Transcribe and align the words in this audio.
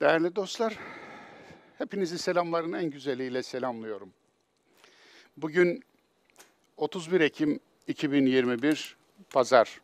Değerli 0.00 0.36
dostlar, 0.36 0.78
hepinizi 1.78 2.18
selamların 2.18 2.72
en 2.72 2.90
güzeliyle 2.90 3.42
selamlıyorum. 3.42 4.12
Bugün 5.36 5.84
31 6.76 7.20
Ekim 7.20 7.60
2021 7.86 8.96
Pazar. 9.30 9.80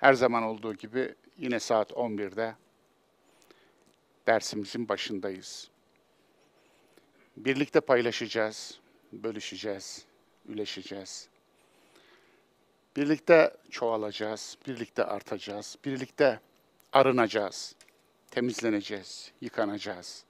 Her 0.00 0.14
zaman 0.14 0.42
olduğu 0.42 0.74
gibi 0.74 1.14
yine 1.38 1.60
saat 1.60 1.90
11'de 1.90 2.54
dersimizin 4.26 4.88
başındayız. 4.88 5.70
Birlikte 7.36 7.80
paylaşacağız, 7.80 8.80
bölüşeceğiz, 9.12 10.06
üleşeceğiz. 10.48 11.28
Birlikte 12.96 13.56
çoğalacağız, 13.70 14.58
birlikte 14.66 15.04
artacağız, 15.04 15.76
birlikte 15.84 16.40
arınacağız, 16.94 17.74
temizleneceğiz, 18.30 19.32
yıkanacağız. 19.40 20.24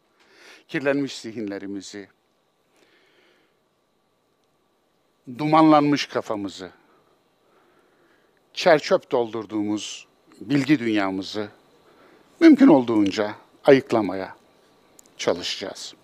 Kirlenmiş 0.69 1.19
zihinlerimizi, 1.19 2.09
dumanlanmış 5.39 6.07
kafamızı, 6.07 6.71
çerçöp 8.55 9.11
doldurduğumuz 9.11 10.07
bilgi 10.41 10.79
dünyamızı 10.79 11.49
mümkün 12.41 12.69
olduğunca 12.69 13.35
ayıklamaya 13.65 14.37
çalışacağız. 15.17 15.95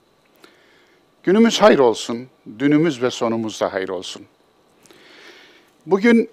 Günümüz 1.22 1.60
hayır 1.60 1.78
olsun, 1.78 2.28
dünümüz 2.58 3.02
ve 3.02 3.10
sonumuz 3.10 3.60
da 3.60 3.72
hayır 3.72 3.88
olsun. 3.88 4.26
Bugün 5.86 6.30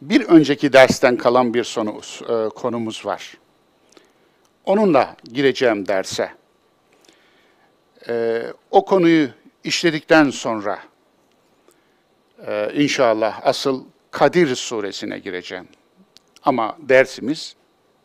bir 0.00 0.24
önceki 0.24 0.72
dersten 0.72 1.16
kalan 1.16 1.54
bir 1.54 1.64
sonu, 1.64 2.00
e, 2.28 2.48
konumuz 2.48 3.06
var. 3.06 3.38
Onunla 4.64 5.16
gireceğim 5.24 5.88
derse. 5.88 6.30
E, 8.08 8.42
o 8.70 8.84
konuyu 8.84 9.28
işledikten 9.64 10.30
sonra 10.30 10.78
e, 12.46 12.70
inşallah 12.74 13.40
asıl 13.46 13.84
Kadir 14.10 14.56
suresine 14.56 15.18
gireceğim. 15.18 15.68
Ama 16.42 16.76
dersimiz 16.78 17.56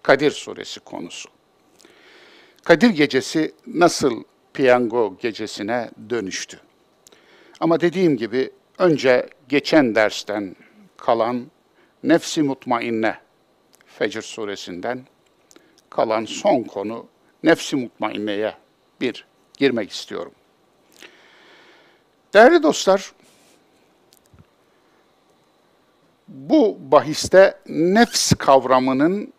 Kadir 0.03 0.31
suresi 0.31 0.79
konusu. 0.79 1.29
Kadir 2.63 2.89
gecesi 2.89 3.53
nasıl 3.67 4.23
piyango 4.53 5.17
gecesine 5.17 5.91
dönüştü? 6.09 6.59
Ama 7.59 7.81
dediğim 7.81 8.17
gibi 8.17 8.51
önce 8.77 9.29
geçen 9.49 9.95
dersten 9.95 10.55
kalan 10.97 11.45
nefsi 12.03 12.41
mutmainne 12.41 13.17
Fecr 13.85 14.21
suresinden 14.21 15.05
kalan 15.89 16.25
son 16.25 16.63
konu 16.63 17.07
nefsi 17.43 17.75
mutmainneye 17.75 18.55
bir 19.01 19.25
girmek 19.57 19.91
istiyorum. 19.91 20.31
Değerli 22.33 22.63
dostlar, 22.63 23.13
bu 26.27 26.77
bahiste 26.79 27.59
nefs 27.67 28.33
kavramının 28.33 29.33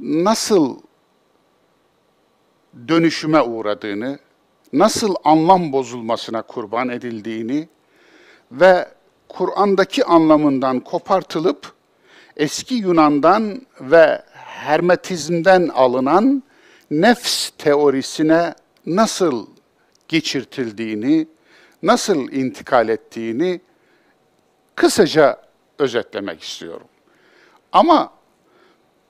nasıl 0.00 0.80
dönüşüme 2.88 3.42
uğradığını, 3.42 4.18
nasıl 4.72 5.14
anlam 5.24 5.72
bozulmasına 5.72 6.42
kurban 6.42 6.88
edildiğini 6.88 7.68
ve 8.52 8.88
Kur'an'daki 9.36 10.04
anlamından 10.04 10.80
kopartılıp 10.80 11.72
eski 12.36 12.74
Yunan'dan 12.74 13.66
ve 13.80 14.22
Hermetizm'den 14.34 15.68
alınan 15.68 16.42
nefs 16.90 17.50
teorisine 17.58 18.54
nasıl 18.86 19.46
geçirtildiğini, 20.08 21.26
nasıl 21.82 22.32
intikal 22.32 22.88
ettiğini 22.88 23.60
kısaca 24.74 25.40
özetlemek 25.78 26.42
istiyorum. 26.42 26.86
Ama 27.72 28.12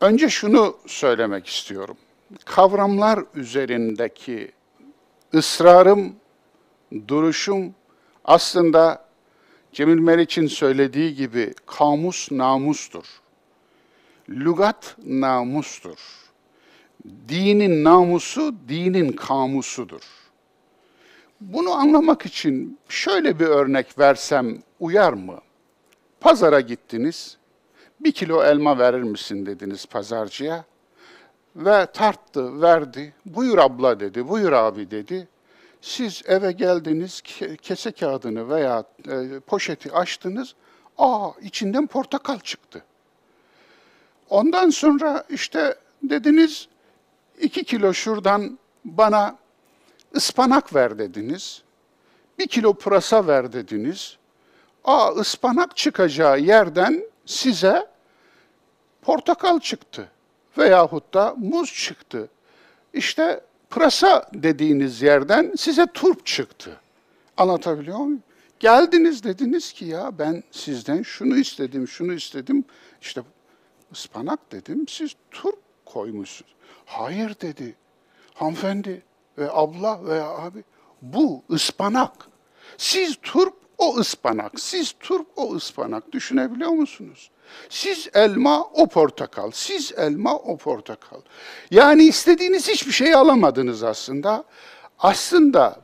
önce 0.00 0.28
şunu 0.28 0.76
söylemek 0.86 1.46
istiyorum. 1.46 1.96
Kavramlar 2.44 3.24
üzerindeki 3.34 4.52
ısrarım, 5.34 6.16
duruşum 7.08 7.74
aslında 8.24 9.03
Cemil 9.74 9.98
Meriç'in 9.98 10.46
söylediği 10.46 11.14
gibi 11.14 11.54
kamus 11.66 12.32
namustur. 12.32 13.04
Lugat 14.30 14.96
namustur. 15.04 15.98
Dinin 17.28 17.84
namusu 17.84 18.54
dinin 18.68 19.12
kamusudur. 19.12 20.02
Bunu 21.40 21.72
anlamak 21.72 22.26
için 22.26 22.78
şöyle 22.88 23.40
bir 23.40 23.46
örnek 23.46 23.98
versem 23.98 24.58
uyar 24.80 25.12
mı? 25.12 25.38
Pazara 26.20 26.60
gittiniz, 26.60 27.36
bir 28.00 28.12
kilo 28.12 28.44
elma 28.44 28.78
verir 28.78 29.02
misin 29.02 29.46
dediniz 29.46 29.86
pazarcıya. 29.86 30.64
Ve 31.56 31.86
tarttı, 31.86 32.62
verdi. 32.62 33.14
Buyur 33.26 33.58
abla 33.58 34.00
dedi, 34.00 34.28
buyur 34.28 34.52
abi 34.52 34.90
dedi. 34.90 35.28
Siz 35.84 36.22
eve 36.26 36.52
geldiniz, 36.52 37.22
kese 37.62 37.92
kağıdını 37.92 38.48
veya 38.48 38.84
e, 39.08 39.40
poşeti 39.40 39.92
açtınız, 39.92 40.54
aa 40.98 41.30
içinden 41.42 41.86
portakal 41.86 42.38
çıktı. 42.38 42.84
Ondan 44.30 44.70
sonra 44.70 45.24
işte 45.28 45.78
dediniz, 46.02 46.68
iki 47.40 47.64
kilo 47.64 47.92
şuradan 47.92 48.58
bana 48.84 49.36
ıspanak 50.16 50.74
ver 50.74 50.98
dediniz. 50.98 51.62
Bir 52.38 52.46
kilo 52.46 52.74
pırasa 52.74 53.26
ver 53.26 53.52
dediniz. 53.52 54.16
Aa 54.84 55.08
ıspanak 55.08 55.76
çıkacağı 55.76 56.40
yerden 56.40 57.04
size 57.26 57.86
portakal 59.02 59.60
çıktı 59.60 60.08
veyahut 60.58 61.14
da 61.14 61.34
muz 61.38 61.74
çıktı. 61.74 62.28
İşte 62.92 63.40
pırasa 63.74 64.30
dediğiniz 64.34 65.02
yerden 65.02 65.52
size 65.56 65.86
turp 65.86 66.26
çıktı. 66.26 66.80
Anlatabiliyor 67.36 67.98
muyum? 67.98 68.22
Geldiniz 68.60 69.24
dediniz 69.24 69.72
ki 69.72 69.84
ya 69.84 70.18
ben 70.18 70.42
sizden 70.50 71.02
şunu 71.02 71.36
istedim, 71.36 71.88
şunu 71.88 72.12
istedim. 72.12 72.64
İşte 73.00 73.22
ıspanak 73.92 74.52
dedim, 74.52 74.88
siz 74.88 75.14
turp 75.30 75.58
koymuşsunuz. 75.84 76.54
Hayır 76.86 77.36
dedi. 77.40 77.76
Hanımefendi 78.34 79.02
ve 79.38 79.50
abla 79.50 80.04
veya 80.04 80.28
abi 80.28 80.64
bu 81.02 81.42
ıspanak. 81.50 82.28
Siz 82.78 83.16
turp, 83.22 83.54
o 83.78 83.96
ıspanak. 83.96 84.60
Siz 84.60 84.94
turp, 85.00 85.26
o 85.36 85.54
ıspanak. 85.54 86.12
Düşünebiliyor 86.12 86.70
musunuz? 86.70 87.30
Siz 87.68 88.08
elma, 88.14 88.64
o 88.64 88.86
portakal. 88.86 89.50
Siz 89.50 89.92
elma, 89.96 90.36
o 90.36 90.56
portakal. 90.56 91.20
Yani 91.70 92.04
istediğiniz 92.04 92.68
hiçbir 92.68 92.92
şey 92.92 93.14
alamadınız 93.14 93.82
aslında. 93.82 94.44
Aslında 94.98 95.80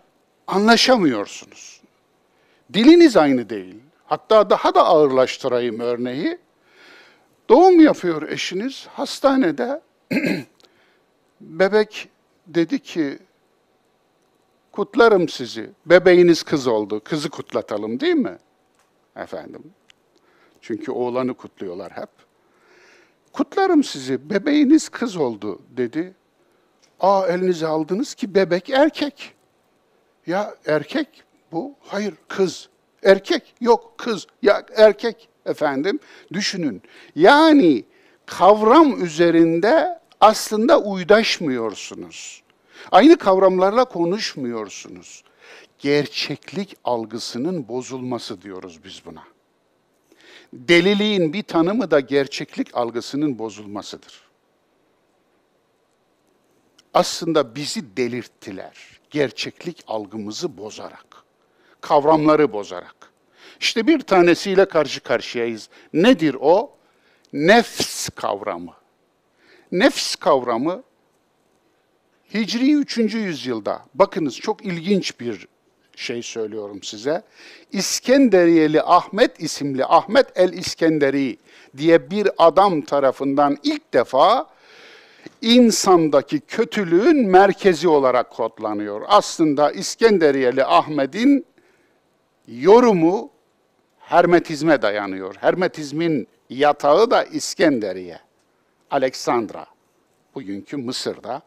anlaşamıyorsunuz. 0.47 1.81
Diliniz 2.73 3.17
aynı 3.17 3.51
değil. 3.51 3.77
Hatta 4.07 4.51
daha 4.51 4.75
da 4.75 4.85
ağırlaştırayım 4.85 5.81
örneği. 5.81 6.39
Doğum 7.49 7.81
yapıyor 7.81 8.29
eşiniz 8.29 8.87
hastanede. 8.87 9.81
Bebek 11.41 12.09
dedi 12.47 12.79
ki, 12.79 13.19
kutlarım 14.73 15.29
sizi. 15.29 15.71
Bebeğiniz 15.87 16.43
kız 16.43 16.67
oldu. 16.67 17.01
Kızı 17.05 17.31
kutlatalım 17.31 18.01
değil 18.01 18.15
mi? 18.15 18.39
Efendim. 19.17 19.63
Çünkü 20.63 20.93
oğlanı 20.93 21.35
kutluyorlar 21.35 21.93
hep. 21.93 22.09
Kutlarım 23.33 23.85
sizi, 23.85 24.31
bebeğiniz 24.31 24.89
kız 24.89 25.17
oldu 25.17 25.59
dedi. 25.77 26.15
Aa 27.01 27.27
elinize 27.27 27.67
aldınız 27.67 28.15
ki 28.15 28.35
bebek 28.35 28.71
erkek. 28.71 29.35
Ya 30.27 30.55
erkek 30.67 31.25
bu, 31.53 31.75
hayır 31.81 32.15
kız. 32.29 32.69
Erkek, 33.03 33.55
yok 33.61 33.95
kız, 33.99 34.27
ya 34.43 34.67
erkek 34.77 35.29
efendim. 35.47 35.99
Düşünün. 36.33 36.83
Yani 37.17 37.85
kavram 38.27 39.05
üzerinde 39.05 40.01
aslında 40.21 40.81
uydaşmıyorsunuz. 40.81 42.43
Aynı 42.93 43.17
kavramlarla 43.17 43.85
konuşmuyorsunuz. 43.85 45.25
Gerçeklik 45.79 46.77
algısının 46.85 47.69
bozulması 47.69 48.43
diyoruz 48.43 48.81
biz 48.85 49.03
buna. 49.07 49.23
Deliliğin 50.53 51.33
bir 51.33 51.43
tanımı 51.43 51.91
da 51.91 52.01
gerçeklik 52.01 52.77
algısının 52.77 53.39
bozulmasıdır. 53.39 54.21
Aslında 56.95 57.55
bizi 57.55 57.97
delirttiler. 57.97 59.01
Gerçeklik 59.11 59.85
algımızı 59.87 60.59
bozarak, 60.59 61.25
kavramları 61.81 62.53
bozarak. 62.53 63.13
İşte 63.61 63.87
bir 63.87 64.01
tanesiyle 64.01 64.65
karşı 64.65 65.01
karşıyayız. 65.01 65.69
Nedir 65.93 66.37
o? 66.41 66.77
Nefs 67.33 68.09
kavramı. 68.09 68.75
nefs 69.73 70.17
kavramı 70.17 70.83
Hicri 72.35 72.75
3. 72.75 72.99
yüzyılda, 72.99 73.85
bakınız 73.95 74.37
çok 74.37 74.65
ilginç 74.65 75.21
bir 75.21 75.47
şey 76.01 76.23
söylüyorum 76.23 76.83
size. 76.83 77.23
İskenderiyeli 77.73 78.83
Ahmet 78.83 79.41
isimli 79.41 79.85
Ahmet 79.85 80.27
el 80.35 80.53
İskenderi 80.53 81.39
diye 81.77 82.11
bir 82.11 82.29
adam 82.39 82.81
tarafından 82.81 83.57
ilk 83.63 83.95
defa 83.95 84.47
insandaki 85.43 86.41
kötülüğün 86.41 87.27
merkezi 87.27 87.89
olarak 87.89 88.31
kodlanıyor. 88.31 89.03
Aslında 89.09 89.73
İskenderiyeli 89.73 90.65
Ahmet'in 90.65 91.47
yorumu 92.49 93.31
Hermetizme 94.11 94.83
dayanıyor. 94.83 95.35
Hermetizmin 95.35 96.29
yatağı 96.49 97.11
da 97.11 97.25
İskenderiye, 97.25 98.21
Aleksandra, 98.91 99.67
bugünkü 100.35 100.77
Mısır'da. 100.77 101.43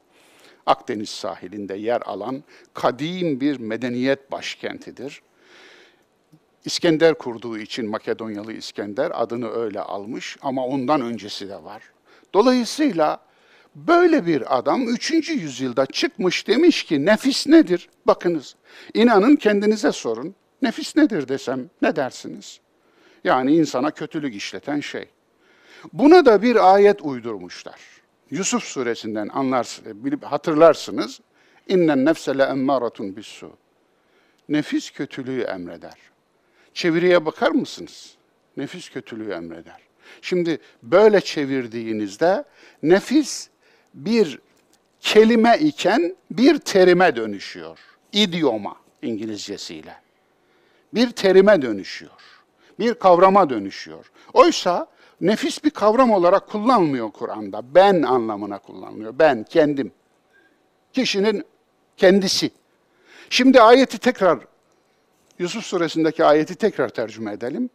Akdeniz 0.66 1.10
sahilinde 1.10 1.76
yer 1.76 2.02
alan 2.06 2.44
kadim 2.74 3.40
bir 3.42 3.60
medeniyet 3.60 4.32
başkentidir. 4.32 5.22
İskender 6.66 7.14
kurduğu 7.14 7.58
için 7.58 7.90
Makedonyalı 7.90 8.54
İskender 8.54 9.12
adını 9.14 9.52
öyle 9.52 9.80
almış 9.80 10.38
ama 10.42 10.66
ondan 10.66 11.02
öncesi 11.02 11.50
de 11.50 11.64
var. 11.64 11.84
Dolayısıyla 12.34 13.20
böyle 13.76 14.26
bir 14.26 14.58
adam 14.58 14.88
3. 14.88 15.12
yüzyılda 15.30 15.86
çıkmış 15.86 16.48
demiş 16.48 16.84
ki 16.84 17.06
nefis 17.06 17.48
nedir? 17.48 17.90
Bakınız 18.08 18.56
inanın 18.94 19.36
kendinize 19.36 19.92
sorun. 19.92 20.36
Nefis 20.62 20.96
nedir 20.96 21.28
desem 21.28 21.70
ne 21.82 21.96
dersiniz? 21.96 22.60
Yani 23.24 23.56
insana 23.56 23.92
kötülük 23.92 24.36
işleten 24.36 24.80
şey. 24.80 25.10
Buna 25.94 26.26
da 26.26 26.42
bir 26.42 26.74
ayet 26.74 27.02
uydurmuşlar. 27.02 27.80
Yusuf 28.32 28.64
suresinden 28.64 29.28
anlarsınız, 29.28 30.06
bilip 30.06 30.24
hatırlarsınız. 30.24 31.20
İnnen 31.68 32.06
nefse 32.06 32.38
le 32.38 32.44
emmâratun 32.44 33.16
bissu. 33.16 33.52
Nefis 34.50 34.92
kötülüğü 34.92 35.42
emreder. 35.42 35.98
Çeviriye 36.74 37.26
bakar 37.26 37.52
mısınız? 37.52 38.16
Nefis 38.58 38.90
kötülüğü 38.90 39.32
emreder. 39.32 39.82
Şimdi 40.22 40.60
böyle 40.84 41.22
çevirdiğinizde 41.22 42.44
nefis 42.84 43.50
bir 43.94 44.40
kelime 45.00 45.58
iken 45.58 46.16
bir 46.32 46.58
terime 46.58 47.16
dönüşüyor. 47.16 47.80
İdioma 48.12 48.76
İngilizcesiyle. 49.02 49.96
Bir 50.94 51.12
terime 51.12 51.62
dönüşüyor. 51.62 52.22
Bir 52.80 52.94
kavrama 52.94 53.50
dönüşüyor. 53.50 54.12
Oysa 54.34 54.88
nefis 55.24 55.64
bir 55.64 55.70
kavram 55.70 56.12
olarak 56.12 56.48
kullanılmıyor 56.50 57.12
Kur'an'da. 57.12 57.76
Ben 57.76 58.02
anlamına 58.02 58.60
kullanılıyor. 58.60 59.20
Ben, 59.20 59.44
kendim. 59.44 59.92
Kişinin 60.94 61.44
kendisi. 61.98 62.52
Şimdi 63.30 63.62
ayeti 63.62 63.98
tekrar, 63.98 64.40
Yusuf 65.40 65.66
suresindeki 65.66 66.26
ayeti 66.26 66.56
tekrar 66.56 66.90
tercüme 66.90 67.34
edelim. 67.34 67.70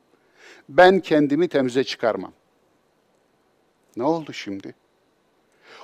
Ben 0.69 1.00
kendimi 1.00 1.49
temize 1.49 1.85
çıkarmam. 1.85 2.33
Ne 3.97 4.03
oldu 4.03 4.33
şimdi? 4.33 4.75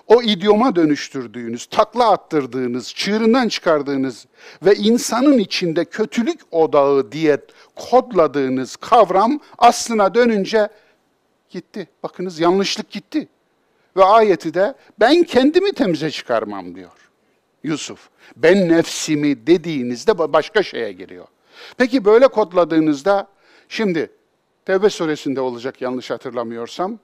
O 0.07 0.23
idioma 0.23 0.77
dönüştürdüğünüz, 0.77 1.67
takla 1.67 2.11
attırdığınız, 2.11 2.95
çığırından 2.95 3.49
çıkardığınız 3.49 4.27
ve 4.63 4.75
insanın 4.75 5.39
içinde 5.39 5.85
kötülük 5.85 6.41
odağı 6.51 7.13
diye 7.13 7.39
kodladığınız 7.77 8.77
kavram 8.77 9.41
aslına 9.59 10.15
dönünce 10.15 10.69
gitti. 11.55 11.89
Bakınız 12.03 12.41
yanlışlık 12.41 12.91
gitti. 12.91 13.29
Ve 13.97 14.05
ayeti 14.05 14.55
de 14.55 14.75
ben 15.01 15.23
kendimi 15.23 15.73
temize 15.73 16.11
çıkarmam 16.11 16.75
diyor 16.75 17.11
Yusuf. 17.63 18.09
Ben 18.37 18.69
nefsimi 18.69 19.47
dediğinizde 19.47 20.19
başka 20.19 20.63
şeye 20.63 20.93
giriyor. 20.93 21.27
Peki 21.77 22.05
böyle 22.05 22.29
kodladığınızda 22.29 23.29
şimdi 23.69 24.11
Tevbe 24.65 24.91
suresinde 24.91 25.41
olacak 25.41 25.83
yanlış 25.83 26.11
hatırlamıyorsam 26.11 26.99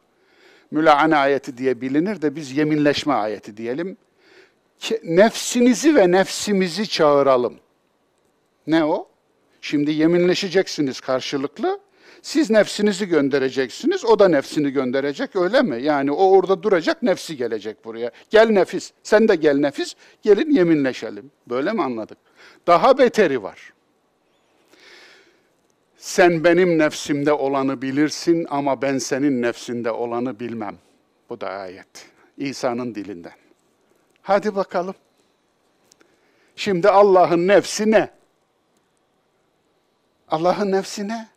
mülaane 0.70 1.16
ayeti 1.16 1.58
diye 1.58 1.80
bilinir 1.80 2.22
de 2.22 2.36
biz 2.36 2.56
yeminleşme 2.56 3.12
ayeti 3.12 3.56
diyelim. 3.56 3.96
Nefsinizi 5.04 5.96
ve 5.96 6.10
nefsimizi 6.10 6.88
çağıralım. 6.88 7.54
Ne 8.66 8.84
o? 8.84 9.08
Şimdi 9.60 9.90
yeminleşeceksiniz 9.90 11.00
karşılıklı. 11.00 11.80
Siz 12.22 12.50
nefsinizi 12.50 13.08
göndereceksiniz, 13.08 14.04
o 14.04 14.18
da 14.18 14.28
nefsini 14.28 14.70
gönderecek 14.70 15.36
öyle 15.36 15.62
mi? 15.62 15.82
Yani 15.82 16.12
o 16.12 16.30
orada 16.30 16.62
duracak, 16.62 17.02
nefsi 17.02 17.36
gelecek 17.36 17.84
buraya. 17.84 18.10
Gel 18.30 18.50
nefis, 18.50 18.92
sen 19.02 19.28
de 19.28 19.36
gel 19.36 19.56
nefis, 19.56 19.94
gelin 20.22 20.50
yeminleşelim. 20.50 21.30
Böyle 21.46 21.72
mi 21.72 21.82
anladık? 21.82 22.18
Daha 22.66 22.98
beteri 22.98 23.42
var. 23.42 23.72
Sen 25.96 26.44
benim 26.44 26.78
nefsimde 26.78 27.32
olanı 27.32 27.82
bilirsin 27.82 28.46
ama 28.50 28.82
ben 28.82 28.98
senin 28.98 29.42
nefsinde 29.42 29.90
olanı 29.90 30.40
bilmem. 30.40 30.76
Bu 31.30 31.40
da 31.40 31.48
ayet. 31.48 32.10
İsa'nın 32.38 32.94
dilinden. 32.94 33.32
Hadi 34.22 34.56
bakalım. 34.56 34.94
Şimdi 36.56 36.88
Allah'ın 36.88 37.48
nefsi 37.48 37.90
ne? 37.90 38.10
Allah'ın 40.28 40.72
nefsi 40.72 41.08
ne? 41.08 41.28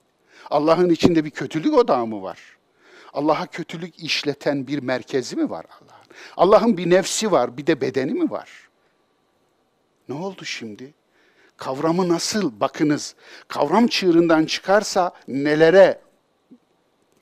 Allah'ın 0.54 0.90
içinde 0.90 1.26
bir 1.26 1.30
kötülük 1.30 1.74
odağı 1.74 2.08
mı 2.08 2.22
var? 2.22 2.40
Allah'a 3.14 3.48
kötülük 3.48 4.00
işleten 4.00 4.68
bir 4.68 4.80
merkezi 4.80 5.36
mi 5.36 5.50
var 5.50 5.66
Allah'ın? 5.82 6.04
Allah'ın 6.38 6.78
bir 6.78 6.90
nefsi 6.90 7.32
var, 7.32 7.58
bir 7.58 7.68
de 7.68 7.82
bedeni 7.82 8.14
mi 8.14 8.32
var? 8.32 8.70
Ne 10.10 10.16
oldu 10.16 10.46
şimdi? 10.46 10.94
Kavramı 11.58 12.10
nasıl? 12.10 12.60
Bakınız, 12.60 13.16
kavram 13.48 13.88
çığırından 13.88 14.46
çıkarsa 14.46 15.12
nelere 15.28 16.02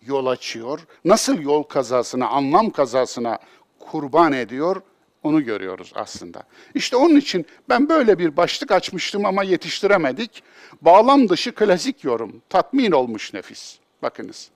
yol 0.01 0.25
açıyor? 0.25 0.79
Nasıl 1.05 1.39
yol 1.39 1.63
kazasına, 1.63 2.27
anlam 2.27 2.69
kazasına 2.69 3.39
kurban 3.79 4.33
ediyor? 4.33 4.81
Onu 5.23 5.43
görüyoruz 5.43 5.91
aslında. 5.95 6.43
İşte 6.75 6.95
onun 6.95 7.15
için 7.15 7.45
ben 7.69 7.89
böyle 7.89 8.19
bir 8.19 8.37
başlık 8.37 8.71
açmıştım 8.71 9.25
ama 9.25 9.43
yetiştiremedik. 9.43 10.43
Bağlam 10.81 11.29
dışı 11.29 11.55
klasik 11.55 12.03
yorum. 12.03 12.41
Tatmin 12.49 12.91
olmuş 12.91 13.33
nefis. 13.33 13.79
Bakınız. 14.01 14.49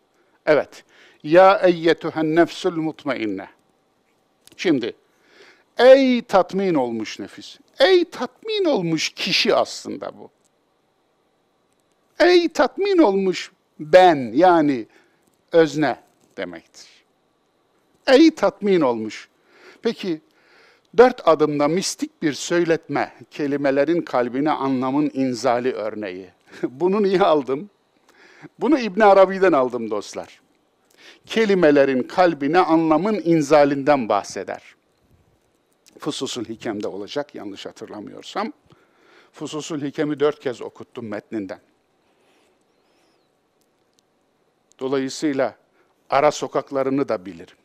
Evet. 0.45 0.83
Ya 1.23 1.57
eyyetühen 1.63 2.35
nefsül 2.35 2.75
mutmainne. 2.75 3.47
Şimdi, 4.57 4.93
ey 5.77 6.21
tatmin 6.21 6.73
olmuş 6.73 7.19
nefis. 7.19 7.57
Ey 7.79 8.05
tatmin 8.05 8.65
olmuş 8.65 9.09
kişi 9.09 9.55
aslında 9.55 10.11
bu. 10.17 10.29
Ey 12.19 12.49
tatmin 12.49 12.97
olmuş 12.97 13.51
ben 13.79 14.31
yani 14.35 14.85
özne 15.51 15.99
demektir. 16.37 16.87
Ey 18.07 18.31
tatmin 18.35 18.81
olmuş. 18.81 19.29
Peki 19.81 20.21
dört 20.97 21.27
adımda 21.27 21.67
mistik 21.67 22.21
bir 22.21 22.33
söyletme, 22.33 23.13
kelimelerin 23.31 24.01
kalbine 24.01 24.51
anlamın 24.51 25.11
inzali 25.13 25.71
örneği. 25.73 26.29
Bunu 26.63 27.03
niye 27.03 27.19
aldım? 27.19 27.69
Bunu 28.59 28.79
İbn 28.79 29.01
Arabi'den 29.01 29.51
aldım 29.51 29.91
dostlar. 29.91 30.41
Kelimelerin 31.25 32.03
kalbine 32.03 32.59
anlamın 32.59 33.21
inzalinden 33.23 34.09
bahseder. 34.09 34.75
Fususul 35.99 36.45
Hikem'de 36.45 36.87
olacak 36.87 37.35
yanlış 37.35 37.65
hatırlamıyorsam. 37.65 38.53
Fususul 39.31 39.81
Hikem'i 39.81 40.19
dört 40.19 40.39
kez 40.39 40.61
okuttum 40.61 41.07
metninden. 41.07 41.59
Dolayısıyla 44.79 45.55
ara 46.09 46.31
sokaklarını 46.31 47.09
da 47.09 47.25
bilirim. 47.25 47.57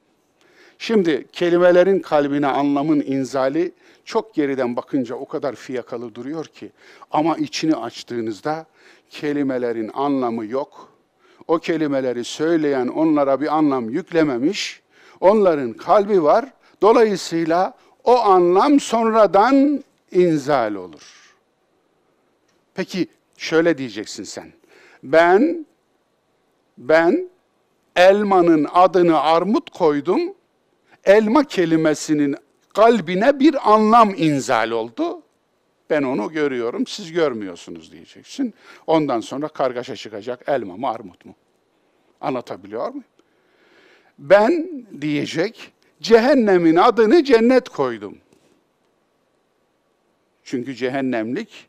Şimdi 0.83 1.27
kelimelerin 1.33 1.99
kalbine 1.99 2.47
anlamın 2.47 3.01
inzali 3.01 3.73
çok 4.05 4.35
geriden 4.35 4.77
bakınca 4.77 5.15
o 5.15 5.29
kadar 5.29 5.55
fiyakalı 5.55 6.15
duruyor 6.15 6.45
ki 6.45 6.71
ama 7.11 7.37
içini 7.37 7.77
açtığınızda 7.77 8.67
kelimelerin 9.11 9.91
anlamı 9.95 10.47
yok. 10.47 10.93
O 11.49 11.59
kelimeleri 11.59 12.25
söyleyen 12.25 12.89
onlara 12.89 13.41
bir 13.41 13.57
anlam 13.57 13.91
yüklememiş. 13.91 14.83
Onların 15.21 15.73
kalbi 15.73 16.23
var. 16.23 16.53
Dolayısıyla 16.83 17.75
o 18.05 18.19
anlam 18.19 18.81
sonradan 18.81 19.85
inzal 20.13 20.75
olur. 20.75 21.35
Peki 22.75 23.09
şöyle 23.37 23.79
diyeceksin 23.79 24.25
sen. 24.25 24.53
Ben 25.03 25.67
ben 26.79 27.31
elmanın 27.97 28.67
adını 28.73 29.21
armut 29.21 29.71
koydum. 29.71 30.21
Elma 31.05 31.45
kelimesinin 31.45 32.37
kalbine 32.75 33.41
bir 33.41 33.73
anlam 33.73 34.15
inzal 34.17 34.71
oldu. 34.71 35.23
Ben 35.91 36.03
onu 36.03 36.33
görüyorum, 36.33 36.87
siz 36.87 37.13
görmüyorsunuz 37.13 37.93
diyeceksin. 37.93 38.55
Ondan 38.87 39.21
sonra 39.21 39.49
kargaşa 39.49 39.97
çıkacak 39.97 40.49
elma 40.49 40.77
mı 40.77 40.89
armut 40.89 41.25
mu? 41.25 41.35
Anlatabiliyor 42.21 42.89
muyum? 42.89 43.05
Ben 44.19 44.87
diyecek, 45.01 45.73
cehennemin 46.01 46.77
adını 46.77 47.25
cennet 47.25 47.69
koydum. 47.69 48.19
Çünkü 50.45 50.75
cehennemlik 50.75 51.69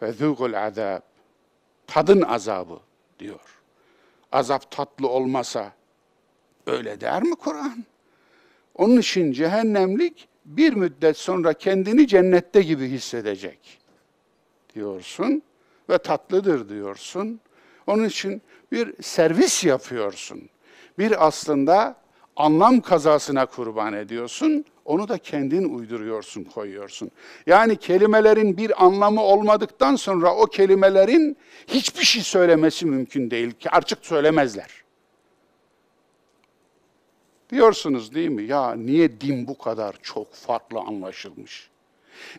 fezûgul 0.00 0.58
azab. 0.66 1.00
Tadın 1.86 2.22
azabı 2.22 2.80
diyor. 3.18 3.60
Azap 4.32 4.70
tatlı 4.70 5.08
olmasa 5.08 5.72
öyle 6.66 7.00
der 7.00 7.22
mi 7.22 7.34
Kur'an? 7.34 7.84
Onun 8.74 8.96
için 8.96 9.32
cehennemlik 9.32 10.28
bir 10.44 10.72
müddet 10.72 11.16
sonra 11.16 11.52
kendini 11.52 12.06
cennette 12.06 12.62
gibi 12.62 12.88
hissedecek 12.88 13.78
diyorsun 14.74 15.42
ve 15.90 15.98
tatlıdır 15.98 16.68
diyorsun. 16.68 17.40
Onun 17.86 18.04
için 18.04 18.42
bir 18.72 19.02
servis 19.02 19.64
yapıyorsun. 19.64 20.48
Bir 20.98 21.26
aslında 21.26 21.96
anlam 22.36 22.80
kazasına 22.80 23.46
kurban 23.46 23.92
ediyorsun. 23.92 24.64
Onu 24.84 25.08
da 25.08 25.18
kendin 25.18 25.74
uyduruyorsun, 25.74 26.44
koyuyorsun. 26.44 27.10
Yani 27.46 27.76
kelimelerin 27.76 28.56
bir 28.56 28.84
anlamı 28.84 29.22
olmadıktan 29.22 29.96
sonra 29.96 30.34
o 30.34 30.46
kelimelerin 30.46 31.36
hiçbir 31.66 32.04
şey 32.04 32.22
söylemesi 32.22 32.86
mümkün 32.86 33.30
değil 33.30 33.50
ki 33.50 33.70
artık 33.70 34.06
söylemezler. 34.06 34.81
Diyorsunuz 37.52 38.14
değil 38.14 38.28
mi? 38.28 38.42
Ya 38.42 38.74
niye 38.74 39.20
din 39.20 39.46
bu 39.48 39.58
kadar 39.58 39.94
çok 40.02 40.34
farklı 40.34 40.80
anlaşılmış? 40.80 41.70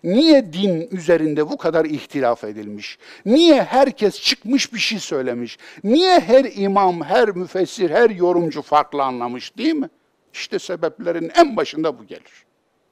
Niye 0.03 0.53
din 0.53 0.87
üzerinde 0.91 1.49
bu 1.49 1.57
kadar 1.57 1.85
ihtilaf 1.85 2.43
edilmiş? 2.43 2.97
Niye 3.25 3.63
herkes 3.63 4.21
çıkmış 4.21 4.73
bir 4.73 4.79
şey 4.79 4.99
söylemiş? 4.99 5.57
Niye 5.83 6.19
her 6.19 6.45
imam, 6.55 7.01
her 7.01 7.29
müfessir, 7.29 7.89
her 7.89 8.09
yorumcu 8.09 8.61
farklı 8.61 9.03
anlamış 9.03 9.57
değil 9.57 9.73
mi? 9.73 9.89
İşte 10.33 10.59
sebeplerin 10.59 11.31
en 11.35 11.57
başında 11.57 11.99
bu 11.99 12.05
gelir. 12.05 12.45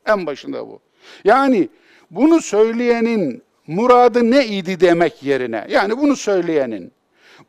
En 0.05 0.25
başında 0.25 0.67
bu. 0.67 0.79
Yani 1.23 1.69
bunu 2.11 2.41
söyleyenin 2.41 3.43
muradı 3.67 4.31
ne 4.31 4.47
idi 4.47 4.79
demek 4.79 5.23
yerine, 5.23 5.67
yani 5.69 5.97
bunu 5.97 6.15
söyleyenin, 6.15 6.91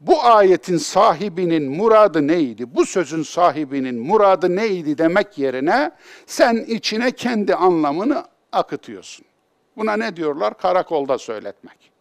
bu 0.01 0.25
ayetin 0.25 0.77
sahibinin 0.77 1.71
muradı 1.71 2.27
neydi, 2.27 2.75
bu 2.75 2.87
sözün 2.87 3.23
sahibinin 3.23 3.99
muradı 3.99 4.57
neydi 4.57 4.99
demek 4.99 5.39
yerine 5.39 5.91
sen 6.27 6.57
içine 6.57 7.11
kendi 7.11 7.55
anlamını 7.55 8.25
akıtıyorsun. 8.53 9.27
Buna 9.77 9.97
ne 9.97 10.17
diyorlar? 10.17 10.59
Karakolda 10.59 11.19
söyletmek. 11.19 11.93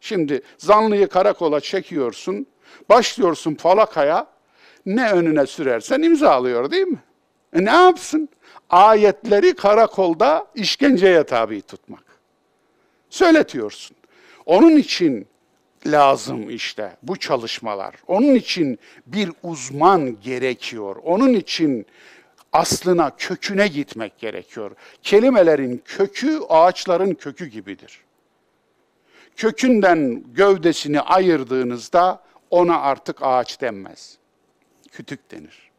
Şimdi 0.00 0.42
zanlıyı 0.58 1.08
karakola 1.08 1.60
çekiyorsun, 1.60 2.46
başlıyorsun 2.88 3.54
falakaya, 3.54 4.26
ne 4.86 5.12
önüne 5.12 5.46
sürersen 5.46 6.02
imzalıyor 6.02 6.70
değil 6.70 6.86
mi? 6.86 7.02
E 7.52 7.64
ne 7.64 7.70
yapsın? 7.70 8.28
Ayetleri 8.70 9.54
karakolda 9.54 10.46
işkenceye 10.54 11.24
tabi 11.24 11.62
tutmak. 11.62 12.04
Söyletiyorsun. 13.10 13.96
Onun 14.46 14.76
için 14.76 15.26
lazım 15.92 16.50
işte 16.50 16.96
bu 17.02 17.16
çalışmalar. 17.16 17.94
Onun 18.06 18.34
için 18.34 18.78
bir 19.06 19.32
uzman 19.42 20.20
gerekiyor. 20.20 20.96
Onun 21.04 21.34
için 21.34 21.86
aslına, 22.52 23.16
köküne 23.16 23.68
gitmek 23.68 24.18
gerekiyor. 24.18 24.70
Kelimelerin 25.02 25.82
kökü 25.84 26.40
ağaçların 26.48 27.14
kökü 27.14 27.46
gibidir. 27.46 28.00
Kökünden 29.36 30.24
gövdesini 30.34 31.00
ayırdığınızda 31.00 32.22
ona 32.50 32.80
artık 32.80 33.16
ağaç 33.20 33.60
denmez. 33.60 34.18
Kütük 34.92 35.30
denir. 35.30 35.70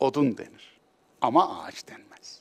Odun 0.00 0.38
denir. 0.38 0.78
Ama 1.20 1.62
ağaç 1.62 1.88
denmez. 1.88 2.40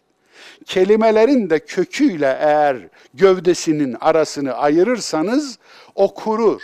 Kelimelerin 0.66 1.50
de 1.50 1.60
köküyle 1.60 2.38
eğer 2.40 2.78
gövdesinin 3.14 3.98
arasını 4.00 4.54
ayırırsanız 4.54 5.60
o 5.96 6.14
kurur. 6.14 6.62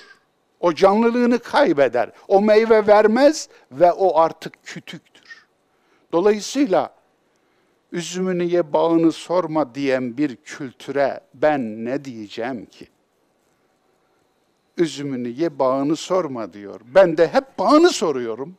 O 0.59 0.73
canlılığını 0.73 1.39
kaybeder. 1.39 2.11
O 2.27 2.41
meyve 2.41 2.87
vermez 2.87 3.49
ve 3.71 3.91
o 3.91 4.19
artık 4.19 4.63
kütüktür. 4.63 5.47
Dolayısıyla 6.11 6.93
üzümünü 7.91 8.43
ye 8.43 8.73
bağını 8.73 9.11
sorma 9.11 9.75
diyen 9.75 10.17
bir 10.17 10.35
kültüre 10.35 11.19
ben 11.33 11.85
ne 11.85 12.05
diyeceğim 12.05 12.65
ki? 12.65 12.87
Üzümünü 14.77 15.27
ye 15.27 15.59
bağını 15.59 15.95
sorma 15.95 16.53
diyor. 16.53 16.81
Ben 16.95 17.17
de 17.17 17.27
hep 17.27 17.59
bağını 17.59 17.89
soruyorum. 17.89 18.57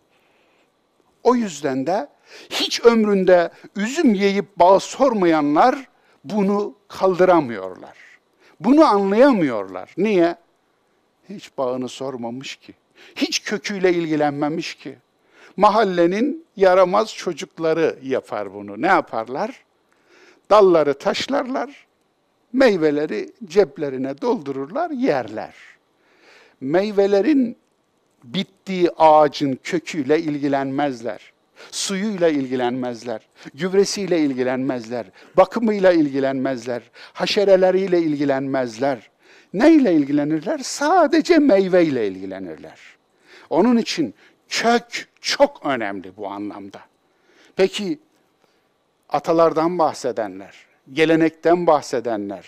O 1.23 1.35
yüzden 1.35 1.87
de 1.87 2.09
hiç 2.51 2.85
ömründe 2.85 3.51
üzüm 3.77 4.15
yiyip 4.15 4.57
bağ 4.57 4.81
sormayanlar 4.81 5.89
bunu 6.25 6.75
kaldıramıyorlar. 6.89 7.97
Bunu 8.61 8.85
anlayamıyorlar. 8.85 9.95
Niye? 9.97 10.37
Hiç 11.31 11.51
bağını 11.59 11.89
sormamış 11.89 12.57
ki. 12.57 12.75
Hiç 13.17 13.43
köküyle 13.43 13.93
ilgilenmemiş 13.93 14.75
ki. 14.75 14.99
Mahallenin 15.57 16.45
yaramaz 16.57 17.15
çocukları 17.15 17.99
yapar 18.03 18.55
bunu. 18.55 18.83
Ne 18.83 18.87
yaparlar? 18.87 19.65
Dalları 20.51 20.99
taşlarlar, 20.99 21.87
meyveleri 22.53 23.33
ceplerine 23.45 24.21
doldururlar, 24.21 24.91
yerler. 24.91 25.55
Meyvelerin 26.61 27.57
bittiği 28.25 28.91
ağacın 28.99 29.59
köküyle 29.63 30.21
ilgilenmezler. 30.21 31.33
Suyuyla 31.71 32.29
ilgilenmezler, 32.29 33.21
gübresiyle 33.55 34.21
ilgilenmezler, 34.21 35.07
bakımıyla 35.37 35.93
ilgilenmezler, 35.93 36.83
haşereleriyle 37.13 37.99
ilgilenmezler. 37.99 39.10
Neyle 39.55 39.95
ilgilenirler? 39.95 40.59
Sadece 40.59 41.39
meyveyle 41.39 42.09
ilgilenirler. 42.09 42.79
Onun 43.51 43.77
için 43.77 44.15
kök 44.49 45.09
çok 45.21 45.67
önemli 45.67 46.17
bu 46.17 46.29
anlamda. 46.29 46.81
Peki 47.57 47.99
atalardan 49.09 49.79
bahsedenler, 49.79 50.67
gelenekten 50.93 51.67
bahsedenler, 51.67 52.47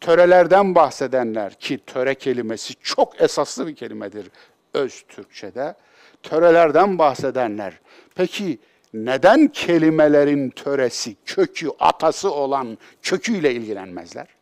törelerden 0.00 0.74
bahsedenler 0.74 1.54
ki 1.54 1.78
töre 1.86 2.14
kelimesi 2.14 2.74
çok 2.74 3.20
esaslı 3.20 3.66
bir 3.66 3.74
kelimedir 3.74 4.30
öz 4.74 5.04
Türkçe'de. 5.08 5.74
Törelerden 6.22 6.98
bahsedenler. 6.98 7.80
Peki 8.14 8.58
neden 8.94 9.48
kelimelerin 9.48 10.50
töresi, 10.50 11.16
kökü, 11.26 11.68
atası 11.78 12.30
olan 12.32 12.78
köküyle 13.02 13.54
ilgilenmezler? 13.54 14.37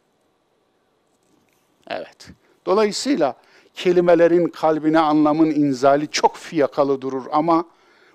Evet. 1.89 2.29
Dolayısıyla 2.67 3.37
kelimelerin 3.75 4.49
kalbine 4.49 4.99
anlamın 4.99 5.51
inzali 5.51 6.09
çok 6.09 6.37
fiyakalı 6.37 7.01
durur 7.01 7.25
ama 7.33 7.65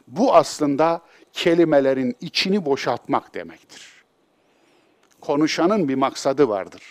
bu 0.08 0.36
aslında 0.36 1.02
kelimelerin 1.34 2.16
içini 2.22 2.66
boşaltmak 2.66 3.34
demektir. 3.34 3.92
Konuşanın 5.22 5.88
bir 5.88 5.96
maksadı 5.96 6.50
vardır. 6.50 6.84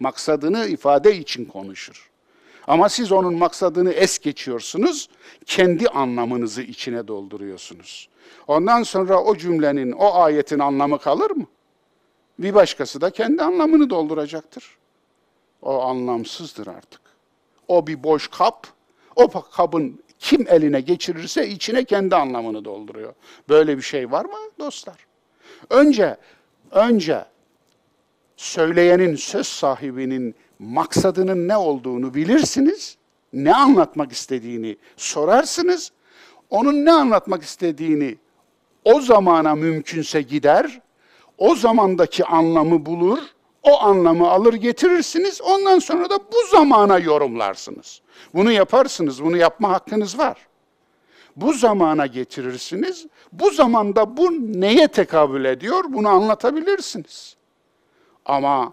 Maksadını 0.00 0.66
ifade 0.66 1.16
için 1.16 1.44
konuşur. 1.44 2.10
Ama 2.66 2.88
siz 2.88 3.12
onun 3.12 3.34
maksadını 3.34 3.92
es 3.92 4.18
geçiyorsunuz, 4.18 5.08
kendi 5.46 5.88
anlamınızı 5.88 6.62
içine 6.62 7.08
dolduruyorsunuz. 7.08 8.08
Ondan 8.46 8.82
sonra 8.82 9.22
o 9.22 9.36
cümlenin, 9.36 9.92
o 9.92 10.14
ayetin 10.14 10.58
anlamı 10.58 10.98
kalır 10.98 11.30
mı? 11.30 11.46
Bir 12.38 12.54
başkası 12.54 13.00
da 13.00 13.10
kendi 13.10 13.42
anlamını 13.42 13.90
dolduracaktır. 13.90 14.78
O 15.62 15.82
anlamsızdır 15.82 16.66
artık. 16.66 17.00
O 17.68 17.86
bir 17.86 18.02
boş 18.02 18.28
kap, 18.28 18.66
o 19.16 19.28
kabın 19.50 20.02
kim 20.18 20.48
eline 20.48 20.80
geçirirse 20.80 21.48
içine 21.48 21.84
kendi 21.84 22.16
anlamını 22.16 22.64
dolduruyor. 22.64 23.14
Böyle 23.48 23.76
bir 23.76 23.82
şey 23.82 24.10
var 24.10 24.24
mı 24.24 24.36
dostlar? 24.58 25.06
Önce, 25.70 26.16
önce 26.70 27.24
söyleyenin, 28.36 29.16
söz 29.16 29.46
sahibinin 29.46 30.34
maksadının 30.58 31.48
ne 31.48 31.56
olduğunu 31.56 32.14
bilirsiniz, 32.14 32.96
ne 33.32 33.54
anlatmak 33.54 34.12
istediğini 34.12 34.76
sorarsınız, 34.96 35.92
onun 36.50 36.84
ne 36.84 36.92
anlatmak 36.92 37.42
istediğini 37.42 38.16
o 38.84 39.00
zamana 39.00 39.54
mümkünse 39.54 40.22
gider, 40.22 40.80
o 41.38 41.54
zamandaki 41.54 42.24
anlamı 42.24 42.86
bulur, 42.86 43.18
o 43.70 43.80
anlamı 43.80 44.30
alır 44.30 44.54
getirirsiniz, 44.54 45.40
ondan 45.40 45.78
sonra 45.78 46.10
da 46.10 46.18
bu 46.18 46.46
zamana 46.50 46.98
yorumlarsınız. 46.98 48.00
Bunu 48.34 48.52
yaparsınız, 48.52 49.24
bunu 49.24 49.36
yapma 49.36 49.70
hakkınız 49.70 50.18
var. 50.18 50.46
Bu 51.36 51.52
zamana 51.52 52.06
getirirsiniz, 52.06 53.06
bu 53.32 53.50
zamanda 53.50 54.16
bu 54.16 54.30
neye 54.60 54.88
tekabül 54.88 55.44
ediyor 55.44 55.84
bunu 55.88 56.08
anlatabilirsiniz. 56.08 57.36
Ama 58.24 58.72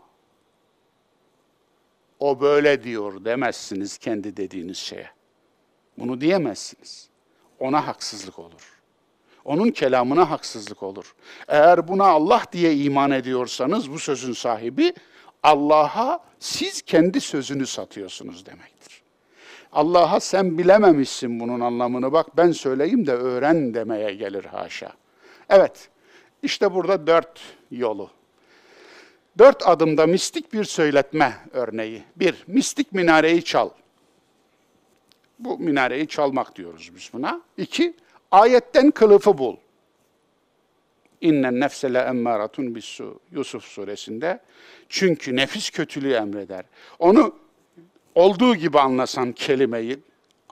o 2.20 2.42
böyle 2.42 2.84
diyor 2.84 3.26
demezsiniz 3.26 3.98
kendi 3.98 4.38
dediğiniz 4.38 4.78
şeye. 4.78 5.10
Bunu 5.98 6.22
diyemezsiniz. 6.22 7.10
Ona 7.60 7.88
haksızlık 7.88 8.40
olur. 8.40 8.75
Onun 9.46 9.72
kelamına 9.72 10.30
haksızlık 10.30 10.84
olur. 10.84 11.16
Eğer 11.48 11.88
buna 11.88 12.06
Allah 12.06 12.44
diye 12.52 12.76
iman 12.76 13.12
ediyorsanız 13.12 13.92
bu 13.92 14.00
sözün 14.00 14.34
sahibi 14.34 14.94
Allah'a 15.44 16.20
siz 16.40 16.82
kendi 16.82 17.22
sözünü 17.22 17.68
satıyorsunuz 17.68 18.46
demektir. 18.46 19.02
Allah'a 19.72 20.20
sen 20.20 20.58
bilememişsin 20.58 21.40
bunun 21.40 21.60
anlamını 21.60 22.12
bak 22.12 22.38
ben 22.38 22.52
söyleyeyim 22.52 23.08
de 23.08 23.12
öğren 23.12 23.74
demeye 23.74 24.14
gelir 24.14 24.46
haşa. 24.46 24.92
Evet, 25.50 25.90
işte 26.44 26.74
burada 26.74 27.08
dört 27.08 27.40
yolu. 27.72 28.10
Dört 29.38 29.68
adımda 29.68 30.08
mistik 30.08 30.54
bir 30.54 30.64
söyletme 30.64 31.34
örneği. 31.54 32.04
Bir, 32.16 32.44
mistik 32.48 32.92
minareyi 32.92 33.44
çal. 33.44 33.70
Bu 35.40 35.60
minareyi 35.60 36.08
çalmak 36.08 36.56
diyoruz 36.56 36.92
biz 36.96 37.10
buna. 37.14 37.42
İki, 37.58 37.94
ayetten 38.32 38.92
kılıfı 38.92 39.38
bul. 39.38 39.56
İnnen 41.22 41.60
nefse 41.60 41.94
le 41.94 42.00
emmâratun 42.00 42.76
bissu. 42.76 43.20
Yusuf 43.32 43.64
suresinde. 43.64 44.40
Çünkü 44.90 45.36
nefis 45.36 45.70
kötülüğü 45.70 46.14
emreder. 46.14 46.66
Onu 47.00 47.36
olduğu 48.16 48.56
gibi 48.56 48.80
anlasan 48.80 49.32
kelimeyi, 49.32 50.00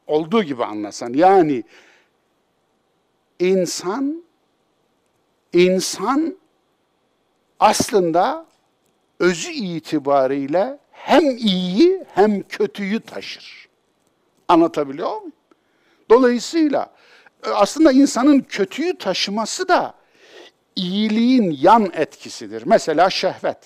olduğu 0.08 0.44
gibi 0.44 0.66
anlasan. 0.66 1.14
Yani 1.14 1.64
insan, 3.40 4.24
insan 5.54 6.38
aslında 7.60 8.46
özü 9.20 9.52
itibariyle 9.52 10.80
hem 10.92 11.38
iyiyi 11.38 12.06
hem 12.14 12.42
kötüyü 12.42 13.00
taşır. 13.00 13.70
Anlatabiliyor 14.48 15.18
muyum? 15.18 15.34
Dolayısıyla 16.10 16.92
aslında 17.46 17.92
insanın 17.92 18.40
kötüyü 18.40 18.98
taşıması 18.98 19.68
da 19.68 19.94
iyiliğin 20.76 21.58
yan 21.62 21.92
etkisidir. 21.94 22.64
Mesela 22.66 23.10
şehvet. 23.10 23.58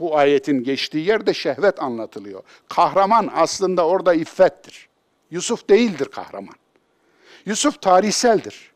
Bu 0.00 0.18
ayetin 0.18 0.64
geçtiği 0.64 1.06
yerde 1.06 1.34
şehvet 1.34 1.82
anlatılıyor. 1.82 2.42
Kahraman 2.68 3.30
aslında 3.34 3.86
orada 3.86 4.14
iffettir. 4.14 4.88
Yusuf 5.30 5.68
değildir 5.68 6.06
kahraman. 6.06 6.54
Yusuf 7.46 7.82
tarihseldir. 7.82 8.72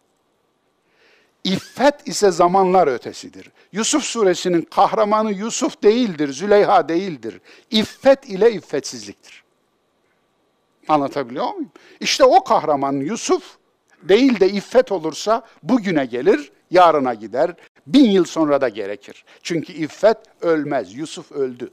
İffet 1.44 2.08
ise 2.08 2.30
zamanlar 2.30 2.86
ötesidir. 2.86 3.50
Yusuf 3.72 4.04
suresinin 4.04 4.62
kahramanı 4.62 5.32
Yusuf 5.32 5.82
değildir, 5.82 6.32
Züleyha 6.32 6.88
değildir. 6.88 7.40
İffet 7.70 8.28
ile 8.28 8.52
iffetsizliktir. 8.52 9.41
Anlatabiliyor 10.88 11.54
muyum? 11.54 11.70
İşte 12.00 12.24
o 12.24 12.44
kahraman 12.44 12.92
Yusuf 12.92 13.56
değil 14.02 14.40
de 14.40 14.48
iffet 14.48 14.92
olursa 14.92 15.42
bugüne 15.62 16.04
gelir, 16.04 16.52
yarına 16.70 17.14
gider, 17.14 17.54
bin 17.86 18.10
yıl 18.10 18.24
sonra 18.24 18.60
da 18.60 18.68
gerekir. 18.68 19.24
Çünkü 19.42 19.72
iffet 19.72 20.18
ölmez, 20.40 20.94
Yusuf 20.94 21.32
öldü. 21.32 21.70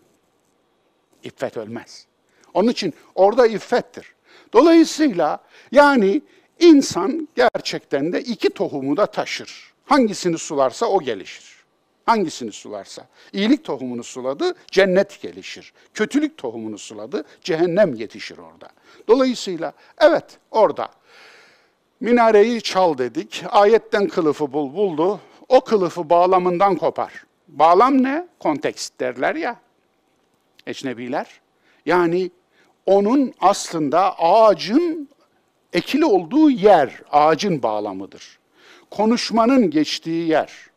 İffet 1.23 1.57
ölmez. 1.57 2.05
Onun 2.53 2.71
için 2.71 2.93
orada 3.15 3.47
iffettir. 3.47 4.15
Dolayısıyla 4.53 5.43
yani 5.71 6.21
insan 6.59 7.27
gerçekten 7.35 8.13
de 8.13 8.21
iki 8.21 8.49
tohumu 8.49 8.97
da 8.97 9.05
taşır. 9.05 9.73
Hangisini 9.85 10.37
sularsa 10.37 10.85
o 10.85 11.01
gelişir. 11.01 11.58
Hangisini 12.05 12.51
sularsa. 12.51 13.07
İyilik 13.33 13.63
tohumunu 13.63 14.03
suladı, 14.03 14.53
cennet 14.71 15.21
gelişir. 15.21 15.73
Kötülük 15.93 16.37
tohumunu 16.37 16.77
suladı, 16.77 17.23
cehennem 17.41 17.95
yetişir 17.95 18.37
orada. 18.37 18.69
Dolayısıyla 19.07 19.73
evet 20.01 20.25
orada 20.51 20.89
minareyi 21.99 22.61
çal 22.61 22.97
dedik, 22.97 23.43
ayetten 23.49 24.07
kılıfı 24.07 24.53
bul 24.53 24.73
buldu, 24.73 25.19
o 25.49 25.61
kılıfı 25.61 26.09
bağlamından 26.09 26.75
kopar. 26.75 27.23
Bağlam 27.47 28.03
ne? 28.03 28.27
Kontekst 28.39 28.99
derler 28.99 29.35
ya, 29.35 29.55
ecnebiler. 30.67 31.41
Yani 31.85 32.31
onun 32.85 33.33
aslında 33.41 34.19
ağacın 34.19 35.09
ekili 35.73 36.05
olduğu 36.05 36.49
yer, 36.49 37.01
ağacın 37.11 37.63
bağlamıdır. 37.63 38.39
Konuşmanın 38.91 39.69
geçtiği 39.69 40.27
yer, 40.27 40.68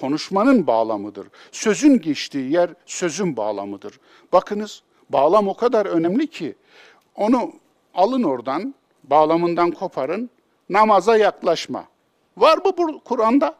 konuşmanın 0.00 0.66
bağlamıdır. 0.66 1.28
Sözün 1.52 2.00
geçtiği 2.00 2.52
yer 2.52 2.70
sözün 2.86 3.36
bağlamıdır. 3.36 4.00
Bakınız 4.32 4.82
bağlam 5.10 5.48
o 5.48 5.54
kadar 5.54 5.86
önemli 5.86 6.26
ki 6.26 6.54
onu 7.14 7.52
alın 7.94 8.22
oradan, 8.22 8.74
bağlamından 9.04 9.70
koparın, 9.70 10.30
namaza 10.68 11.16
yaklaşma. 11.16 11.84
Var 12.36 12.58
mı 12.58 12.72
bu 12.78 13.00
Kur'an'da? 13.04 13.54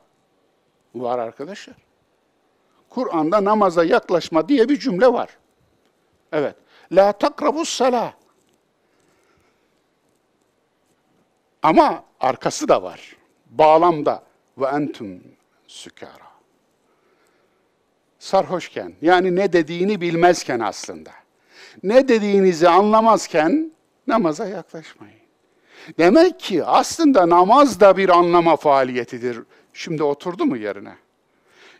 Var 0.95 1.19
arkadaşlar. 1.19 1.77
Kur'an'da 2.89 3.45
namaza 3.45 3.85
yaklaşma 3.85 4.49
diye 4.49 4.69
bir 4.69 4.79
cümle 4.79 5.13
var. 5.13 5.39
Evet. 6.33 6.57
La 6.93 7.13
takrabus 7.13 7.69
salah. 7.69 8.13
Ama 11.63 12.05
arkası 12.21 12.69
da 12.69 12.83
var. 12.83 13.17
Bağlamda 13.51 14.23
ve 14.59 14.67
entum 14.67 15.21
sükara. 15.67 16.28
Sarhoşken, 18.29 18.93
yani 19.03 19.37
ne 19.37 19.53
dediğini 19.53 20.01
bilmezken 20.01 20.61
aslında. 20.61 21.11
Ne 21.83 22.09
dediğinizi 22.09 22.69
anlamazken 22.69 23.73
namaza 24.07 24.47
yaklaşmayın. 24.47 25.19
Demek 25.99 26.41
ki 26.41 26.65
aslında 26.65 27.29
namaz 27.29 27.81
da 27.81 27.97
bir 27.97 28.09
anlama 28.09 28.57
faaliyetidir. 28.57 29.39
Şimdi 29.73 30.03
oturdu 30.03 30.47
mu 30.47 30.57
yerine? 30.57 30.95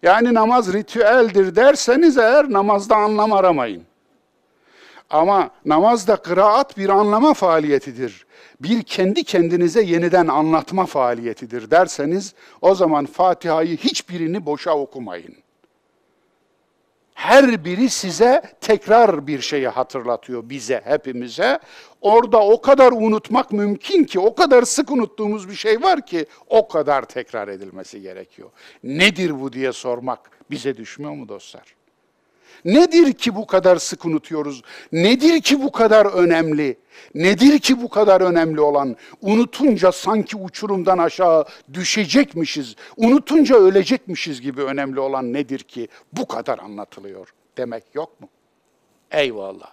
Yani 0.03 0.35
namaz 0.35 0.73
ritüeldir 0.73 1.57
derseniz 1.57 2.19
eğer 2.19 2.53
namazda 2.53 2.97
anlam 2.97 3.33
aramayın. 3.33 3.83
Ama 5.11 5.51
namazda 5.65 6.17
kıraat 6.17 6.79
bir 6.79 6.89
anlama 6.89 7.35
faaliyetidir. 7.35 8.27
Bir 8.61 8.83
kendi 8.83 9.25
kendinize 9.25 9.83
yeniden 9.83 10.27
anlatma 10.27 10.87
faaliyetidir 10.87 11.71
derseniz 11.71 12.35
o 12.61 12.75
zaman 12.75 13.07
Fatiha'yı 13.07 13.77
hiçbirini 13.77 14.47
boşa 14.47 14.71
okumayın. 14.71 15.37
Her 17.19 17.65
biri 17.65 17.91
size 17.91 18.43
tekrar 18.61 19.27
bir 19.27 19.41
şeyi 19.41 19.69
hatırlatıyor 19.69 20.51
bize, 20.51 20.81
hepimize. 20.85 21.59
Orada 22.01 22.45
o 22.45 22.61
kadar 22.61 22.93
unutmak 22.93 23.53
mümkün 23.53 24.05
ki, 24.05 24.21
o 24.21 24.35
kadar 24.35 24.63
sık 24.63 24.91
unuttuğumuz 24.91 25.49
bir 25.49 25.55
şey 25.55 25.83
var 25.83 26.07
ki 26.07 26.27
o 26.47 26.69
kadar 26.69 27.03
tekrar 27.03 27.49
edilmesi 27.49 28.01
gerekiyor. 28.01 28.51
Nedir 28.85 29.41
bu 29.41 29.53
diye 29.53 29.73
sormak 29.73 30.31
bize 30.51 30.77
düşmüyor 30.77 31.13
mu 31.13 31.29
dostlar? 31.29 31.78
Nedir 32.65 33.13
ki 33.13 33.37
bu 33.37 33.47
kadar 33.47 33.77
sık 33.77 34.05
unutuyoruz? 34.05 34.63
Nedir 34.93 35.41
ki 35.41 35.63
bu 35.63 35.73
kadar 35.73 36.07
önemli? 36.07 36.79
Nedir 37.15 37.59
ki 37.59 37.83
bu 37.83 37.89
kadar 37.89 38.21
önemli 38.21 38.61
olan? 38.61 38.97
Unutunca 39.23 39.93
sanki 39.93 40.37
uçurumdan 40.37 40.99
aşağı 40.99 41.45
düşecekmişiz, 41.73 42.77
unutunca 42.97 43.57
ölecekmişiz 43.57 44.41
gibi 44.41 44.63
önemli 44.63 45.01
olan 45.01 45.33
nedir 45.33 45.59
ki 45.59 45.89
bu 46.13 46.29
kadar 46.29 46.59
anlatılıyor 46.59 47.35
demek 47.57 47.85
yok 47.95 48.21
mu? 48.21 48.29
Eyvallah. 49.11 49.73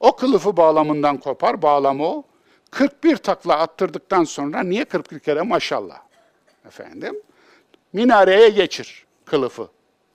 O 0.00 0.16
kılıfı 0.16 0.56
bağlamından 0.56 1.16
kopar, 1.16 1.62
bağlamı 1.62 2.06
o. 2.06 2.22
41 2.70 3.16
takla 3.16 3.58
attırdıktan 3.58 4.24
sonra 4.24 4.62
niye 4.62 4.84
41 4.84 5.18
kere 5.18 5.42
maşallah? 5.42 5.98
Efendim? 6.66 7.22
Minareye 7.92 8.48
geçir 8.48 9.06
kılıfı. 9.24 9.68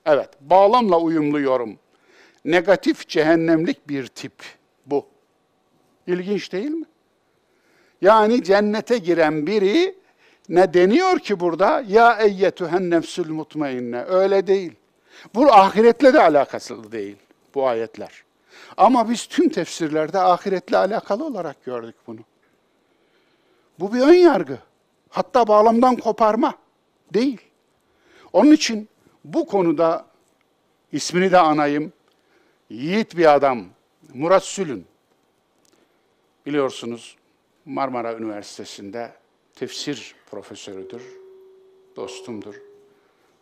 Evet, 0.06 0.30
bağlamla 0.42 1.00
uyumlu 1.00 1.40
yorum 1.40 1.80
negatif 2.46 3.08
cehennemlik 3.08 3.90
bir 3.90 4.08
tip 4.08 4.34
bu. 4.86 5.06
İlginç 6.08 6.52
değil 6.52 6.72
mi? 6.72 6.86
Yani 8.02 8.44
cennete 8.44 8.98
giren 8.98 9.48
biri 9.48 9.96
ne 10.50 10.74
deniyor 10.74 11.20
ki 11.20 11.40
burada? 11.40 11.84
Ya 11.88 12.18
eyyetühen 12.18 12.90
nefsül 12.90 13.30
mutmainne. 13.30 14.04
Öyle 14.04 14.48
değil. 14.48 14.74
Bu 15.36 15.54
ahiretle 15.54 16.14
de 16.14 16.22
alakası 16.22 16.92
değil 16.92 17.16
bu 17.56 17.68
ayetler. 17.68 18.24
Ama 18.78 19.10
biz 19.10 19.26
tüm 19.26 19.50
tefsirlerde 19.50 20.20
ahiretle 20.20 20.78
alakalı 20.78 21.26
olarak 21.26 21.66
gördük 21.66 21.96
bunu. 22.08 22.20
Bu 23.80 23.94
bir 23.94 24.02
ön 24.02 24.14
yargı. 24.14 24.58
Hatta 25.10 25.48
bağlamdan 25.48 25.96
koparma 25.96 26.54
değil. 27.14 27.42
Onun 28.34 28.52
için 28.52 28.90
bu 29.26 29.48
konuda 29.48 30.06
ismini 30.92 31.32
de 31.32 31.40
anayım 31.40 31.94
yiğit 32.70 33.18
bir 33.18 33.36
adam, 33.36 33.66
Murat 34.14 34.44
Sülün. 34.44 34.86
Biliyorsunuz 36.46 37.18
Marmara 37.66 38.16
Üniversitesi'nde 38.16 39.12
tefsir 39.56 40.16
profesörüdür, 40.32 41.02
dostumdur. 41.96 42.56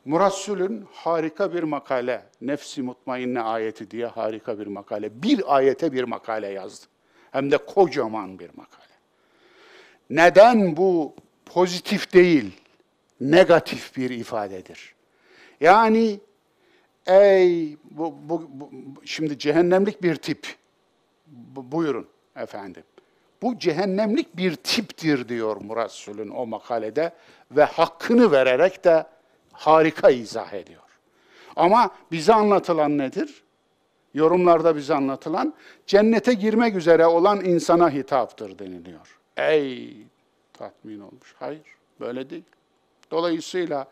Murat 0.06 0.36
Sülün 0.36 0.86
harika 0.92 1.54
bir 1.54 1.64
makale, 1.64 2.26
Nefsi 2.42 2.82
Mutmainne 2.82 3.42
ayeti 3.42 3.92
diye 3.92 4.06
harika 4.06 4.60
bir 4.60 4.68
makale. 4.68 5.24
Bir 5.24 5.56
ayete 5.56 5.92
bir 5.92 6.04
makale 6.04 6.48
yazdı. 6.48 6.86
Hem 7.32 7.52
de 7.52 7.58
kocaman 7.58 8.40
bir 8.40 8.50
makale. 8.56 8.92
Neden 10.10 10.78
bu 10.78 11.16
pozitif 11.46 12.14
değil, 12.14 12.52
negatif 13.22 13.98
bir 13.98 14.10
ifadedir. 14.10 14.96
Yani 15.62 16.20
ey 17.08 17.78
bu, 17.92 18.16
bu, 18.24 18.50
bu 18.52 18.72
şimdi 19.06 19.40
cehennemlik 19.40 20.04
bir 20.04 20.16
tip. 20.16 20.48
Bu, 21.28 21.72
buyurun 21.72 22.08
efendim. 22.36 22.84
Bu 23.42 23.60
cehennemlik 23.60 24.38
bir 24.38 24.56
tiptir 24.56 25.30
diyor 25.30 25.58
Murassul'ün 25.58 26.30
o 26.30 26.46
makalede 26.46 27.14
ve 27.52 27.64
hakkını 27.64 28.32
vererek 28.32 28.84
de 28.84 29.06
harika 29.52 30.10
izah 30.10 30.54
ediyor. 30.54 30.82
Ama 31.56 31.92
bize 32.12 32.34
anlatılan 32.34 32.98
nedir? 32.98 33.44
Yorumlarda 34.14 34.76
bize 34.76 34.94
anlatılan 34.94 35.54
cennete 35.88 36.34
girmek 36.34 36.76
üzere 36.76 37.06
olan 37.06 37.46
insana 37.46 37.90
hitaptır 37.90 38.60
deniliyor. 38.60 39.20
Ey 39.38 39.98
tatmin 40.54 41.00
olmuş. 41.00 41.36
Hayır, 41.40 41.62
böyle 42.00 42.30
değil. 42.30 42.44
Dolayısıyla 43.12 43.88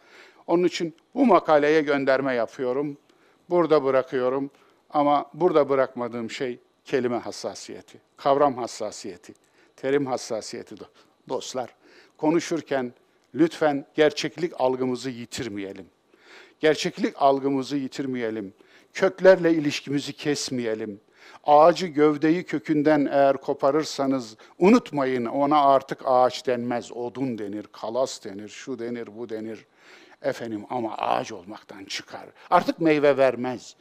onun 0.50 0.64
için 0.64 0.94
bu 1.16 1.26
makaleye 1.26 1.82
gönderme 1.82 2.36
yapıyorum. 2.36 2.98
Burada 3.50 3.84
bırakıyorum 3.84 4.52
ama 4.90 5.26
burada 5.34 5.70
bırakmadığım 5.70 6.32
şey 6.32 6.60
kelime 6.86 7.18
hassasiyeti, 7.18 7.98
kavram 8.18 8.58
hassasiyeti, 8.58 9.34
terim 9.76 10.06
hassasiyeti 10.06 10.76
dostlar. 11.30 11.76
Konuşurken 12.18 12.94
lütfen 13.36 13.86
gerçeklik 13.96 14.54
algımızı 14.62 15.10
yitirmeyelim. 15.10 15.86
Gerçeklik 16.60 17.14
algımızı 17.22 17.78
yitirmeyelim. 17.78 18.54
Köklerle 18.94 19.54
ilişkimizi 19.54 20.14
kesmeyelim. 20.14 21.02
Ağacı 21.44 21.88
gövdeyi 21.88 22.44
kökünden 22.44 23.10
eğer 23.12 23.38
koparırsanız 23.38 24.36
unutmayın 24.60 25.26
ona 25.26 25.62
artık 25.62 26.02
ağaç 26.06 26.48
denmez, 26.48 26.92
odun 26.92 27.38
denir, 27.38 27.66
kalas 27.72 28.26
denir, 28.26 28.50
şu 28.50 28.80
denir, 28.80 29.10
bu 29.18 29.30
denir. 29.30 29.66
Efendim 30.22 30.66
ama 30.70 30.98
ağaç 30.98 31.32
olmaktan 31.32 31.86
çıkar. 31.86 32.26
Artık 32.50 32.80
meyve 32.80 33.18
vermez. 33.18 33.76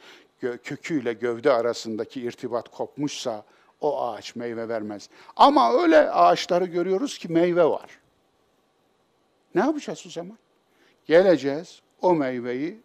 Köküyle 0.63 1.13
gövde 1.13 1.51
arasındaki 1.51 2.21
irtibat 2.21 2.69
kopmuşsa 2.69 3.45
o 3.81 4.07
ağaç 4.07 4.35
meyve 4.35 4.69
vermez. 4.69 5.09
Ama 5.35 5.73
öyle 5.73 6.11
ağaçları 6.11 6.65
görüyoruz 6.65 7.17
ki 7.17 7.31
meyve 7.31 7.65
var. 7.65 7.99
Ne 9.55 9.61
yapacağız 9.61 10.03
o 10.07 10.09
zaman? 10.09 10.37
Geleceğiz, 11.05 11.81
o 12.01 12.15
meyveyi 12.15 12.81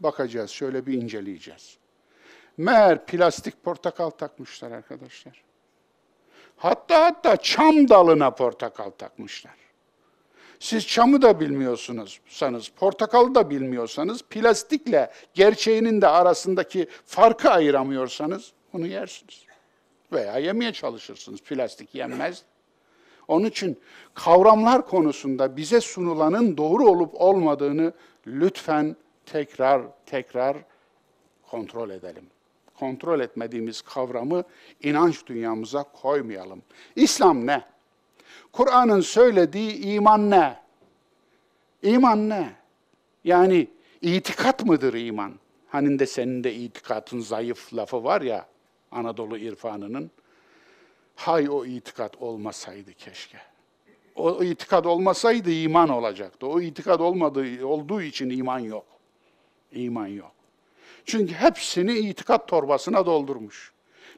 bakacağız, 0.00 0.50
şöyle 0.50 0.86
bir 0.86 1.02
inceleyeceğiz. 1.02 1.78
Meğer 2.56 3.06
plastik 3.06 3.64
portakal 3.64 4.10
takmışlar 4.10 4.70
arkadaşlar. 4.70 5.44
Hatta 6.56 7.04
hatta 7.04 7.36
çam 7.36 7.88
dalına 7.88 8.30
portakal 8.30 8.90
takmışlar. 8.90 9.63
Siz 10.60 10.86
çamı 10.86 11.22
da 11.22 11.40
bilmiyorsunuz, 11.40 12.20
portakalı 12.76 13.34
da 13.34 13.50
bilmiyorsanız, 13.50 14.22
plastikle 14.22 15.10
gerçeğinin 15.34 16.00
de 16.00 16.08
arasındaki 16.08 16.86
farkı 17.06 17.50
ayıramıyorsanız 17.50 18.52
bunu 18.72 18.86
yersiniz. 18.86 19.44
Veya 20.12 20.38
yemeye 20.38 20.72
çalışırsınız, 20.72 21.40
plastik 21.40 21.94
yenmez. 21.94 22.42
Onun 23.28 23.46
için 23.46 23.80
kavramlar 24.14 24.86
konusunda 24.86 25.56
bize 25.56 25.80
sunulanın 25.80 26.56
doğru 26.56 26.86
olup 26.86 27.20
olmadığını 27.20 27.92
lütfen 28.26 28.96
tekrar 29.26 29.82
tekrar 30.06 30.56
kontrol 31.50 31.90
edelim. 31.90 32.26
Kontrol 32.78 33.20
etmediğimiz 33.20 33.82
kavramı 33.82 34.44
inanç 34.82 35.26
dünyamıza 35.26 35.82
koymayalım. 35.82 36.62
İslam 36.96 37.46
ne? 37.46 37.73
Kur'an'ın 38.56 39.00
söylediği 39.00 39.84
iman 39.84 40.30
ne? 40.30 40.56
İman 41.82 42.28
ne? 42.28 42.52
Yani 43.24 43.68
itikat 44.02 44.64
mıdır 44.64 44.94
iman? 44.94 45.34
Hani 45.68 45.98
de 45.98 46.06
senin 46.06 46.44
de 46.44 46.54
itikatın 46.54 47.20
zayıf 47.20 47.74
lafı 47.74 48.04
var 48.04 48.20
ya 48.20 48.46
Anadolu 48.90 49.38
irfanının. 49.38 50.10
Hay 51.16 51.48
o 51.50 51.64
itikat 51.64 52.22
olmasaydı 52.22 52.94
keşke. 52.94 53.38
O 54.14 54.42
itikat 54.44 54.86
olmasaydı 54.86 55.50
iman 55.50 55.88
olacaktı. 55.88 56.46
O 56.46 56.60
itikat 56.60 57.00
olmadığı 57.00 57.66
olduğu 57.66 58.02
için 58.02 58.30
iman 58.30 58.58
yok. 58.58 58.86
İman 59.72 60.06
yok. 60.06 60.32
Çünkü 61.04 61.34
hepsini 61.34 61.98
itikat 61.98 62.48
torbasına 62.48 63.06
doldurmuş. 63.06 63.73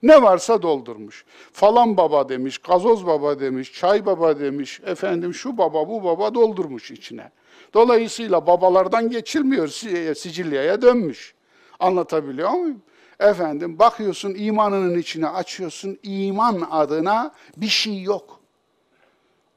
Ne 0.07 0.23
varsa 0.23 0.63
doldurmuş. 0.63 1.25
Falan 1.53 1.97
baba 1.97 2.29
demiş, 2.29 2.59
gazoz 2.59 3.07
baba 3.07 3.41
demiş, 3.41 3.73
çay 3.73 4.07
baba 4.07 4.41
demiş, 4.41 4.81
efendim 4.87 5.35
şu 5.35 5.59
baba 5.59 5.89
bu 5.89 6.05
baba 6.05 6.35
doldurmuş 6.35 6.91
içine. 6.91 7.31
Dolayısıyla 7.75 8.47
babalardan 8.47 9.11
geçilmiyor, 9.11 9.69
Sicilya'ya 10.15 10.83
dönmüş. 10.83 11.35
Anlatabiliyor 11.81 12.51
muyum? 12.51 12.83
Efendim 13.21 13.79
bakıyorsun 13.79 14.35
imanının 14.35 14.99
içine 14.99 15.29
açıyorsun, 15.29 15.99
iman 16.03 16.69
adına 16.71 17.33
bir 17.57 17.69
şey 17.69 18.03
yok. 18.03 18.41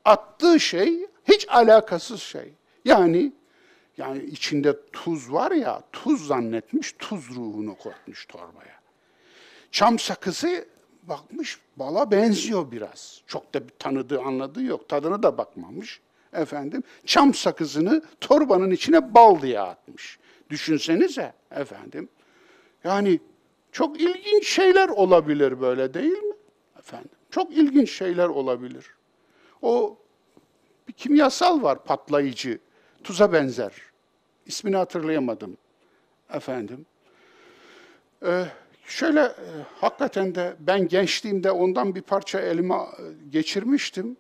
Attığı 0.06 0.60
şey 0.60 1.08
hiç 1.28 1.50
alakasız 1.50 2.22
şey. 2.22 2.54
Yani 2.86 3.32
yani 3.98 4.24
içinde 4.24 4.76
tuz 4.92 5.34
var 5.34 5.52
ya, 5.52 5.82
tuz 5.92 6.28
zannetmiş, 6.28 6.96
tuz 7.00 7.30
ruhunu 7.30 7.76
koymuş 7.76 8.26
torbaya. 8.26 8.79
Çam 9.72 10.00
sakızı 10.00 10.66
bakmış, 11.04 11.60
bala 11.76 12.12
benziyor 12.12 12.72
biraz. 12.72 13.22
Çok 13.28 13.54
da 13.54 13.68
bir 13.68 13.74
tanıdığı, 13.80 14.22
anladığı 14.22 14.64
yok. 14.64 14.90
Tadını 14.90 15.24
da 15.24 15.38
bakmamış. 15.38 16.02
Efendim, 16.34 16.84
çam 17.06 17.34
sakızını 17.34 18.02
torbanın 18.22 18.72
içine 18.72 19.16
bal 19.16 19.42
diye 19.42 19.60
atmış. 19.60 20.20
Düşünsenize 20.50 21.34
efendim. 21.52 22.10
Yani 22.84 23.20
çok 23.72 24.02
ilginç 24.02 24.48
şeyler 24.48 24.90
olabilir 24.90 25.62
böyle 25.62 25.94
değil 25.94 26.24
mi? 26.24 26.36
Efendim, 26.80 27.10
çok 27.32 27.52
ilginç 27.52 27.92
şeyler 27.92 28.28
olabilir. 28.28 28.86
O 29.62 29.98
bir 30.88 30.94
kimyasal 30.94 31.64
var 31.64 31.84
patlayıcı, 31.84 32.60
tuza 33.04 33.34
benzer. 33.34 33.74
İsmini 34.46 34.76
hatırlayamadım 34.76 35.58
efendim. 36.34 36.86
Ee, 38.26 38.46
şöyle 38.92 39.22
e, 39.22 39.34
hakikaten 39.82 40.36
de 40.36 40.56
ben 40.60 40.88
gençliğimde 40.88 41.52
ondan 41.52 41.96
bir 41.96 42.02
parça 42.02 42.40
elime 42.40 42.76
e, 42.76 42.80
geçirmiştim. 43.30 44.18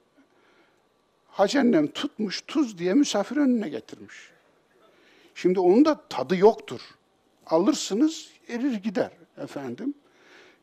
Hacı 1.27 1.59
annem 1.59 1.87
tutmuş 1.87 2.41
tuz 2.47 2.77
diye 2.77 2.93
misafir 2.93 3.37
önüne 3.37 3.69
getirmiş. 3.69 4.15
Şimdi 5.35 5.59
onun 5.59 5.85
da 5.85 6.01
tadı 6.09 6.35
yoktur. 6.35 6.81
Alırsınız 7.45 8.29
erir 8.47 8.73
gider 8.73 9.11
efendim. 9.37 9.93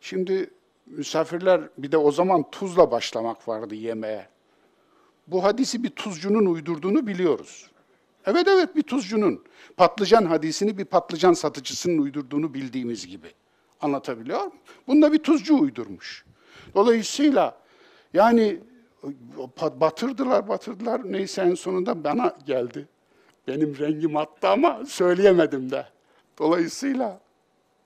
Şimdi 0.00 0.50
misafirler 0.86 1.60
bir 1.78 1.92
de 1.92 1.96
o 1.96 2.12
zaman 2.12 2.50
tuzla 2.50 2.90
başlamak 2.90 3.48
vardı 3.48 3.74
yemeğe. 3.74 4.28
Bu 5.26 5.44
hadisi 5.44 5.82
bir 5.82 5.90
tuzcunun 5.90 6.46
uydurduğunu 6.46 7.06
biliyoruz. 7.06 7.70
Evet 8.26 8.48
evet 8.48 8.76
bir 8.76 8.82
tuzcunun. 8.82 9.44
Patlıcan 9.76 10.24
hadisini 10.24 10.78
bir 10.78 10.84
patlıcan 10.84 11.32
satıcısının 11.32 11.98
uydurduğunu 11.98 12.54
bildiğimiz 12.54 13.06
gibi. 13.06 13.28
Anlatabiliyor 13.80 14.38
muyum? 14.38 14.52
Bunda 14.86 15.12
bir 15.12 15.18
tuzcu 15.18 15.58
uydurmuş. 15.58 16.24
Dolayısıyla 16.74 17.58
yani 18.14 18.60
batırdılar 19.60 20.48
batırdılar 20.48 21.12
neyse 21.12 21.42
en 21.42 21.54
sonunda 21.54 22.04
bana 22.04 22.36
geldi. 22.46 22.88
Benim 23.48 23.78
rengim 23.78 24.16
attı 24.16 24.48
ama 24.48 24.84
söyleyemedim 24.86 25.70
de. 25.70 25.86
Dolayısıyla 26.38 27.20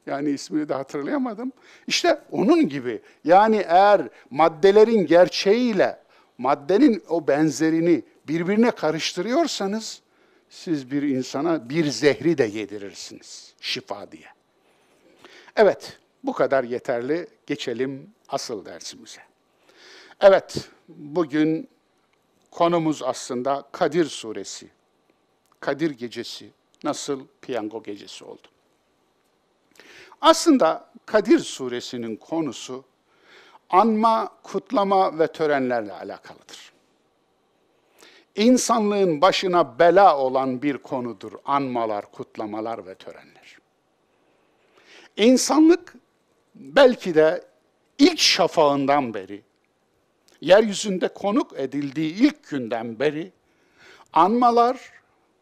yani 0.07 0.31
ismini 0.31 0.68
de 0.68 0.74
hatırlayamadım. 0.74 1.53
İşte 1.87 2.22
onun 2.31 2.68
gibi. 2.68 3.00
Yani 3.24 3.57
eğer 3.68 4.09
maddelerin 4.31 5.07
gerçeğiyle 5.07 5.98
maddenin 6.38 7.03
o 7.09 7.26
benzerini 7.29 8.03
birbirine 8.29 8.70
karıştırıyorsanız 8.70 10.03
siz 10.48 10.90
bir 10.90 11.03
insana 11.03 11.68
bir 11.68 11.85
zehri 11.85 12.38
de 12.38 12.44
yedirirsiniz 12.44 13.55
şifa 13.61 14.12
diye. 14.12 14.26
Evet, 15.57 15.99
bu 16.25 16.33
kadar 16.33 16.65
yeterli. 16.65 17.27
Geçelim 17.47 18.11
asıl 18.29 18.65
dersimize. 18.65 19.21
Evet, 20.21 20.69
bugün 20.89 21.69
konumuz 22.51 23.03
aslında 23.03 23.65
Kadir 23.73 24.05
Suresi. 24.05 24.69
Kadir 25.61 25.91
Gecesi 25.91 26.51
nasıl 26.85 27.27
piyango 27.43 27.83
gecesi 27.83 28.25
oldu? 28.25 28.49
Aslında 30.21 30.91
Kadir 31.07 31.39
Suresinin 31.39 32.17
konusu 32.17 32.85
anma, 33.71 34.33
kutlama 34.43 35.19
ve 35.19 35.27
törenlerle 35.27 35.93
alakalıdır. 35.93 36.73
İnsanlığın 38.35 39.21
başına 39.21 39.79
bela 39.79 40.19
olan 40.19 40.63
bir 40.63 40.79
konudur 40.79 41.33
anmalar, 41.45 42.13
kutlamalar 42.13 42.87
ve 42.87 42.95
törenler. 42.95 43.60
İnsanlık 45.16 45.94
belki 46.55 47.14
de 47.14 47.44
ilk 47.99 48.18
şafağından 48.18 49.14
beri, 49.14 49.42
yeryüzünde 50.40 51.09
konuk 51.09 51.53
edildiği 51.57 52.14
ilk 52.14 52.49
günden 52.49 52.99
beri 52.99 53.33
Anmalar, 54.12 54.92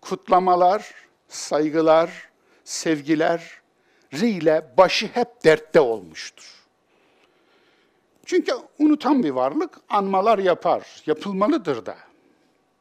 kutlamalar, 0.00 0.94
saygılar, 1.28 2.28
sevgiler 2.64 3.60
ile 4.12 4.72
başı 4.76 5.06
hep 5.06 5.44
dertte 5.44 5.80
olmuştur. 5.80 6.54
Çünkü 8.26 8.52
unutan 8.78 9.22
bir 9.22 9.30
varlık 9.30 9.80
anmalar 9.88 10.38
yapar, 10.38 11.02
yapılmalıdır 11.06 11.86
da. 11.86 11.96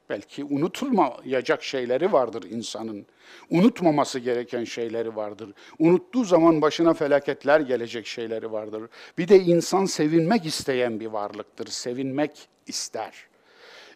Belki 0.09 0.43
unutulmayacak 0.43 1.63
şeyleri 1.63 2.13
vardır 2.13 2.43
insanın. 2.51 3.05
Unutmaması 3.49 4.19
gereken 4.19 4.63
şeyleri 4.63 5.15
vardır. 5.15 5.49
Unuttuğu 5.79 6.23
zaman 6.23 6.61
başına 6.61 6.93
felaketler 6.93 7.59
gelecek 7.59 8.07
şeyleri 8.07 8.51
vardır. 8.51 8.83
Bir 9.17 9.27
de 9.27 9.39
insan 9.39 9.85
sevinmek 9.85 10.45
isteyen 10.45 10.99
bir 10.99 11.05
varlıktır. 11.05 11.67
Sevinmek 11.67 12.49
ister. 12.67 13.13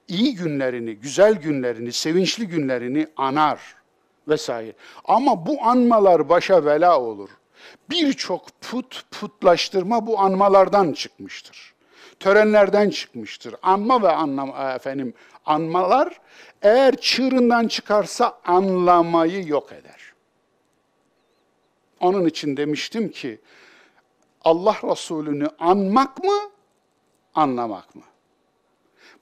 İyi 0.08 0.36
günlerini, 0.36 0.96
güzel 0.96 1.34
günlerini, 1.34 1.92
sevinçli 1.92 2.48
günlerini 2.48 3.08
anar 3.18 3.76
vesaire. 4.28 4.74
Ama 5.06 5.46
bu 5.46 5.64
anmalar 5.64 6.30
başa 6.30 6.66
bela 6.66 7.00
olur. 7.00 7.30
Birçok 7.90 8.62
put, 8.62 9.06
putlaştırma 9.12 10.08
bu 10.08 10.20
anmalardan 10.20 10.94
çıkmıştır. 10.94 11.74
Törenlerden 12.20 12.90
çıkmıştır. 12.90 13.56
Anma 13.62 14.02
ve 14.02 14.10
anlam 14.10 14.50
e, 14.50 14.74
efendim 14.74 15.14
anmalar 15.46 16.22
eğer 16.62 16.96
çığırından 16.96 17.68
çıkarsa 17.68 18.40
anlamayı 18.46 19.48
yok 19.48 19.72
eder. 19.72 20.14
Onun 22.00 22.26
için 22.26 22.58
demiştim 22.58 23.12
ki 23.12 23.42
Allah 24.44 24.78
Resulü'nü 24.84 25.48
anmak 25.60 26.24
mı, 26.24 26.40
anlamak 27.36 27.96
mı? 27.96 28.04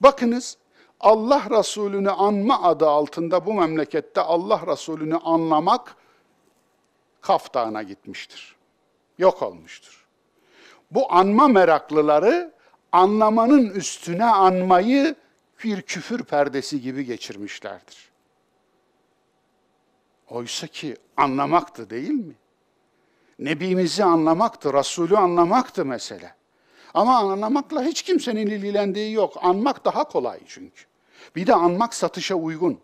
Bakınız 0.01 0.57
Allah 0.99 1.43
Resulü'nü 1.49 2.09
anma 2.09 2.63
adı 2.63 2.89
altında 2.89 3.45
bu 3.45 3.53
memlekette 3.53 4.21
Allah 4.21 4.61
Resulü'nü 4.67 5.17
anlamak 5.17 5.95
Kaf 7.21 7.53
Dağı'na 7.53 7.83
gitmiştir. 7.83 8.55
Yok 9.17 9.41
olmuştur. 9.41 10.07
Bu 10.91 11.13
anma 11.13 11.47
meraklıları 11.47 12.53
anlamanın 12.91 13.69
üstüne 13.69 14.25
anmayı 14.25 15.15
bir 15.63 15.81
küfür 15.81 16.23
perdesi 16.23 16.81
gibi 16.81 17.05
geçirmişlerdir. 17.05 18.09
Oysa 20.29 20.67
ki 20.67 20.95
anlamaktı 21.17 21.89
değil 21.89 22.09
mi? 22.09 22.35
Nebimizi 23.39 24.03
anlamaktı, 24.03 24.73
Resulü 24.73 25.17
anlamaktı 25.17 25.85
mesele. 25.85 26.35
Ama 26.93 27.17
anlamakla 27.17 27.83
hiç 27.83 28.01
kimsenin 28.01 28.47
ilgilendiği 28.47 29.13
yok. 29.13 29.33
Anmak 29.41 29.85
daha 29.85 30.03
kolay 30.03 30.39
çünkü. 30.47 30.83
Bir 31.35 31.47
de 31.47 31.53
anmak 31.53 31.93
satışa 31.93 32.35
uygun. 32.35 32.79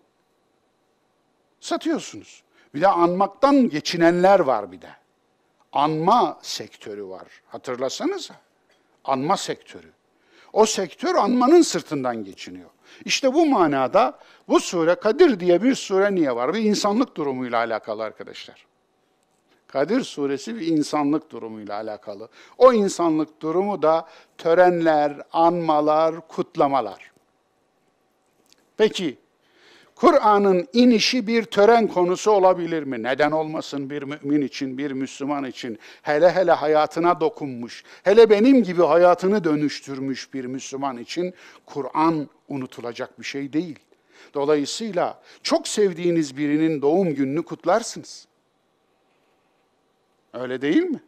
Satıyorsunuz. 1.59 2.43
Bir 2.73 2.81
de 2.81 2.87
anmaktan 2.87 3.69
geçinenler 3.69 4.39
var 4.39 4.71
bir 4.71 4.81
de. 4.81 4.89
Anma 5.71 6.39
sektörü 6.41 7.07
var. 7.07 7.27
Hatırlasanıza. 7.47 8.35
Anma 9.03 9.37
sektörü. 9.37 9.91
O 10.55 10.65
sektör 10.65 11.15
anmanın 11.15 11.61
sırtından 11.61 12.23
geçiniyor. 12.23 12.69
İşte 13.05 13.33
bu 13.33 13.45
manada 13.45 14.19
bu 14.47 14.59
sure 14.59 14.95
Kadir 14.95 15.39
diye 15.39 15.63
bir 15.63 15.75
sure 15.75 16.15
niye 16.15 16.35
var? 16.35 16.53
Bir 16.53 16.59
insanlık 16.59 17.17
durumuyla 17.17 17.57
alakalı 17.57 18.03
arkadaşlar. 18.03 18.65
Kadir 19.67 20.01
suresi 20.01 20.55
bir 20.55 20.67
insanlık 20.67 21.31
durumuyla 21.31 21.75
alakalı. 21.75 22.29
O 22.57 22.73
insanlık 22.73 23.41
durumu 23.41 23.81
da 23.81 24.07
törenler, 24.37 25.21
anmalar, 25.33 26.27
kutlamalar. 26.27 27.11
Peki 28.77 29.17
Kur'an'ın 29.95 30.67
inişi 30.73 31.27
bir 31.27 31.43
tören 31.43 31.87
konusu 31.87 32.31
olabilir 32.31 32.83
mi? 32.83 33.03
Neden 33.03 33.31
olmasın 33.31 33.89
bir 33.89 34.03
mümin 34.03 34.41
için, 34.41 34.77
bir 34.77 34.91
Müslüman 34.91 35.45
için? 35.45 35.79
Hele 36.01 36.31
hele 36.31 36.51
hayatına 36.51 37.19
dokunmuş, 37.19 37.83
hele 38.03 38.29
benim 38.29 38.63
gibi 38.63 38.83
hayatını 38.83 39.43
dönüştürmüş 39.43 40.33
bir 40.33 40.45
Müslüman 40.45 40.97
için 40.97 41.33
Kur'an 41.65 42.29
unutulacak 42.49 43.19
bir 43.19 43.25
şey 43.25 43.53
değil. 43.53 43.79
Dolayısıyla 44.33 45.21
çok 45.43 45.67
sevdiğiniz 45.67 46.37
birinin 46.37 46.81
doğum 46.81 47.15
gününü 47.15 47.43
kutlarsınız. 47.43 48.27
Öyle 50.33 50.61
değil 50.61 50.83
mi? 50.83 50.99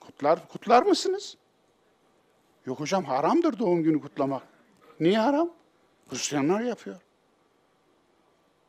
Kutlar, 0.00 0.48
kutlar 0.48 0.82
mısınız? 0.82 1.36
Yok 2.66 2.80
hocam 2.80 3.04
haramdır 3.04 3.58
doğum 3.58 3.82
günü 3.82 4.00
kutlamak. 4.00 4.42
Niye 5.00 5.18
haram? 5.18 5.50
Hristiyanlar 6.10 6.60
yapıyor. 6.60 6.96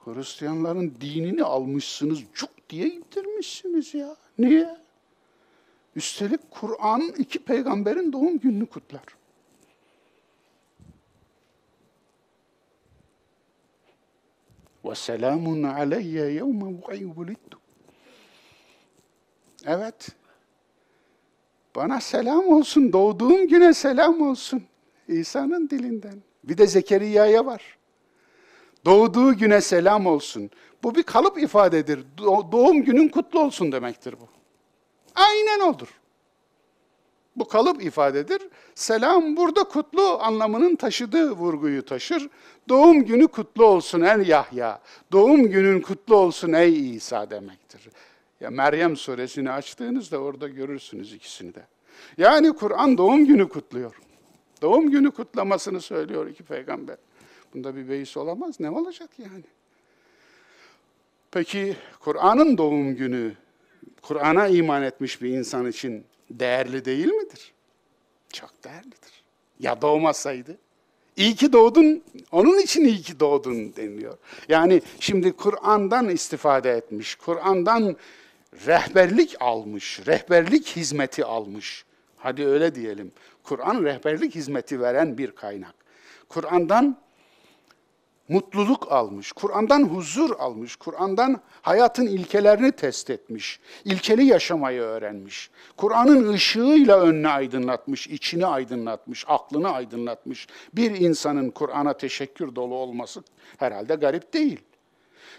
Hristiyanların 0.06 0.94
dinini 1.02 1.44
almışsınız, 1.44 2.20
cuk 2.34 2.50
diye 2.70 2.88
indirmişsiniz 2.88 3.94
ya. 3.94 4.16
Niye? 4.38 4.78
Üstelik 5.96 6.52
Kur'an 6.52 7.02
iki 7.02 7.40
peygamberin 7.40 8.14
doğum 8.14 8.40
gününü 8.40 8.66
kutlar. 8.66 9.04
Ve 14.86 14.96
selamun 14.96 15.64
aleyye 15.64 16.32
yevme 16.32 16.66
vu'ibulittu. 16.66 17.60
Evet. 19.66 20.10
Bana 21.76 22.02
selam 22.02 22.48
olsun, 22.48 22.94
doğduğum 22.94 23.48
güne 23.48 23.74
selam 23.74 24.22
olsun. 24.22 24.64
İsa'nın 25.08 25.70
dilinden. 25.70 26.22
Bir 26.44 26.58
de 26.58 26.68
Zekeriya'ya 26.68 27.46
var. 27.46 27.75
Doğduğu 28.86 29.38
güne 29.38 29.62
selam 29.62 30.06
olsun. 30.06 30.50
Bu 30.84 30.96
bir 30.96 31.04
kalıp 31.04 31.40
ifadedir. 31.40 32.00
Doğum 32.52 32.84
günün 32.84 33.08
kutlu 33.08 33.40
olsun 33.40 33.72
demektir 33.72 34.16
bu. 34.22 34.28
Aynen 35.16 35.60
odur. 35.60 35.88
Bu 37.36 37.48
kalıp 37.48 37.84
ifadedir. 37.84 38.42
Selam 38.76 39.38
burada 39.38 39.64
kutlu 39.64 40.20
anlamının 40.22 40.76
taşıdığı 40.76 41.32
vurguyu 41.32 41.86
taşır. 41.86 42.30
Doğum 42.70 43.06
günü 43.06 43.28
kutlu 43.28 43.66
olsun 43.66 44.02
ey 44.02 44.28
Yahya. 44.28 44.82
Doğum 45.12 45.48
günün 45.50 45.82
kutlu 45.82 46.16
olsun 46.16 46.54
ey 46.54 46.96
İsa 46.96 47.30
demektir. 47.30 47.90
Ya 48.40 48.50
Meryem 48.50 48.96
suresini 48.96 49.52
açtığınızda 49.52 50.18
orada 50.18 50.48
görürsünüz 50.48 51.14
ikisini 51.14 51.56
de. 51.56 51.64
Yani 52.18 52.54
Kur'an 52.54 52.98
doğum 52.98 53.26
günü 53.26 53.50
kutluyor. 53.50 53.96
Doğum 54.62 54.92
günü 54.92 55.12
kutlamasını 55.12 55.82
söylüyor 55.82 56.28
iki 56.28 56.44
peygamber. 56.44 56.98
Bunda 57.56 57.76
bir 57.76 57.90
beis 57.90 58.18
olamaz. 58.18 58.60
Ne 58.60 58.70
olacak 58.70 59.10
yani? 59.18 59.44
Peki 61.32 61.76
Kur'an'ın 62.00 62.58
doğum 62.58 62.96
günü, 62.96 63.34
Kur'an'a 64.02 64.48
iman 64.48 64.84
etmiş 64.84 65.22
bir 65.22 65.30
insan 65.30 65.68
için 65.68 66.06
değerli 66.30 66.86
değil 66.86 67.08
midir? 67.08 67.54
Çok 68.34 68.64
değerlidir. 68.64 69.24
Ya 69.60 69.82
doğmasaydı? 69.82 70.58
İyi 71.18 71.36
ki 71.36 71.54
doğdun, 71.54 72.04
onun 72.32 72.60
için 72.60 72.86
iyi 72.86 73.02
ki 73.02 73.20
doğdun 73.20 73.76
deniliyor. 73.76 74.18
Yani 74.50 74.82
şimdi 75.00 75.32
Kur'an'dan 75.32 76.10
istifade 76.10 76.72
etmiş, 76.72 77.16
Kur'an'dan 77.16 77.96
rehberlik 78.68 79.36
almış, 79.40 80.02
rehberlik 80.08 80.68
hizmeti 80.68 81.26
almış. 81.26 81.86
Hadi 82.18 82.46
öyle 82.46 82.76
diyelim. 82.76 83.12
Kur'an 83.44 83.84
rehberlik 83.84 84.36
hizmeti 84.36 84.82
veren 84.82 85.18
bir 85.18 85.32
kaynak. 85.32 85.76
Kur'an'dan 86.30 87.05
mutluluk 88.30 88.92
almış, 88.92 89.32
Kur'an'dan 89.32 89.84
huzur 89.84 90.36
almış, 90.40 90.76
Kur'an'dan 90.76 91.42
hayatın 91.62 92.08
ilkelerini 92.08 92.72
test 92.72 93.10
etmiş, 93.10 93.60
ilkeli 93.86 94.26
yaşamayı 94.26 94.82
öğrenmiş. 94.82 95.50
Kur'an'ın 95.78 96.34
ışığıyla 96.34 97.00
önünü 97.00 97.28
aydınlatmış, 97.28 98.08
içini 98.08 98.46
aydınlatmış, 98.46 99.26
aklını 99.28 99.72
aydınlatmış. 99.72 100.48
Bir 100.74 100.92
insanın 100.92 101.50
Kur'an'a 101.50 101.98
teşekkür 101.98 102.56
dolu 102.56 102.76
olması 102.76 103.24
herhalde 103.58 103.96
garip 103.96 104.34
değil. 104.34 104.62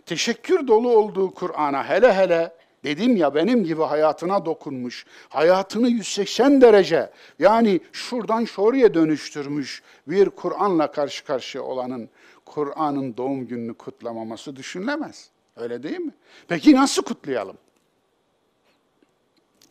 Teşekkür 0.06 0.66
dolu 0.66 0.96
olduğu 0.96 1.30
Kur'an'a 1.34 1.88
hele 1.88 2.14
hele 2.14 2.52
Dedim 2.86 3.16
ya 3.16 3.34
benim 3.34 3.64
gibi 3.64 3.82
hayatına 3.82 4.46
dokunmuş, 4.46 5.06
hayatını 5.28 5.88
180 5.88 6.60
derece 6.60 7.10
yani 7.38 7.80
şuradan 7.92 8.44
şuraya 8.44 8.94
dönüştürmüş 8.94 9.82
bir 10.08 10.30
Kur'an'la 10.30 10.90
karşı 10.90 11.24
karşıya 11.24 11.64
olanın 11.64 12.08
Kur'an'ın 12.46 13.16
doğum 13.16 13.46
gününü 13.46 13.74
kutlamaması 13.74 14.56
düşünülemez. 14.56 15.30
Öyle 15.56 15.82
değil 15.82 15.98
mi? 15.98 16.14
Peki 16.48 16.74
nasıl 16.74 17.02
kutlayalım? 17.02 17.58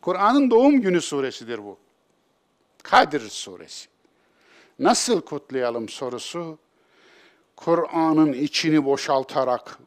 Kur'an'ın 0.00 0.50
doğum 0.50 0.80
günü 0.80 1.00
suresidir 1.00 1.58
bu. 1.58 1.78
Kadir 2.82 3.20
suresi. 3.20 3.88
Nasıl 4.78 5.20
kutlayalım 5.20 5.88
sorusu, 5.88 6.58
Kur'an'ın 7.56 8.32
içini 8.32 8.84
boşaltarak 8.84 9.78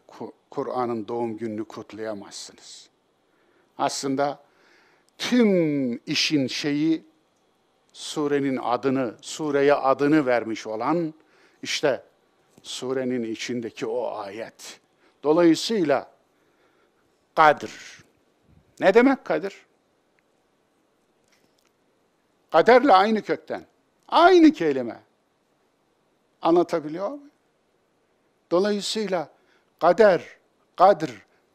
Kur'an'ın 0.51 1.07
doğum 1.07 1.37
gününü 1.37 1.65
kutlayamazsınız. 1.65 2.89
Aslında 3.77 4.43
tüm 5.17 5.93
işin 6.05 6.47
şeyi 6.47 7.03
surenin 7.93 8.57
adını, 8.57 9.15
sureye 9.21 9.73
adını 9.73 10.25
vermiş 10.25 10.67
olan 10.67 11.13
işte 11.63 12.03
surenin 12.63 13.23
içindeki 13.23 13.85
o 13.85 14.17
ayet. 14.17 14.79
Dolayısıyla 15.23 16.11
kadir. 17.35 18.03
Ne 18.79 18.93
demek 18.93 19.25
kadir? 19.25 19.65
Kaderle 22.51 22.93
aynı 22.93 23.21
kökten. 23.21 23.65
Aynı 24.07 24.51
kelime. 24.51 24.99
Anlatabiliyor 26.41 27.09
muyum? 27.09 27.31
Dolayısıyla 28.51 29.29
kader, 29.79 30.23
kadir, 30.75 31.11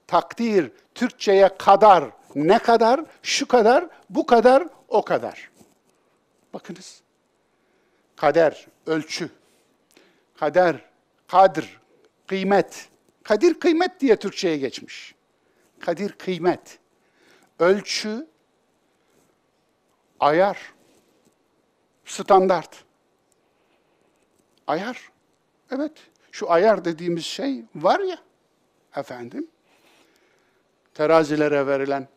takdir, 0.07 0.73
Türkçe'ye 0.95 1.57
kadar, 1.59 2.11
ne 2.35 2.59
kadar, 2.59 3.05
şu 3.23 3.49
kadar, 3.49 3.89
bu 4.11 4.27
kadar, 4.27 4.69
o 4.89 5.03
kadar. 5.03 5.51
Bakınız. 6.55 7.03
Kader, 8.17 8.67
ölçü. 8.87 9.31
Kader, 10.37 10.85
kadir, 11.35 11.81
kıymet. 12.27 12.89
Kadir 13.23 13.61
kıymet 13.61 14.01
diye 14.01 14.17
Türkçe'ye 14.17 14.57
geçmiş. 14.57 15.15
Kadir 15.81 16.13
kıymet. 16.13 16.79
Ölçü, 17.59 18.27
ayar, 20.21 20.73
standart. 22.05 22.85
Ayar. 24.67 25.11
Evet. 25.71 25.93
Şu 26.33 26.51
ayar 26.51 26.85
dediğimiz 26.85 27.25
şey 27.25 27.65
var 27.75 28.01
ya 28.01 28.19
efendim. 28.97 29.49
Terazilere 30.95 31.67
verilen 31.67 32.09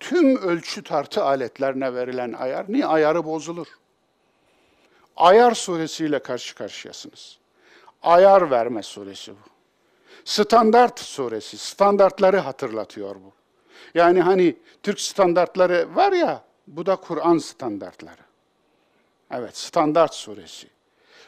tüm 0.00 0.36
ölçü 0.36 0.82
tartı 0.82 1.24
aletlerine 1.24 1.94
verilen 1.94 2.32
ayar 2.32 2.64
niye 2.68 2.86
ayarı 2.86 3.24
bozulur? 3.24 3.66
Ayar 5.16 5.54
suresiyle 5.54 6.18
karşı 6.18 6.54
karşıyasınız. 6.54 7.43
Ayar 8.04 8.50
verme 8.50 8.82
suresi 8.82 9.32
bu. 9.32 9.54
Standart 10.24 11.00
suresi, 11.00 11.58
standartları 11.58 12.38
hatırlatıyor 12.38 13.14
bu. 13.14 13.32
Yani 13.94 14.20
hani 14.20 14.56
Türk 14.82 15.00
standartları 15.00 15.94
var 15.94 16.12
ya, 16.12 16.44
bu 16.66 16.86
da 16.86 16.96
Kur'an 16.96 17.38
standartları. 17.38 18.22
Evet, 19.30 19.56
standart 19.56 20.14
suresi. 20.14 20.68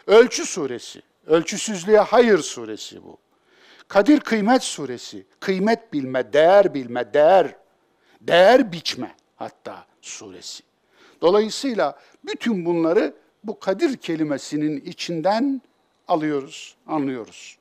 Ölçü 0.06 0.46
suresi. 0.46 1.02
Ölçüsüzlüğe 1.26 1.98
hayır 1.98 2.38
suresi 2.38 3.04
bu. 3.04 3.18
Kadir 3.88 4.20
kıymet 4.20 4.62
suresi. 4.62 5.26
Kıymet 5.40 5.92
bilme, 5.92 6.32
değer 6.32 6.74
bilme, 6.74 7.14
değer. 7.14 7.56
Değer 8.20 8.72
biçme 8.72 9.14
hatta 9.36 9.86
suresi. 10.02 10.62
Dolayısıyla 11.20 11.98
bütün 12.24 12.64
bunları 12.64 13.14
bu 13.44 13.58
kadir 13.58 13.96
kelimesinin 13.96 14.80
içinden 14.80 15.62
alıyoruz, 16.08 16.76
anlıyoruz. 16.86 17.58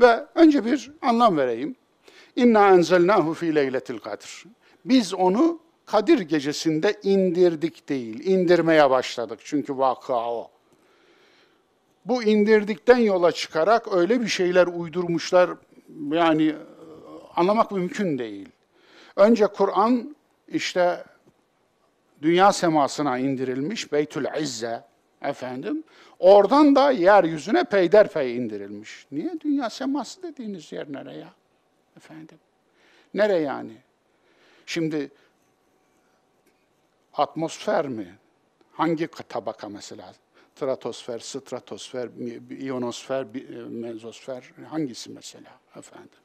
Ve 0.00 0.24
önce 0.34 0.64
bir 0.64 0.90
anlam 1.02 1.36
vereyim. 1.36 1.76
İnna 2.36 2.68
enzelnahu 2.68 3.34
fi 3.34 3.54
leyletil 3.54 3.98
kadr. 3.98 4.44
Biz 4.84 5.14
onu 5.14 5.60
Kadir 5.86 6.18
gecesinde 6.18 7.00
indirdik 7.02 7.88
değil, 7.88 8.24
indirmeye 8.24 8.90
başladık. 8.90 9.40
Çünkü 9.44 9.78
vaka 9.78 10.30
o. 10.30 10.50
Bu 12.04 12.22
indirdikten 12.22 12.96
yola 12.96 13.32
çıkarak 13.32 13.94
öyle 13.94 14.20
bir 14.20 14.28
şeyler 14.28 14.66
uydurmuşlar, 14.66 15.50
yani 16.10 16.54
anlamak 17.36 17.72
mümkün 17.72 18.18
değil. 18.18 18.48
Önce 19.16 19.46
Kur'an 19.46 20.16
işte 20.48 21.04
dünya 22.22 22.52
semasına 22.52 23.18
indirilmiş, 23.18 23.92
Beytül 23.92 24.26
İzze 24.40 24.84
efendim. 25.22 25.84
Oradan 26.18 26.76
da 26.76 26.90
yeryüzüne 26.90 27.64
peyderpey 27.64 28.36
indirilmiş. 28.36 29.06
Niye 29.12 29.40
dünya 29.40 29.70
seması 29.70 30.22
dediğiniz 30.22 30.72
yer 30.72 30.92
nereye? 30.92 31.26
Efendim. 31.96 32.38
Nere 33.14 33.36
yani? 33.36 33.76
Şimdi 34.66 35.10
atmosfer 37.14 37.88
mi? 37.88 38.14
Hangi 38.72 39.08
tabaka 39.08 39.68
mesela? 39.68 40.14
Stratosfer, 40.54 41.18
stratosfer, 41.18 42.08
ionosfer, 42.60 43.26
e, 43.34 43.68
mezosfer 43.68 44.52
hangisi 44.70 45.10
mesela 45.10 45.50
efendim? 45.76 46.18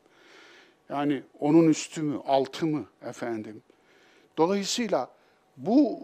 Yani 0.89 1.23
onun 1.39 1.67
üstü 1.67 2.01
mü, 2.01 2.21
altı 2.25 2.65
mı 2.65 2.85
efendim? 3.01 3.61
Dolayısıyla 4.37 5.09
bu 5.57 5.99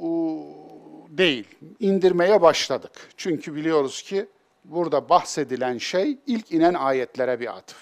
değil. 1.12 1.48
İndirmeye 1.80 2.42
başladık. 2.42 2.92
Çünkü 3.18 3.56
biliyoruz 3.56 4.02
ki 4.02 4.26
burada 4.66 5.10
bahsedilen 5.10 5.78
şey 5.78 6.18
ilk 6.28 6.52
inen 6.52 6.74
ayetlere 6.74 7.40
bir 7.40 7.58
atıf. 7.58 7.78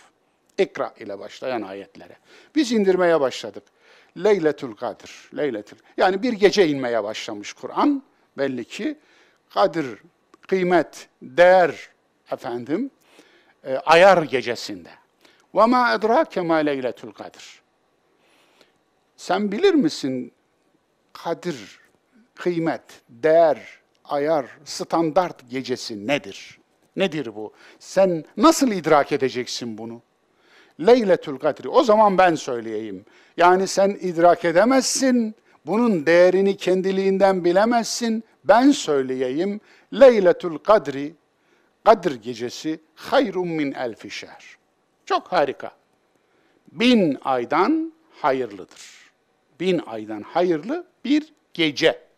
İkra 0.57 0.93
ile 0.99 1.19
başlayan 1.19 1.61
ayetlere. 1.61 2.17
Biz 2.55 2.71
indirmeye 2.71 3.21
başladık. 3.21 3.63
Leyletül 4.17 4.75
Kadir. 4.75 5.29
Leyletül. 5.37 5.77
Yani 5.97 6.23
bir 6.23 6.33
gece 6.33 6.67
inmeye 6.67 7.03
başlamış 7.03 7.53
Kur'an. 7.53 8.03
Belli 8.37 8.65
ki 8.65 8.97
Kadir, 9.49 9.85
kıymet, 10.47 11.07
değer 11.21 11.89
efendim 12.31 12.91
e, 13.63 13.77
ayar 13.77 14.23
gecesinde. 14.23 14.89
Ve 15.55 15.65
ma 15.65 15.93
edrake 15.93 16.41
ma 16.41 16.55
leyletül 16.55 17.11
kadir. 17.11 17.61
Sen 19.17 19.51
bilir 19.51 19.73
misin 19.73 20.31
kadir, 21.13 21.79
kıymet, 22.39 22.81
değer, 23.09 23.79
ayar, 24.05 24.45
standart 24.65 25.49
gecesi 25.49 26.07
nedir? 26.07 26.59
Nedir 26.95 27.35
bu? 27.35 27.53
Sen 27.79 28.25
nasıl 28.37 28.71
idrak 28.71 29.11
edeceksin 29.11 29.77
bunu? 29.77 30.01
Leyletül 30.79 31.37
Kadri. 31.37 31.69
O 31.69 31.83
zaman 31.83 32.17
ben 32.17 32.35
söyleyeyim. 32.35 33.05
Yani 33.37 33.67
sen 33.67 33.89
idrak 33.89 34.45
edemezsin, 34.45 35.35
bunun 35.65 36.05
değerini 36.05 36.57
kendiliğinden 36.57 37.45
bilemezsin. 37.45 38.23
Ben 38.43 38.71
söyleyeyim. 38.71 39.61
Leyletül 39.93 40.57
Kadri, 40.57 41.13
Kadir 41.85 42.15
gecesi 42.15 42.79
hayrun 42.95 43.47
min 43.47 43.71
elfi 43.71 44.11
şehr. 44.11 44.57
Çok 45.05 45.27
harika. 45.27 45.71
Bin 46.71 47.17
aydan 47.23 47.93
hayırlıdır. 48.21 49.11
Bin 49.59 49.81
aydan 49.85 50.21
hayırlı 50.21 50.87
bir 51.05 51.33
gece. 51.53 52.08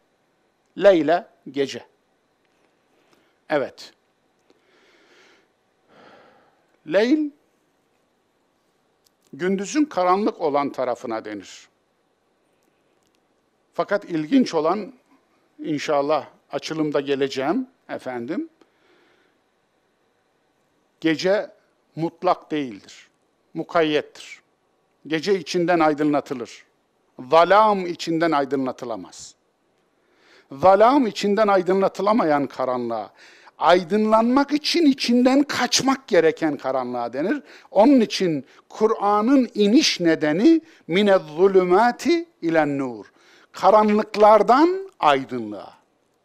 Leyle 0.78 1.28
gece. 1.52 1.86
Evet. 3.50 3.94
Leyl 6.88 7.30
gündüzün 9.34 9.86
karanlık 9.86 10.42
olan 10.42 10.72
tarafına 10.72 11.26
denir. 11.26 11.68
Fakat 13.74 14.06
ilginç 14.06 14.54
olan 14.54 14.94
inşallah 15.60 16.28
açılımda 16.52 17.02
geleceğim 17.02 17.68
efendim. 17.90 18.50
Gece 21.00 21.52
mutlak 21.96 22.52
değildir. 22.52 23.08
Mukayyettir. 23.54 24.42
Gece 25.08 25.40
içinden 25.40 25.80
aydınlatılır. 25.80 26.66
Zalam 27.30 27.86
içinden 27.86 28.32
aydınlatılamaz. 28.32 29.36
Zalam 30.52 31.08
içinden 31.08 31.48
aydınlatılamayan 31.48 32.48
karanlığa, 32.48 33.10
aydınlanmak 33.58 34.52
için 34.52 34.86
içinden 34.86 35.44
kaçmak 35.44 36.08
gereken 36.08 36.58
karanlığa 36.58 37.14
denir. 37.14 37.44
Onun 37.72 38.02
için 38.02 38.46
Kur'an'ın 38.70 39.50
iniş 39.54 40.00
nedeni 40.00 40.62
mine 40.88 41.18
zulümati 41.18 42.26
ilen 42.42 42.78
nur. 42.78 43.06
Karanlıklardan 43.52 44.92
aydınlığa. 45.00 45.74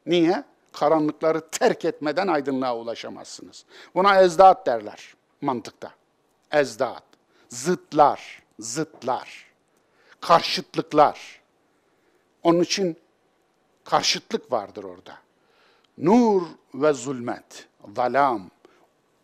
Niye? 0.06 0.44
Karanlıkları 0.72 1.40
terk 1.40 1.84
etmeden 1.84 2.26
aydınlığa 2.26 2.76
ulaşamazsınız. 2.76 3.64
Buna 3.94 4.22
ezdat 4.22 4.66
derler 4.66 5.14
mantıkta. 5.40 5.90
Ezdat. 6.52 7.02
Zıtlar, 7.48 8.42
zıtlar. 8.58 9.46
Karşıtlıklar. 10.20 11.40
Onun 12.42 12.60
için 12.60 12.96
karşıtlık 13.90 14.52
vardır 14.52 14.84
orada. 14.84 15.18
Nur 15.98 16.42
ve 16.74 16.92
zulmet, 16.92 17.68
zalam. 17.96 18.50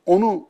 Onu 0.06 0.46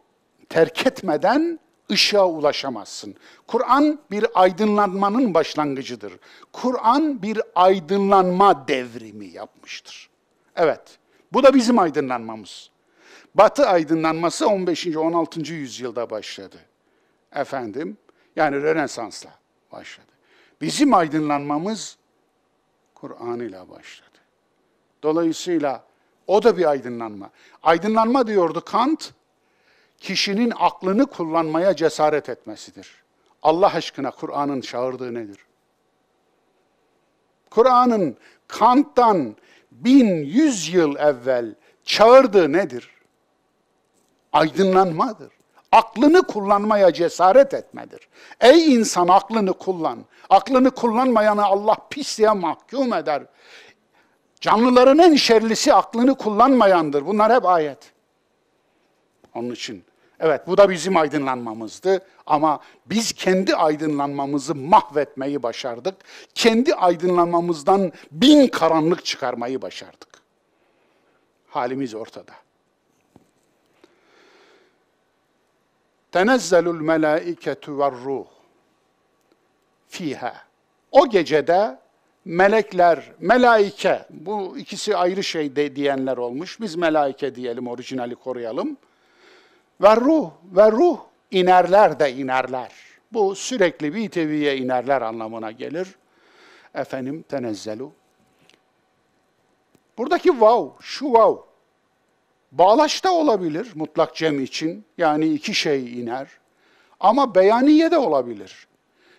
terk 0.49 0.87
etmeden 0.87 1.61
ışığa 1.91 2.29
ulaşamazsın. 2.29 3.17
Kur'an 3.47 4.01
bir 4.11 4.27
aydınlanmanın 4.35 5.35
başlangıcıdır. 5.35 6.13
Kur'an 6.53 7.23
bir 7.23 7.41
aydınlanma 7.55 8.69
devrimi 8.69 9.27
yapmıştır. 9.27 10.11
Evet, 10.57 10.99
bu 11.33 11.43
da 11.43 11.55
bizim 11.55 11.79
aydınlanmamız. 11.79 12.71
Batı 13.35 13.67
aydınlanması 13.67 14.49
15. 14.49 14.87
16. 14.87 15.41
yüzyılda 15.41 16.11
başladı. 16.11 16.57
Efendim, 17.35 17.97
yani 18.37 18.57
Rönesans'la 18.57 19.31
başladı. 19.73 20.13
Bizim 20.61 20.95
aydınlanmamız 20.95 21.97
Kur'an 23.03 23.41
ile 23.41 23.69
başladı. 23.69 24.19
Dolayısıyla 25.03 25.85
o 26.27 26.43
da 26.43 26.57
bir 26.57 26.71
aydınlanma. 26.71 27.31
Aydınlanma 27.63 28.27
diyordu 28.27 28.63
Kant, 28.65 29.13
kişinin 29.99 30.53
aklını 30.57 31.07
kullanmaya 31.07 31.77
cesaret 31.77 32.29
etmesidir. 32.29 33.03
Allah 33.43 33.75
aşkına 33.75 34.11
Kur'an'ın 34.11 34.61
çağırdığı 34.61 35.15
nedir? 35.15 35.39
Kur'an'ın 37.51 38.17
Kant'tan 38.49 39.37
1100 39.71 40.75
yıl 40.75 40.97
evvel 40.97 41.55
çağırdığı 41.85 42.53
nedir? 42.53 42.91
Aydınlanmadır. 44.33 45.33
Aklını 45.73 46.23
kullanmaya 46.23 46.93
cesaret 46.93 47.55
etmedir. 47.55 48.09
Ey 48.41 48.75
insan 48.75 49.09
aklını 49.09 49.53
kullan. 49.53 50.05
Aklını 50.31 50.70
kullanmayanı 50.70 51.45
Allah 51.45 51.77
pisliğe 51.91 52.31
mahkum 52.33 52.93
eder. 52.93 53.23
Canlıların 54.41 54.99
en 54.99 55.14
şerlisi 55.14 55.75
aklını 55.75 56.14
kullanmayandır. 56.14 57.07
Bunlar 57.07 57.35
hep 57.35 57.47
ayet. 57.47 57.93
Onun 59.35 59.51
için 59.51 59.85
evet 60.20 60.47
bu 60.47 60.57
da 60.57 60.70
bizim 60.70 60.97
aydınlanmamızdı 60.97 62.07
ama 62.27 62.61
biz 62.87 63.12
kendi 63.12 63.57
aydınlanmamızı 63.57 64.55
mahvetmeyi 64.55 65.43
başardık. 65.43 65.95
Kendi 66.35 66.75
aydınlanmamızdan 66.75 67.93
bin 68.11 68.47
karanlık 68.47 69.05
çıkarmayı 69.05 69.62
başardık. 69.62 70.09
Halimiz 71.49 71.95
ortada. 71.95 72.33
Tenezzelul 76.13 76.81
melaiketu 76.81 77.79
ve 77.79 77.91
ruh 77.91 78.27
fiha. 79.89 80.35
O 80.93 81.09
gecede 81.09 81.79
melekler, 82.25 83.13
melaike, 83.19 84.07
bu 84.11 84.59
ikisi 84.59 84.97
ayrı 84.97 85.25
şey 85.25 85.57
de 85.57 85.77
diyenler 85.77 86.17
olmuş. 86.17 86.61
Biz 86.61 86.77
melaike 86.77 87.35
diyelim, 87.35 87.67
orijinali 87.67 88.15
koruyalım. 88.15 88.77
Ve 89.81 89.97
ruh, 89.97 90.31
ve 90.45 90.73
ruh 90.73 90.99
inerler 91.31 92.01
de 92.01 92.13
inerler. 92.13 92.73
Bu 93.13 93.35
sürekli 93.35 93.95
bir 93.95 94.11
teviye 94.11 94.57
inerler 94.57 95.03
anlamına 95.03 95.51
gelir. 95.51 95.89
Efendim 96.75 97.25
tenezzelu. 97.29 97.93
Buradaki 99.99 100.41
vav, 100.41 100.69
şu 100.81 101.13
vav, 101.13 101.37
bağlaç 101.37 101.52
da 103.05 103.13
olabilir 103.13 103.73
mutlak 103.75 104.17
cem 104.17 104.41
için. 104.41 104.85
Yani 104.99 105.27
iki 105.29 105.55
şey 105.55 106.01
iner. 106.01 106.29
Ama 107.01 107.35
beyaniye 107.35 107.91
de 107.91 107.99
olabilir. 107.99 108.67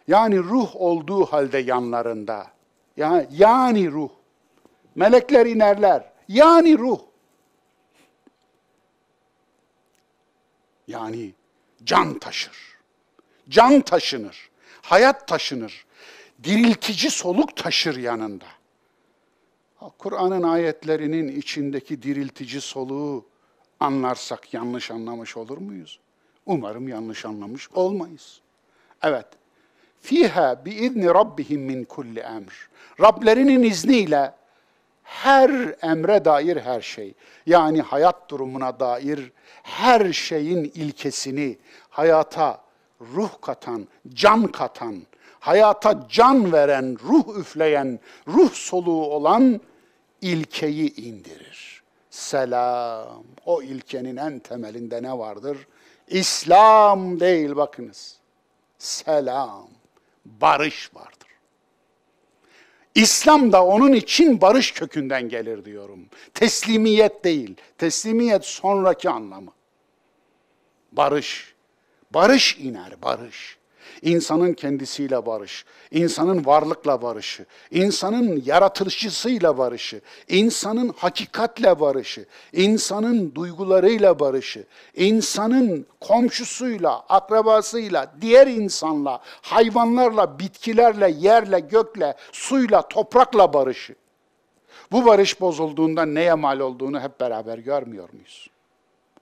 Yani 0.07 0.39
ruh 0.39 0.75
olduğu 0.75 1.25
halde 1.25 1.57
yanlarında. 1.57 2.47
Yani, 2.97 3.27
yani 3.31 3.91
ruh. 3.91 4.09
Melekler 4.95 5.45
inerler. 5.45 6.11
Yani 6.27 6.77
ruh. 6.77 6.99
Yani 10.87 11.33
can 11.83 12.19
taşır. 12.19 12.57
Can 13.49 13.81
taşınır. 13.81 14.49
Hayat 14.81 15.27
taşınır. 15.27 15.85
Diriltici 16.43 17.11
soluk 17.11 17.55
taşır 17.55 17.97
yanında. 17.97 18.45
Kur'an'ın 19.97 20.43
ayetlerinin 20.43 21.27
içindeki 21.27 22.01
diriltici 22.03 22.61
soluğu 22.61 23.25
anlarsak 23.79 24.53
yanlış 24.53 24.91
anlamış 24.91 25.37
olur 25.37 25.57
muyuz? 25.57 25.99
Umarım 26.45 26.87
yanlış 26.87 27.25
anlamış 27.25 27.71
olmayız. 27.71 28.41
Evet. 29.03 29.27
Fiha 30.01 30.65
bi 30.65 30.71
izni 30.71 31.05
rabbihim 31.05 31.61
min 31.61 31.83
kulli 31.83 32.19
emr. 32.19 32.69
Rablerinin 33.01 33.63
izniyle 33.63 34.33
her 35.03 35.75
emre 35.81 36.25
dair 36.25 36.57
her 36.57 36.81
şey, 36.81 37.13
yani 37.45 37.81
hayat 37.81 38.29
durumuna 38.29 38.79
dair 38.79 39.31
her 39.63 40.13
şeyin 40.13 40.63
ilkesini, 40.63 41.57
hayata 41.89 42.61
ruh 43.01 43.41
katan, 43.41 43.87
can 44.13 44.47
katan, 44.47 45.01
hayata 45.39 46.07
can 46.09 46.51
veren, 46.53 46.97
ruh 47.03 47.37
üfleyen, 47.39 47.99
ruh 48.27 48.51
soluğu 48.51 49.05
olan 49.05 49.61
ilkeyi 50.23 50.95
indirir. 50.95 51.83
Selam. 52.09 53.23
O 53.45 53.61
ilkenin 53.61 54.17
en 54.17 54.39
temelinde 54.39 55.03
ne 55.03 55.17
vardır? 55.17 55.57
İslam 56.07 57.19
değil 57.19 57.55
bakınız. 57.55 58.17
Selam. 58.77 59.69
Barış 60.25 60.95
vardır. 60.95 61.27
İslam 62.95 63.51
da 63.51 63.65
onun 63.65 63.93
için 63.93 64.41
barış 64.41 64.71
kökünden 64.71 65.29
gelir 65.29 65.65
diyorum. 65.65 66.05
Teslimiyet 66.33 67.23
değil. 67.23 67.55
Teslimiyet 67.77 68.45
sonraki 68.45 69.09
anlamı. 69.09 69.51
Barış. 70.91 71.53
Barış 72.11 72.57
iner, 72.57 73.01
barış 73.01 73.57
insanın 74.01 74.53
kendisiyle 74.53 75.25
barış, 75.25 75.65
insanın 75.91 76.45
varlıkla 76.45 77.01
barışı, 77.01 77.45
insanın 77.71 78.43
yaratılışçısıyla 78.45 79.57
barışı, 79.57 80.01
insanın 80.27 80.93
hakikatle 80.97 81.79
barışı, 81.79 82.25
insanın 82.53 83.35
duygularıyla 83.35 84.19
barışı, 84.19 84.65
insanın 84.95 85.85
komşusuyla, 85.99 86.99
akrabasıyla, 87.09 88.13
diğer 88.21 88.47
insanla, 88.47 89.19
hayvanlarla, 89.41 90.39
bitkilerle, 90.39 91.15
yerle, 91.19 91.59
gökle, 91.59 92.15
suyla, 92.31 92.87
toprakla 92.87 93.53
barışı. 93.53 93.95
Bu 94.91 95.05
barış 95.05 95.41
bozulduğunda 95.41 96.05
neye 96.05 96.33
mal 96.33 96.59
olduğunu 96.59 97.01
hep 97.01 97.19
beraber 97.19 97.57
görmüyor 97.57 98.09
muyuz? 98.13 98.47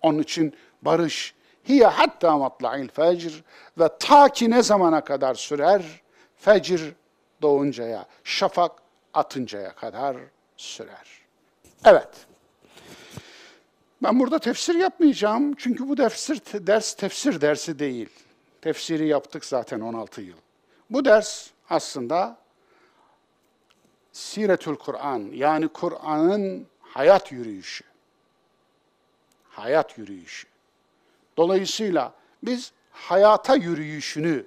Onun 0.01 0.19
için 0.19 0.53
barış, 0.81 1.33
hiye 1.69 1.85
hatta 1.85 2.37
matla'il 2.37 2.87
fecr 2.87 3.43
ve 3.79 3.89
ta 3.99 4.29
ki 4.29 4.49
ne 4.49 4.63
zamana 4.63 5.03
kadar 5.03 5.35
sürer? 5.35 6.01
Fecir 6.35 6.93
doğuncaya, 7.41 8.05
şafak 8.23 8.71
atıncaya 9.13 9.75
kadar 9.75 10.17
sürer. 10.57 11.21
Evet. 11.85 12.09
Ben 14.03 14.19
burada 14.19 14.39
tefsir 14.39 14.75
yapmayacağım 14.75 15.53
çünkü 15.55 15.89
bu 15.89 15.95
tefsir 15.95 16.41
ders 16.67 16.93
tefsir 16.93 17.41
dersi 17.41 17.79
değil. 17.79 18.09
Tefsiri 18.61 19.07
yaptık 19.07 19.45
zaten 19.45 19.79
16 19.79 20.21
yıl. 20.21 20.37
Bu 20.89 21.05
ders 21.05 21.49
aslında 21.69 22.37
Siretül 24.11 24.75
Kur'an 24.75 25.29
yani 25.33 25.67
Kur'an'ın 25.67 26.67
hayat 26.79 27.31
yürüyüşü. 27.31 27.83
Hayat 29.49 29.97
yürüyüşü. 29.97 30.50
Dolayısıyla 31.41 32.13
biz 32.43 32.71
hayata 32.91 33.55
yürüyüşünü 33.55 34.45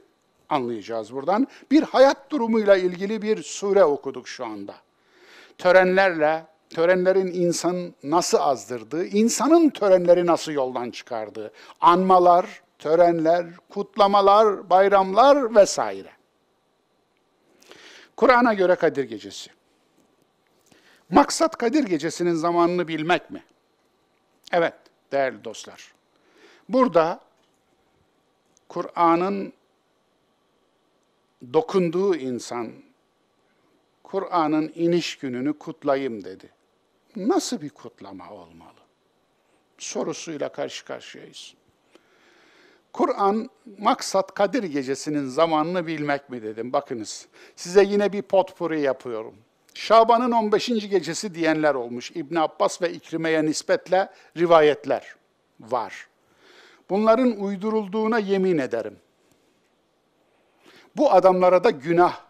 anlayacağız 0.49 1.15
buradan. 1.15 1.47
Bir 1.71 1.83
hayat 1.83 2.31
durumuyla 2.31 2.77
ilgili 2.77 3.23
bir 3.23 3.43
sure 3.43 3.85
okuduk 3.85 4.29
şu 4.29 4.45
anda. 4.45 4.75
Törenlerle, 5.59 6.47
törenlerin 6.71 7.27
insan 7.27 7.95
nasıl 8.03 8.39
azdırdığı, 8.39 9.05
insanın 9.05 9.71
törenleri 9.71 10.27
nasıl 10.27 10.53
yoldan 10.53 10.91
çıkardığı, 10.91 11.53
anmalar, 11.81 12.63
törenler, 12.79 13.47
kutlamalar, 13.71 14.71
bayramlar 14.71 15.55
vesaire. 15.55 16.11
Kur'an'a 18.17 18.55
göre 18.55 18.75
Kadir 18.75 19.05
Gecesi. 19.05 19.51
Maksat 21.11 21.57
Kadir 21.57 21.85
Gecesi'nin 21.85 22.35
zamanını 22.35 22.89
bilmek 22.89 23.31
mi? 23.31 23.45
Evet 24.53 24.75
değerli 25.13 25.45
dostlar. 25.45 25.94
Burada 26.69 27.21
Kur'an'ın 28.69 29.53
dokunduğu 31.53 32.17
insan, 32.17 32.73
Kur'an'ın 34.03 34.73
iniş 34.75 35.19
gününü 35.19 35.59
kutlayayım 35.59 36.25
dedi. 36.25 36.51
Nasıl 37.17 37.61
bir 37.61 37.71
kutlama 37.71 38.31
olmalı? 38.31 38.75
Sorusuyla 39.79 40.49
karşı 40.49 40.85
karşıyayız. 40.85 41.55
Kur'an 42.93 43.51
maksat 43.79 44.35
Kadir 44.35 44.63
Gecesi'nin 44.63 45.27
zamanını 45.27 45.87
bilmek 45.87 46.31
mi 46.31 46.43
dedim. 46.43 46.73
Bakınız 46.73 47.29
size 47.57 47.85
yine 47.85 48.13
bir 48.13 48.23
potpuri 48.23 48.81
yapıyorum. 48.81 49.35
Şaban'ın 49.75 50.31
15. 50.31 50.67
gecesi 50.67 51.35
diyenler 51.35 51.75
olmuş. 51.75 52.11
İbn 52.11 52.37
Abbas 52.37 52.83
ve 52.83 52.93
İkrime'ye 52.93 53.45
nispetle 53.45 54.09
rivayetler 54.37 55.17
var. 55.61 56.09
Bunların 56.91 57.41
uydurulduğuna 57.41 58.19
yemin 58.19 58.59
ederim. 58.59 58.97
Bu 60.97 61.13
adamlara 61.13 61.65
da 61.65 61.71
günah, 61.71 62.21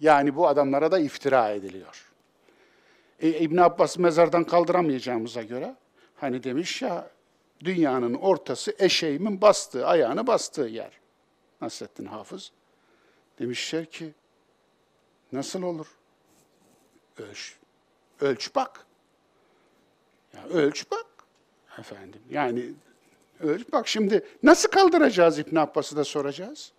yani 0.00 0.36
bu 0.36 0.48
adamlara 0.48 0.92
da 0.92 0.98
iftira 0.98 1.50
ediliyor. 1.50 2.12
E, 3.20 3.28
İbn 3.28 3.56
Abbas 3.56 3.98
mezardan 3.98 4.44
kaldıramayacağımıza 4.44 5.42
göre, 5.42 5.76
hani 6.16 6.42
demiş 6.42 6.82
ya, 6.82 7.10
dünyanın 7.60 8.14
ortası 8.14 8.74
eşeğimin 8.78 9.40
bastığı, 9.40 9.86
ayağını 9.86 10.26
bastığı 10.26 10.62
yer. 10.62 11.00
Nasrettin 11.60 12.06
Hafız. 12.06 12.52
Demişler 13.38 13.86
ki, 13.86 14.14
nasıl 15.32 15.62
olur? 15.62 15.86
Ölç, 17.18 17.56
ölç 18.20 18.54
bak. 18.54 18.86
Ya 20.34 20.44
ölç 20.44 20.90
bak 20.90 21.06
efendim. 21.78 22.22
Yani. 22.30 22.72
Bak 23.72 23.88
şimdi 23.88 24.26
nasıl 24.42 24.70
kaldıracağız 24.70 25.38
İbn 25.38 25.56
Abbas'ı 25.56 25.96
da 25.96 26.04
soracağız. 26.04 26.72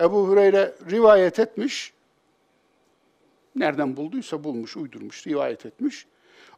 Ebu 0.00 0.28
Hureyre 0.28 0.74
rivayet 0.90 1.38
etmiş. 1.38 1.92
Nereden 3.56 3.96
bulduysa 3.96 4.44
bulmuş, 4.44 4.76
uydurmuş, 4.76 5.26
rivayet 5.26 5.66
etmiş. 5.66 6.06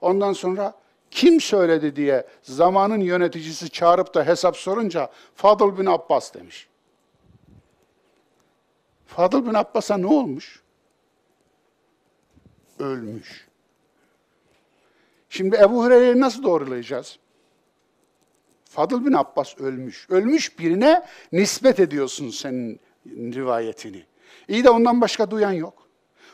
Ondan 0.00 0.32
sonra 0.32 0.74
kim 1.10 1.40
söyledi 1.40 1.96
diye 1.96 2.26
zamanın 2.42 3.00
yöneticisi 3.00 3.70
çağırıp 3.70 4.14
da 4.14 4.26
hesap 4.26 4.56
sorunca 4.56 5.10
Fadıl 5.34 5.78
bin 5.78 5.86
Abbas 5.86 6.34
demiş. 6.34 6.68
Fadıl 9.06 9.46
bin 9.46 9.54
Abbas'a 9.54 9.96
ne 9.96 10.06
olmuş? 10.06 10.62
Ölmüş. 12.78 13.46
Şimdi 15.28 15.56
Ebu 15.56 15.84
Hureyre'yi 15.84 16.20
nasıl 16.20 16.42
doğrulayacağız? 16.42 17.18
Fadıl 18.76 19.06
bin 19.06 19.12
Abbas 19.12 19.58
ölmüş. 19.58 20.06
Ölmüş 20.10 20.58
birine 20.58 21.06
nispet 21.32 21.80
ediyorsun 21.80 22.30
senin 22.30 22.80
rivayetini. 23.06 24.04
İyi 24.48 24.64
de 24.64 24.70
ondan 24.70 25.00
başka 25.00 25.30
duyan 25.30 25.52
yok. 25.52 25.88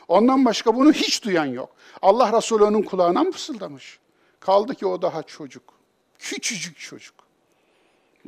Ondan 0.07 0.45
başka 0.45 0.75
bunu 0.75 0.91
hiç 0.91 1.23
duyan 1.23 1.45
yok. 1.45 1.75
Allah 2.01 2.37
Resulü 2.37 2.63
onun 2.63 2.81
kulağına 2.81 3.23
mı 3.23 3.31
fısıldamış? 3.31 3.99
Kaldı 4.39 4.75
ki 4.75 4.85
o 4.85 5.01
daha 5.01 5.23
çocuk. 5.23 5.63
Küçücük 6.19 6.79
çocuk. 6.79 7.15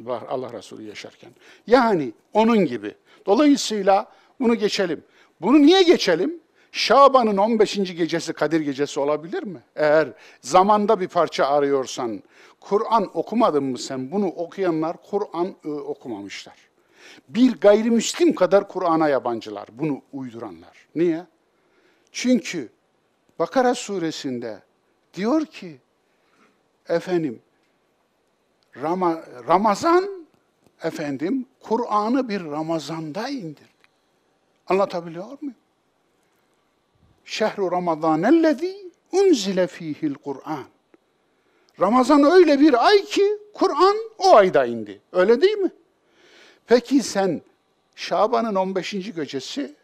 Allah 0.07 0.53
Resulü 0.53 0.83
yaşarken. 0.83 1.31
Yani 1.67 2.11
onun 2.33 2.65
gibi. 2.65 2.95
Dolayısıyla 3.25 4.11
bunu 4.39 4.55
geçelim. 4.55 5.03
Bunu 5.41 5.61
niye 5.61 5.83
geçelim? 5.83 6.39
Şaban'ın 6.71 7.37
15. 7.37 7.75
gecesi 7.75 8.33
Kadir 8.33 8.59
gecesi 8.61 8.99
olabilir 8.99 9.43
mi? 9.43 9.59
Eğer 9.75 10.07
zamanda 10.41 10.99
bir 10.99 11.07
parça 11.07 11.47
arıyorsan, 11.47 12.23
Kur'an 12.69 13.17
okumadın 13.17 13.63
mı 13.63 13.77
sen? 13.77 14.11
Bunu 14.11 14.27
okuyanlar 14.27 14.97
Kur'an 15.09 15.55
ıı, 15.65 15.83
okumamışlar. 15.83 16.55
Bir 17.29 17.59
gayrimüslim 17.59 18.35
kadar 18.35 18.67
Kur'an'a 18.67 19.09
yabancılar, 19.09 19.67
bunu 19.71 20.01
uyduranlar. 20.13 20.87
Niye? 20.95 21.25
Çünkü 22.11 22.69
Bakara 23.39 23.75
suresinde 23.75 24.61
diyor 25.13 25.45
ki, 25.45 25.77
efendim, 26.89 27.41
Rama, 28.75 29.23
Ramazan, 29.47 30.27
efendim, 30.83 31.45
Kur'an'ı 31.59 32.29
bir 32.29 32.45
Ramazan'da 32.45 33.29
indirdi. 33.29 33.75
Anlatabiliyor 34.67 35.25
muyum? 35.41 35.55
Şehru 37.25 37.71
Ramazanellezî 37.71 38.91
unzile 39.11 39.67
fîhil 39.67 40.13
Kur'an. 40.13 40.74
Ramazan 41.79 42.23
öyle 42.23 42.59
bir 42.59 42.87
ay 42.87 43.05
ki 43.05 43.37
Kur'an 43.53 43.95
o 44.17 44.35
ayda 44.35 44.65
indi. 44.65 45.01
Öyle 45.11 45.41
değil 45.41 45.57
mi? 45.57 45.71
Peki 46.67 47.03
sen 47.03 47.41
Şaban'ın 47.95 48.55
15. 48.55 48.91
gecesi 48.91 49.75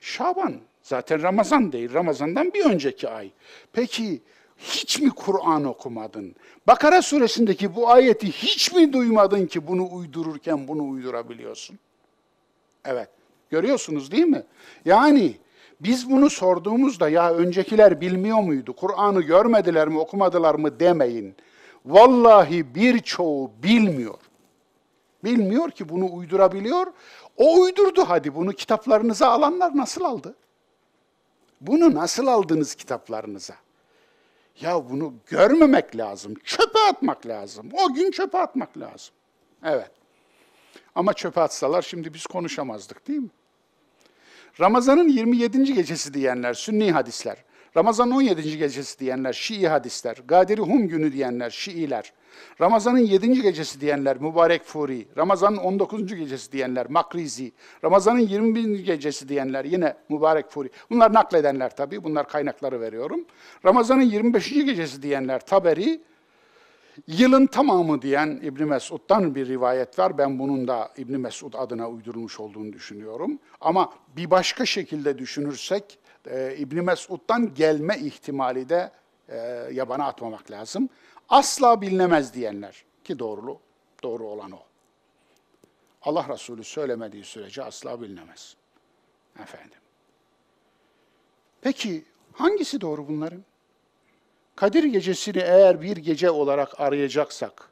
Şaban 0.00 0.54
zaten 0.82 1.22
Ramazan 1.22 1.72
değil. 1.72 1.92
Ramazan'dan 1.92 2.54
bir 2.54 2.64
önceki 2.64 3.08
ay. 3.08 3.30
Peki 3.72 4.20
hiç 4.58 5.00
mi 5.00 5.10
Kur'an 5.10 5.64
okumadın? 5.64 6.34
Bakara 6.66 7.02
suresindeki 7.02 7.74
bu 7.74 7.90
ayeti 7.90 8.32
hiç 8.32 8.72
mi 8.72 8.92
duymadın 8.92 9.46
ki 9.46 9.66
bunu 9.66 9.88
uydururken 9.92 10.68
bunu 10.68 10.88
uydurabiliyorsun? 10.88 11.78
Evet. 12.84 13.08
Görüyorsunuz 13.50 14.12
değil 14.12 14.26
mi? 14.26 14.42
Yani 14.84 15.36
biz 15.80 16.10
bunu 16.10 16.30
sorduğumuzda 16.30 17.08
ya 17.08 17.32
öncekiler 17.32 18.00
bilmiyor 18.00 18.40
muydu? 18.40 18.72
Kur'an'ı 18.76 19.22
görmediler 19.22 19.88
mi, 19.88 19.98
okumadılar 19.98 20.54
mı 20.54 20.80
demeyin. 20.80 21.36
Vallahi 21.86 22.74
birçoğu 22.74 23.50
bilmiyor. 23.62 24.18
Bilmiyor 25.24 25.70
ki 25.70 25.88
bunu 25.88 26.14
uydurabiliyor. 26.14 26.86
O 27.36 27.60
uydurdu 27.60 28.04
hadi 28.08 28.34
bunu 28.34 28.52
kitaplarınıza 28.52 29.28
alanlar 29.28 29.76
nasıl 29.76 30.04
aldı? 30.04 30.34
Bunu 31.60 31.94
nasıl 31.94 32.26
aldınız 32.26 32.74
kitaplarınıza? 32.74 33.54
Ya 34.60 34.90
bunu 34.90 35.14
görmemek 35.26 35.96
lazım, 35.96 36.34
çöpe 36.44 36.78
atmak 36.88 37.26
lazım. 37.26 37.68
O 37.72 37.94
gün 37.94 38.10
çöpe 38.10 38.38
atmak 38.38 38.78
lazım. 38.78 39.14
Evet. 39.64 39.90
Ama 40.94 41.12
çöpe 41.12 41.40
atsalar 41.40 41.82
şimdi 41.82 42.14
biz 42.14 42.26
konuşamazdık 42.26 43.08
değil 43.08 43.18
mi? 43.20 43.30
Ramazan'ın 44.60 45.08
27. 45.08 45.74
gecesi 45.74 46.14
diyenler 46.14 46.54
Sünni 46.54 46.92
hadisler. 46.92 47.36
Ramazan'ın 47.76 48.10
17. 48.10 48.58
gecesi 48.58 48.98
diyenler 48.98 49.32
Şii 49.32 49.68
hadisler. 49.68 50.16
Gadiri 50.28 50.60
Hum 50.60 50.88
günü 50.88 51.12
diyenler 51.12 51.50
Şiiler. 51.50 52.12
Ramazan'ın 52.60 52.98
7. 52.98 53.42
gecesi 53.42 53.80
diyenler 53.80 54.16
Mübarek 54.16 54.64
Furi. 54.64 55.08
Ramazan'ın 55.16 55.56
19. 55.56 56.14
gecesi 56.14 56.52
diyenler 56.52 56.90
Makrizi. 56.90 57.52
Ramazan'ın 57.84 58.18
21. 58.18 58.78
gecesi 58.78 59.28
diyenler 59.28 59.64
yine 59.64 59.96
Mübarek 60.08 60.50
Furi. 60.50 60.70
Bunlar 60.90 61.14
nakledenler 61.14 61.76
tabii. 61.76 62.04
Bunlar 62.04 62.28
kaynakları 62.28 62.80
veriyorum. 62.80 63.24
Ramazan'ın 63.64 64.02
25. 64.02 64.50
gecesi 64.50 65.02
diyenler 65.02 65.46
Taberi. 65.46 66.00
Yılın 67.06 67.46
tamamı 67.46 68.02
diyen 68.02 68.40
İbn 68.42 68.64
Mesud'dan 68.64 69.34
bir 69.34 69.48
rivayet 69.48 69.98
var. 69.98 70.18
Ben 70.18 70.38
bunun 70.38 70.68
da 70.68 70.92
İbn 70.96 71.16
Mesud 71.16 71.54
adına 71.54 71.88
uydurulmuş 71.88 72.40
olduğunu 72.40 72.72
düşünüyorum. 72.72 73.38
Ama 73.60 73.92
bir 74.16 74.30
başka 74.30 74.66
şekilde 74.66 75.18
düşünürsek 75.18 75.98
e, 76.26 76.56
İbn 76.56 76.84
Mesud'dan 76.84 77.54
gelme 77.54 77.98
ihtimali 77.98 78.68
de 78.68 78.90
e, 79.28 79.36
yabana 79.72 80.06
atmamak 80.06 80.50
lazım. 80.50 80.88
Asla 81.28 81.80
bilinemez 81.80 82.34
diyenler 82.34 82.84
ki 83.04 83.18
doğrulu, 83.18 83.60
doğru 84.02 84.24
olan 84.26 84.50
o. 84.50 84.58
Allah 86.02 86.26
Resulü 86.28 86.64
söylemediği 86.64 87.24
sürece 87.24 87.64
asla 87.64 88.00
bilinemez. 88.00 88.56
Efendim. 89.42 89.78
Peki 91.60 92.04
hangisi 92.32 92.80
doğru 92.80 93.08
bunların? 93.08 93.44
Kadir 94.58 94.84
gecesini 94.84 95.38
eğer 95.38 95.82
bir 95.82 95.96
gece 95.96 96.30
olarak 96.30 96.80
arayacaksak, 96.80 97.68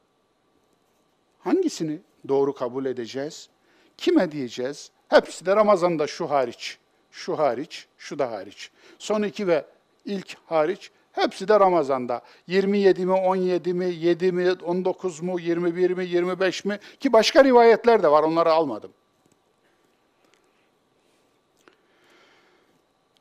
hangisini 1.39 1.99
doğru 2.29 2.55
kabul 2.55 2.85
edeceğiz? 2.85 3.49
Kime 3.97 4.33
diyeceğiz? 4.33 4.91
Hepsi 5.09 5.47
de 5.47 5.57
Ramazan'da 5.57 6.07
şu 6.07 6.31
hariç, 6.31 6.79
şu 7.11 7.39
hariç, 7.39 7.87
şu 7.99 8.19
da 8.19 8.31
hariç. 8.31 8.71
Son 8.99 9.23
iki 9.23 9.47
ve 9.47 9.65
ilk 10.05 10.37
hariç, 10.47 10.91
hepsi 11.13 11.49
de 11.49 11.61
Ramazan'da. 11.61 12.23
27 12.47 13.07
mi, 13.07 13.13
17 13.13 13.75
mi, 13.75 13.95
7 13.95 14.33
mi, 14.33 14.53
19 14.53 15.23
mu, 15.23 15.41
21 15.41 15.91
mi, 15.91 16.07
25 16.07 16.65
mi? 16.65 16.79
Ki 17.01 17.13
başka 17.13 17.45
rivayetler 17.45 18.03
de 18.03 18.11
var, 18.11 18.23
onları 18.23 18.53
almadım. 18.53 18.93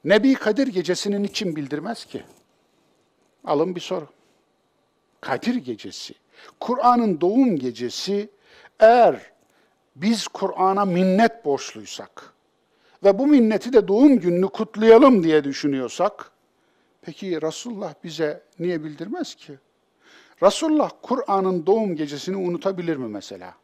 Nebi 0.04 0.34
Kadir 0.34 0.68
gecesinin 0.68 1.24
için 1.24 1.56
bildirmez 1.56 2.06
ki? 2.06 2.24
Alın 3.46 3.76
bir 3.76 3.82
soru. 3.82 4.08
Kadir 5.22 5.56
gecesi, 5.56 6.14
Kur'an'ın 6.60 7.22
doğum 7.22 7.56
gecesi 7.56 8.30
eğer 8.80 9.32
biz 9.96 10.28
Kur'an'a 10.28 10.86
minnet 10.86 11.46
borçluysak 11.46 12.34
ve 13.04 13.20
bu 13.20 13.28
minneti 13.28 13.74
de 13.74 13.88
doğum 13.88 14.20
gününü 14.20 14.48
kutlayalım 14.48 15.24
diye 15.24 15.44
düşünüyorsak, 15.44 16.32
peki 17.02 17.42
Resulullah 17.42 17.94
bize 18.04 18.44
niye 18.60 18.84
bildirmez 18.84 19.36
ki? 19.36 19.60
Resulullah 20.44 20.92
Kur'an'ın 21.02 21.66
doğum 21.66 21.96
gecesini 21.96 22.36
unutabilir 22.38 22.98
mi 22.98 23.08
mesela? 23.08 23.56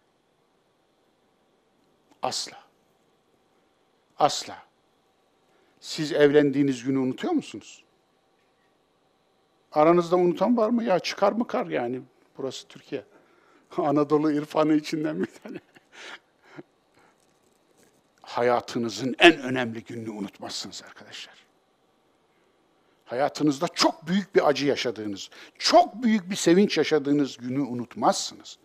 Asla. 2.22 2.58
Asla. 4.20 4.58
Siz 5.80 6.12
evlendiğiniz 6.12 6.84
günü 6.84 7.00
unutuyor 7.00 7.34
musunuz? 7.34 7.84
Aranızda 9.72 10.16
unutan 10.16 10.58
var 10.58 10.70
mı? 10.70 10.84
Ya 10.84 11.00
çıkar 11.00 11.32
mı 11.32 11.48
kar 11.48 11.66
yani? 11.66 12.02
Burası 12.38 12.68
Türkiye. 12.68 13.04
Anadolu 13.78 14.32
irfanı 14.32 14.74
içinden 14.74 15.20
bir 15.20 15.30
tane. 15.44 15.58
Hayatınızın 18.22 19.16
en 19.20 19.42
önemli 19.42 19.84
gününü 19.84 20.10
unutmazsınız 20.10 20.84
arkadaşlar. 20.88 21.36
Hayatınızda 23.06 23.68
çok 23.68 24.08
büyük 24.08 24.36
bir 24.36 24.48
acı 24.48 24.66
yaşadığınız, 24.66 25.30
çok 25.60 26.04
büyük 26.04 26.30
bir 26.30 26.36
sevinç 26.36 26.78
yaşadığınız 26.78 27.38
günü 27.38 27.62
unutmazsınız. 27.62 28.58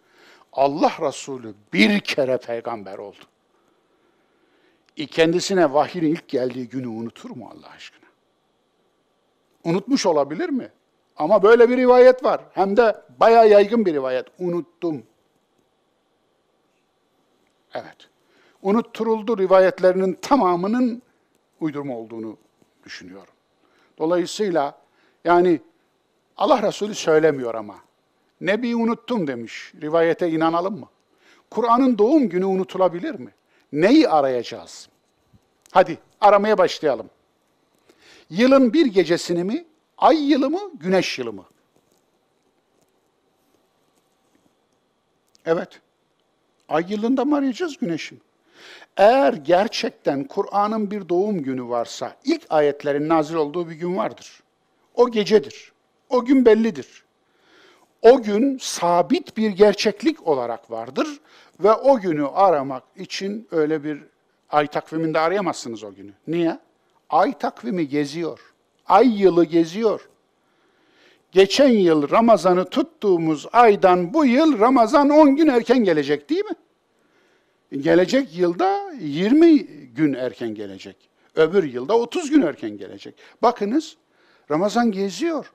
Allah 0.53 0.93
Resulü 1.01 1.55
bir 1.73 2.01
kere 2.01 2.37
peygamber 2.37 2.99
oldu. 2.99 3.25
Kendisine 5.11 5.73
vahyin 5.73 6.03
ilk 6.03 6.29
geldiği 6.29 6.69
günü 6.69 6.87
unutur 6.87 7.31
mu 7.31 7.51
Allah 7.53 7.69
aşkına? 7.69 8.07
Unutmuş 9.65 10.07
olabilir 10.07 10.49
mi? 10.49 10.73
Ama 11.17 11.43
böyle 11.43 11.69
bir 11.69 11.77
rivayet 11.77 12.25
var. 12.25 12.41
Hem 12.53 12.77
de 12.77 13.03
bayağı 13.21 13.49
yaygın 13.49 13.87
bir 13.87 13.95
rivayet. 13.95 14.27
Unuttum. 14.39 15.03
Evet. 17.75 17.97
Unutturuldu 18.63 19.39
rivayetlerinin 19.39 20.19
tamamının 20.23 21.03
uydurma 21.61 21.97
olduğunu 21.97 22.37
düşünüyorum. 22.85 23.35
Dolayısıyla 23.99 24.79
yani 25.25 25.61
Allah 26.37 26.63
Resulü 26.63 26.95
söylemiyor 26.95 27.55
ama. 27.55 27.77
Nebi 28.41 28.77
unuttum 28.77 29.27
demiş. 29.27 29.73
Rivayete 29.83 30.31
inanalım 30.31 30.81
mı? 30.81 30.89
Kur'an'ın 31.51 31.99
doğum 31.99 32.29
günü 32.29 32.45
unutulabilir 32.45 33.15
mi? 33.15 33.31
Neyi 33.73 34.09
arayacağız? 34.09 34.89
Hadi 35.71 35.99
aramaya 36.21 36.59
başlayalım. 36.59 37.11
Yılın 38.31 38.73
bir 38.73 38.87
gecesini 38.87 39.45
mi, 39.45 39.65
ay 39.99 40.31
yılı 40.31 40.51
mı, 40.51 40.61
güneş 40.75 41.19
yılı 41.19 41.33
mı? 41.33 41.45
Evet. 45.47 45.81
Ay 46.69 46.85
yılında 46.89 47.25
mı 47.25 47.37
arayacağız 47.37 47.77
güneşin? 47.77 48.21
Eğer 48.97 49.33
gerçekten 49.33 50.25
Kur'an'ın 50.25 50.91
bir 50.91 51.09
doğum 51.09 51.43
günü 51.43 51.69
varsa, 51.69 52.17
ilk 52.25 52.43
ayetlerin 52.51 53.09
nazil 53.09 53.35
olduğu 53.35 53.69
bir 53.69 53.75
gün 53.75 53.97
vardır. 53.97 54.43
O 54.95 55.11
gecedir. 55.11 55.73
O 56.09 56.25
gün 56.25 56.45
bellidir. 56.45 57.05
O 58.03 58.23
gün 58.23 58.59
sabit 58.59 59.37
bir 59.37 59.51
gerçeklik 59.51 60.27
olarak 60.27 60.71
vardır 60.71 61.21
ve 61.61 61.73
o 61.73 62.01
günü 62.01 62.27
aramak 62.27 62.83
için 62.97 63.49
öyle 63.51 63.85
bir 63.85 64.03
ay 64.51 64.67
takviminde 64.67 65.19
arayamazsınız 65.21 65.85
o 65.85 65.95
günü. 65.95 66.13
Niye? 66.27 66.59
Ay 67.11 67.39
takvimi 67.39 67.89
geziyor. 67.89 68.41
Ay 68.89 69.23
yılı 69.23 69.45
geziyor. 69.45 70.09
Geçen 71.33 71.69
yıl 71.69 72.11
Ramazan'ı 72.11 72.65
tuttuğumuz 72.65 73.47
aydan 73.53 74.15
bu 74.15 74.27
yıl 74.27 74.59
Ramazan 74.59 75.11
10 75.11 75.37
gün 75.37 75.47
erken 75.47 75.85
gelecek 75.85 76.31
değil 76.31 76.45
mi? 76.45 76.57
Gelecek 77.83 78.39
yılda 78.39 78.93
20 79.01 79.59
gün 79.95 80.15
erken 80.15 80.55
gelecek. 80.55 80.97
Öbür 81.35 81.65
yılda 81.65 81.99
30 81.99 82.31
gün 82.31 82.43
erken 82.43 82.79
gelecek. 82.79 83.15
Bakınız 83.43 83.97
Ramazan 84.51 84.93
geziyor. 84.93 85.53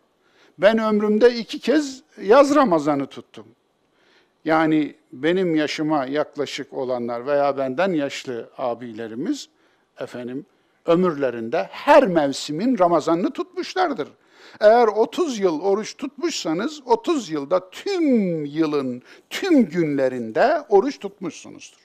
Ben 0.57 0.77
ömrümde 0.77 1.36
iki 1.36 1.59
kez 1.59 2.03
yaz 2.21 2.55
Ramazan'ı 2.55 3.05
tuttum. 3.07 3.45
Yani 4.45 4.95
benim 5.13 5.55
yaşıma 5.55 6.05
yaklaşık 6.05 6.73
olanlar 6.73 7.25
veya 7.25 7.57
benden 7.57 7.93
yaşlı 7.93 8.49
abilerimiz 8.57 9.49
efendim 9.99 10.45
ömürlerinde 10.86 11.67
her 11.71 12.07
mevsimin 12.07 12.79
Ramazan'ını 12.79 13.32
tutmuşlardır. 13.32 14.07
Eğer 14.59 14.88
30 14.88 15.39
yıl 15.39 15.61
oruç 15.61 15.97
tutmuşsanız 15.97 16.82
30 16.86 17.29
yılda 17.29 17.69
tüm 17.69 18.45
yılın 18.45 19.01
tüm 19.29 19.69
günlerinde 19.69 20.61
oruç 20.69 20.99
tutmuşsunuzdur. 20.99 21.79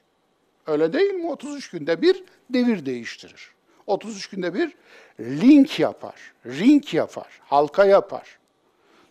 Öyle 0.66 0.92
değil 0.92 1.14
mi? 1.14 1.30
33 1.30 1.70
günde 1.70 2.03
bir 2.03 2.24
devir 2.51 2.86
değiştirir. 2.86 3.51
33 3.86 4.26
günde 4.26 4.55
bir 4.55 4.72
link 5.20 5.80
yapar, 5.80 6.32
ring 6.47 6.94
yapar, 6.94 7.40
halka 7.44 7.84
yapar. 7.84 8.38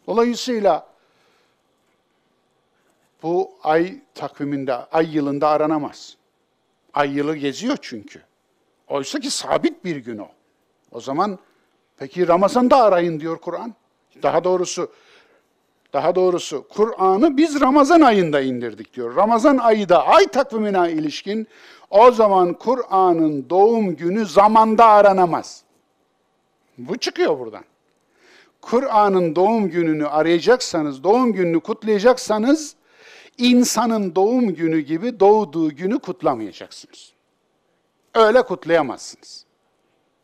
Dolayısıyla 0.07 0.87
bu 3.23 3.51
ay 3.63 3.99
takviminde, 4.15 4.73
ay 4.73 5.15
yılında 5.15 5.49
aranamaz. 5.49 6.17
Ay 6.93 7.15
yılı 7.17 7.37
geziyor 7.37 7.77
çünkü. 7.81 8.21
Oysa 8.87 9.19
ki 9.19 9.29
sabit 9.29 9.85
bir 9.85 9.95
gün 9.95 10.17
o. 10.17 10.27
O 10.91 10.99
zaman 10.99 11.39
peki 11.97 12.27
Ramazan'da 12.27 12.77
arayın 12.77 13.19
diyor 13.19 13.37
Kur'an. 13.37 13.73
Daha 14.23 14.43
doğrusu 14.43 14.91
daha 15.93 16.15
doğrusu 16.15 16.67
Kur'an'ı 16.67 17.37
biz 17.37 17.61
Ramazan 17.61 18.01
ayında 18.01 18.41
indirdik 18.41 18.93
diyor. 18.93 19.15
Ramazan 19.15 19.57
ayı 19.57 19.89
da 19.89 20.07
ay 20.07 20.27
takvimine 20.27 20.91
ilişkin 20.91 21.47
o 21.89 22.11
zaman 22.11 22.53
Kur'an'ın 22.53 23.49
doğum 23.49 23.95
günü 23.95 24.25
zamanda 24.25 24.85
aranamaz. 24.85 25.63
Bu 26.77 26.97
çıkıyor 26.97 27.39
buradan. 27.39 27.63
Kur'an'ın 28.61 29.35
doğum 29.35 29.69
gününü 29.69 30.07
arayacaksanız, 30.07 31.03
doğum 31.03 31.33
gününü 31.33 31.59
kutlayacaksanız 31.59 32.75
insanın 33.37 34.15
doğum 34.15 34.55
günü 34.55 34.79
gibi 34.79 35.19
doğduğu 35.19 35.69
günü 35.69 35.99
kutlamayacaksınız. 35.99 37.14
Öyle 38.15 38.41
kutlayamazsınız. 38.41 39.45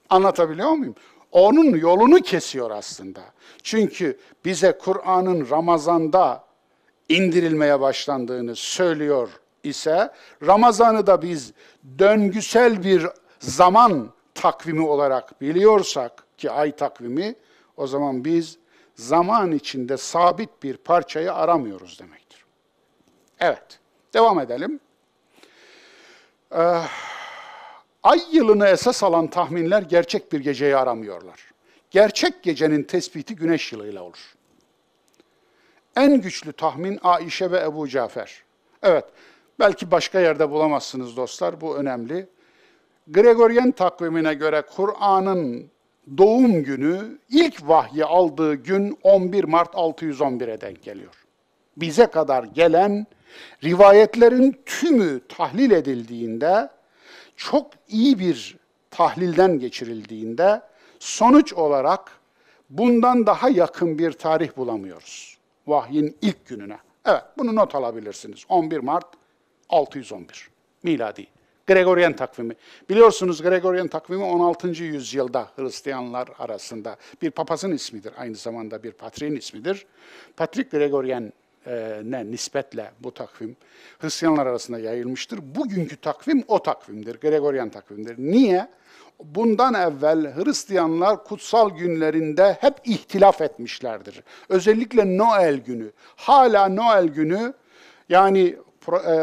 Anlatabiliyor 0.10 0.72
muyum? 0.72 0.96
Onun 1.32 1.76
yolunu 1.76 2.20
kesiyor 2.22 2.72
aslında. 2.72 3.22
Çünkü 3.64 4.20
bize 4.46 4.78
Kur'an'ın 4.78 5.50
Ramazan'da 5.50 6.44
indirilmeye 7.10 7.80
başlandığını 7.82 8.56
söylüyor 8.56 9.30
ise 9.64 10.12
Ramazan'ı 10.46 11.08
da 11.08 11.22
biz 11.22 11.54
döngüsel 12.00 12.84
bir 12.84 13.08
zaman 13.39 14.10
takvimi 14.36 14.88
olarak 14.88 15.42
biliyorsak 15.42 16.24
ki 16.38 16.52
ay 16.52 16.76
takvimi 16.76 17.36
o 17.78 17.88
zaman 17.88 18.26
biz 18.26 18.58
zaman 18.96 19.52
içinde 19.52 19.98
sabit 19.98 20.64
bir 20.64 20.78
parçayı 20.78 21.34
aramıyoruz 21.34 22.00
demektir. 22.00 22.46
Evet, 23.39 23.80
devam 24.14 24.39
edelim. 24.39 24.80
Ee, 26.56 26.82
ay 28.04 28.20
yılını 28.32 28.68
esas 28.68 29.04
alan 29.04 29.28
tahminler 29.28 29.82
gerçek 29.82 30.32
bir 30.32 30.39
geceyi 30.39 30.76
aramıyorlar. 30.76 31.52
Gerçek 31.91 32.43
gecenin 32.43 32.84
tespiti 32.84 33.36
güneş 33.36 33.72
yılıyla 33.72 34.04
olur. 34.04 34.36
En 35.95 36.22
güçlü 36.22 36.54
tahmin 36.54 36.99
Aişe 37.04 37.52
ve 37.52 37.60
Ebu 37.60 37.88
Cafer. 37.88 38.43
Evet, 38.84 39.06
belki 39.60 39.91
başka 39.91 40.20
yerde 40.20 40.49
bulamazsınız 40.49 41.18
dostlar, 41.18 41.62
bu 41.62 41.78
önemli. 41.78 42.28
Gregorian 43.08 43.72
takvimine 43.72 44.34
göre 44.34 44.64
Kur'an'ın 44.76 45.72
doğum 46.18 46.64
günü 46.64 47.18
ilk 47.30 47.68
vahyi 47.70 48.06
aldığı 48.06 48.54
gün 48.54 48.97
11 49.04 49.43
Mart 49.43 49.74
611'e 49.74 50.62
denk 50.62 50.84
geliyor. 50.84 51.26
Bize 51.78 52.06
kadar 52.06 52.43
gelen 52.43 53.08
rivayetlerin 53.64 54.62
tümü 54.66 55.22
tahlil 55.28 55.72
edildiğinde, 55.72 56.70
çok 57.50 57.72
iyi 57.88 58.20
bir 58.20 58.58
tahlilden 58.92 59.60
geçirildiğinde 59.60 60.62
sonuç 61.00 61.54
olarak 61.54 62.12
bundan 62.70 63.26
daha 63.26 63.50
yakın 63.50 64.00
bir 64.00 64.12
tarih 64.12 64.58
bulamıyoruz. 64.58 65.38
Vahyin 65.68 66.18
ilk 66.22 66.46
gününe. 66.46 66.78
Evet, 67.06 67.24
bunu 67.38 67.56
not 67.56 67.76
alabilirsiniz. 67.76 68.46
11 68.50 68.78
Mart 68.78 69.06
611 69.70 70.50
miladi. 70.84 71.28
Gregorian 71.68 72.16
takvimi. 72.16 72.56
Biliyorsunuz 72.89 73.42
Gregorian 73.42 73.88
takvimi 73.88 74.24
16. 74.24 74.68
yüzyılda 74.68 75.48
Hristiyanlar 75.56 76.30
arasında 76.39 76.96
bir 77.22 77.32
papazın 77.32 77.72
ismidir. 77.72 78.14
Aynı 78.18 78.36
zamanda 78.36 78.84
bir 78.84 78.92
patriğin 78.92 79.36
ismidir. 79.36 79.86
Patrik 80.38 80.72
Gregorian 80.72 81.34
ne 82.03 82.32
nispetle 82.32 82.91
bu 82.99 83.14
takvim 83.14 83.55
Hristiyanlar 83.99 84.47
arasında 84.47 84.80
yayılmıştır. 84.80 85.39
Bugünkü 85.55 85.97
takvim 85.97 86.43
o 86.47 86.64
takvimdir, 86.64 87.20
Gregorian 87.20 87.70
takvimdir. 87.70 88.16
Niye? 88.18 88.68
Bundan 89.24 89.74
evvel 89.74 90.36
Hristiyanlar 90.36 91.24
kutsal 91.24 91.70
günlerinde 91.70 92.57
hep 92.62 92.74
ihtilaf 92.84 93.41
etmişlerdir. 93.41 94.24
Özellikle 94.49 95.18
Noel 95.18 95.57
günü. 95.57 95.91
Hala 96.16 96.70
Noel 96.70 97.07
günü 97.07 97.53
yani 98.09 98.55
e, 98.91 99.12
e, 99.12 99.16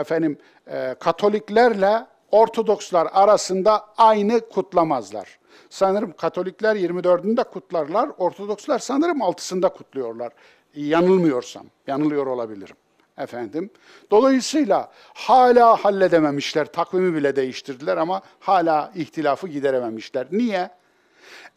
efendim 0.00 0.38
e, 0.66 0.94
Katoliklerle 1.00 2.06
Ortodokslar 2.30 3.08
arasında 3.12 3.84
aynı 3.96 4.40
kutlamazlar. 4.40 5.38
Sanırım 5.70 6.12
Katolikler 6.12 6.76
24'ünde 6.76 7.44
kutlarlar, 7.44 8.10
Ortodokslar 8.18 8.78
sanırım 8.78 9.18
6'sında 9.18 9.72
kutluyorlar. 9.72 10.32
Yanılmıyorsam, 10.76 11.66
yanılıyor 11.86 12.26
olabilirim. 12.26 12.76
Efendim. 13.18 13.70
Dolayısıyla 14.10 14.92
hala 15.14 15.76
halledememişler, 15.84 16.72
takvimi 16.72 17.14
bile 17.14 17.36
değiştirdiler 17.36 17.96
ama 17.96 18.22
hala 18.40 18.92
ihtilafı 18.94 19.48
giderememişler. 19.48 20.26
Niye? 20.32 20.70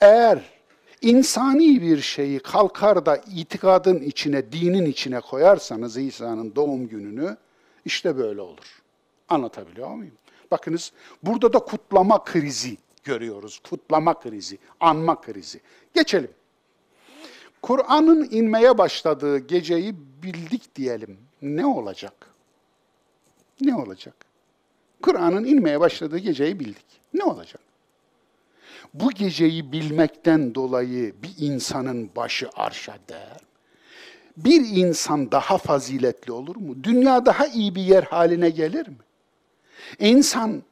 Eğer 0.01 0.39
insani 1.01 1.81
bir 1.81 2.01
şeyi 2.01 2.39
kalkar 2.39 3.05
da 3.05 3.17
itikadın 3.35 3.99
içine, 3.99 4.51
dinin 4.51 4.85
içine 4.85 5.19
koyarsanız 5.19 5.97
İsa'nın 5.97 6.55
doğum 6.55 6.87
gününü, 6.87 7.37
işte 7.85 8.17
böyle 8.17 8.41
olur. 8.41 8.81
Anlatabiliyor 9.29 9.89
muyum? 9.89 10.13
Bakınız 10.51 10.91
burada 11.23 11.53
da 11.53 11.59
kutlama 11.59 12.23
krizi 12.23 12.77
görüyoruz. 13.03 13.59
Kutlama 13.69 14.19
krizi, 14.19 14.57
anma 14.79 15.21
krizi. 15.21 15.59
Geçelim. 15.93 16.31
Kur'an'ın 17.69 18.27
inmeye 18.31 18.77
başladığı 18.77 19.37
geceyi 19.37 19.95
bildik 20.23 20.75
diyelim. 20.75 21.17
Ne 21.41 21.65
olacak? 21.65 22.13
Ne 23.61 23.75
olacak? 23.75 24.15
Kur'an'ın 25.01 25.45
inmeye 25.45 25.79
başladığı 25.79 26.17
geceyi 26.17 26.59
bildik. 26.59 26.85
Ne 27.13 27.23
olacak? 27.23 27.61
Bu 28.93 29.11
geceyi 29.11 29.71
bilmekten 29.71 30.55
dolayı 30.55 31.13
bir 31.23 31.33
insanın 31.37 32.09
başı 32.15 32.49
arşa 32.55 32.97
değer. 33.09 33.41
Bir 34.37 34.67
insan 34.77 35.31
daha 35.31 35.57
faziletli 35.57 36.31
olur 36.31 36.55
mu? 36.55 36.83
Dünya 36.83 37.25
daha 37.25 37.47
iyi 37.47 37.75
bir 37.75 37.83
yer 37.83 38.03
haline 38.03 38.49
gelir 38.49 38.87
mi? 38.87 38.97
İnsan 39.99 40.63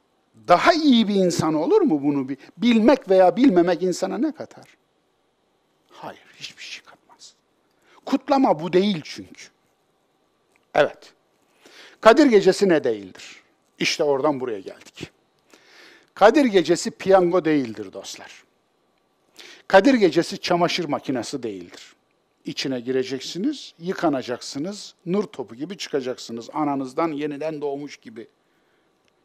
daha 0.48 0.72
iyi 0.72 1.08
bir 1.08 1.14
insan 1.14 1.54
olur 1.54 1.80
mu 1.80 2.02
bunu 2.02 2.28
bilmek 2.56 3.10
veya 3.10 3.36
bilmemek 3.36 3.82
insana 3.82 4.18
ne 4.18 4.32
katar? 4.32 4.76
Hayır, 5.90 6.26
hiçbir 6.36 6.62
şey. 6.62 6.87
Kutlama 8.08 8.60
bu 8.60 8.72
değil 8.72 9.00
çünkü. 9.04 9.44
Evet. 10.74 11.12
Kadir 12.00 12.26
Gecesi 12.26 12.68
ne 12.68 12.84
değildir? 12.84 13.42
İşte 13.78 14.04
oradan 14.04 14.40
buraya 14.40 14.60
geldik. 14.60 15.10
Kadir 16.14 16.44
Gecesi 16.44 16.90
piyango 16.90 17.44
değildir 17.44 17.92
dostlar. 17.92 18.44
Kadir 19.68 19.94
Gecesi 19.94 20.38
çamaşır 20.38 20.84
makinesi 20.84 21.42
değildir. 21.42 21.94
İçine 22.44 22.80
gireceksiniz, 22.80 23.74
yıkanacaksınız, 23.78 24.94
nur 25.06 25.24
topu 25.24 25.54
gibi 25.54 25.76
çıkacaksınız. 25.76 26.50
Ananızdan 26.52 27.12
yeniden 27.12 27.60
doğmuş 27.60 27.96
gibi. 27.96 28.28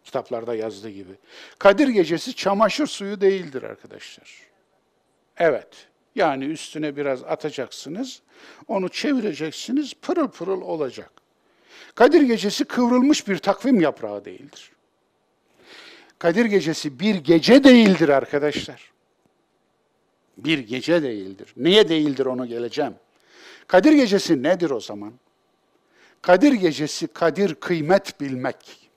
Kitaplarda 0.03 0.55
yazdığı 0.55 0.89
gibi. 0.89 1.13
Kadir 1.59 1.87
Gecesi 1.87 2.35
çamaşır 2.35 2.87
suyu 2.87 3.21
değildir 3.21 3.63
arkadaşlar. 3.63 4.37
Evet, 5.37 5.87
yani 6.15 6.45
üstüne 6.45 6.95
biraz 6.95 7.23
atacaksınız, 7.23 8.21
onu 8.67 8.89
çevireceksiniz, 8.89 9.93
pırıl 10.01 10.27
pırıl 10.27 10.61
olacak. 10.61 11.11
Kadir 11.95 12.21
Gecesi 12.21 12.65
kıvrılmış 12.65 13.27
bir 13.27 13.37
takvim 13.37 13.81
yaprağı 13.81 14.25
değildir. 14.25 14.71
Kadir 16.19 16.45
Gecesi 16.45 16.99
bir 16.99 17.15
gece 17.15 17.63
değildir 17.63 18.09
arkadaşlar. 18.09 18.91
Bir 20.37 20.59
gece 20.59 21.03
değildir. 21.03 21.53
Niye 21.57 21.89
değildir 21.89 22.25
onu 22.25 22.45
geleceğim. 22.45 22.93
Kadir 23.67 23.91
Gecesi 23.91 24.43
nedir 24.43 24.69
o 24.69 24.79
zaman? 24.79 25.13
Kadir 26.21 26.53
Gecesi 26.53 27.07
kadir 27.07 27.55
kıymet 27.55 28.21
bilmek. 28.21 28.89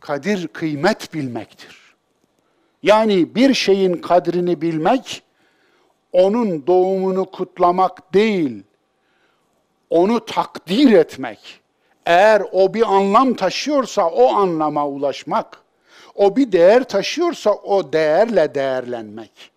Kadir 0.00 0.48
kıymet 0.48 1.14
bilmektir. 1.14 1.94
Yani 2.82 3.34
bir 3.34 3.54
şeyin 3.54 3.94
kadrini 3.94 4.60
bilmek, 4.60 5.22
onun 6.12 6.66
doğumunu 6.66 7.30
kutlamak 7.30 8.14
değil, 8.14 8.62
onu 9.90 10.24
takdir 10.24 10.92
etmek. 10.92 11.60
Eğer 12.06 12.42
o 12.52 12.74
bir 12.74 12.82
anlam 12.82 13.34
taşıyorsa 13.34 14.08
o 14.08 14.28
anlama 14.34 14.88
ulaşmak, 14.88 15.62
o 16.14 16.36
bir 16.36 16.52
değer 16.52 16.84
taşıyorsa 16.84 17.52
o 17.52 17.92
değerle 17.92 18.54
değerlenmek 18.54 19.50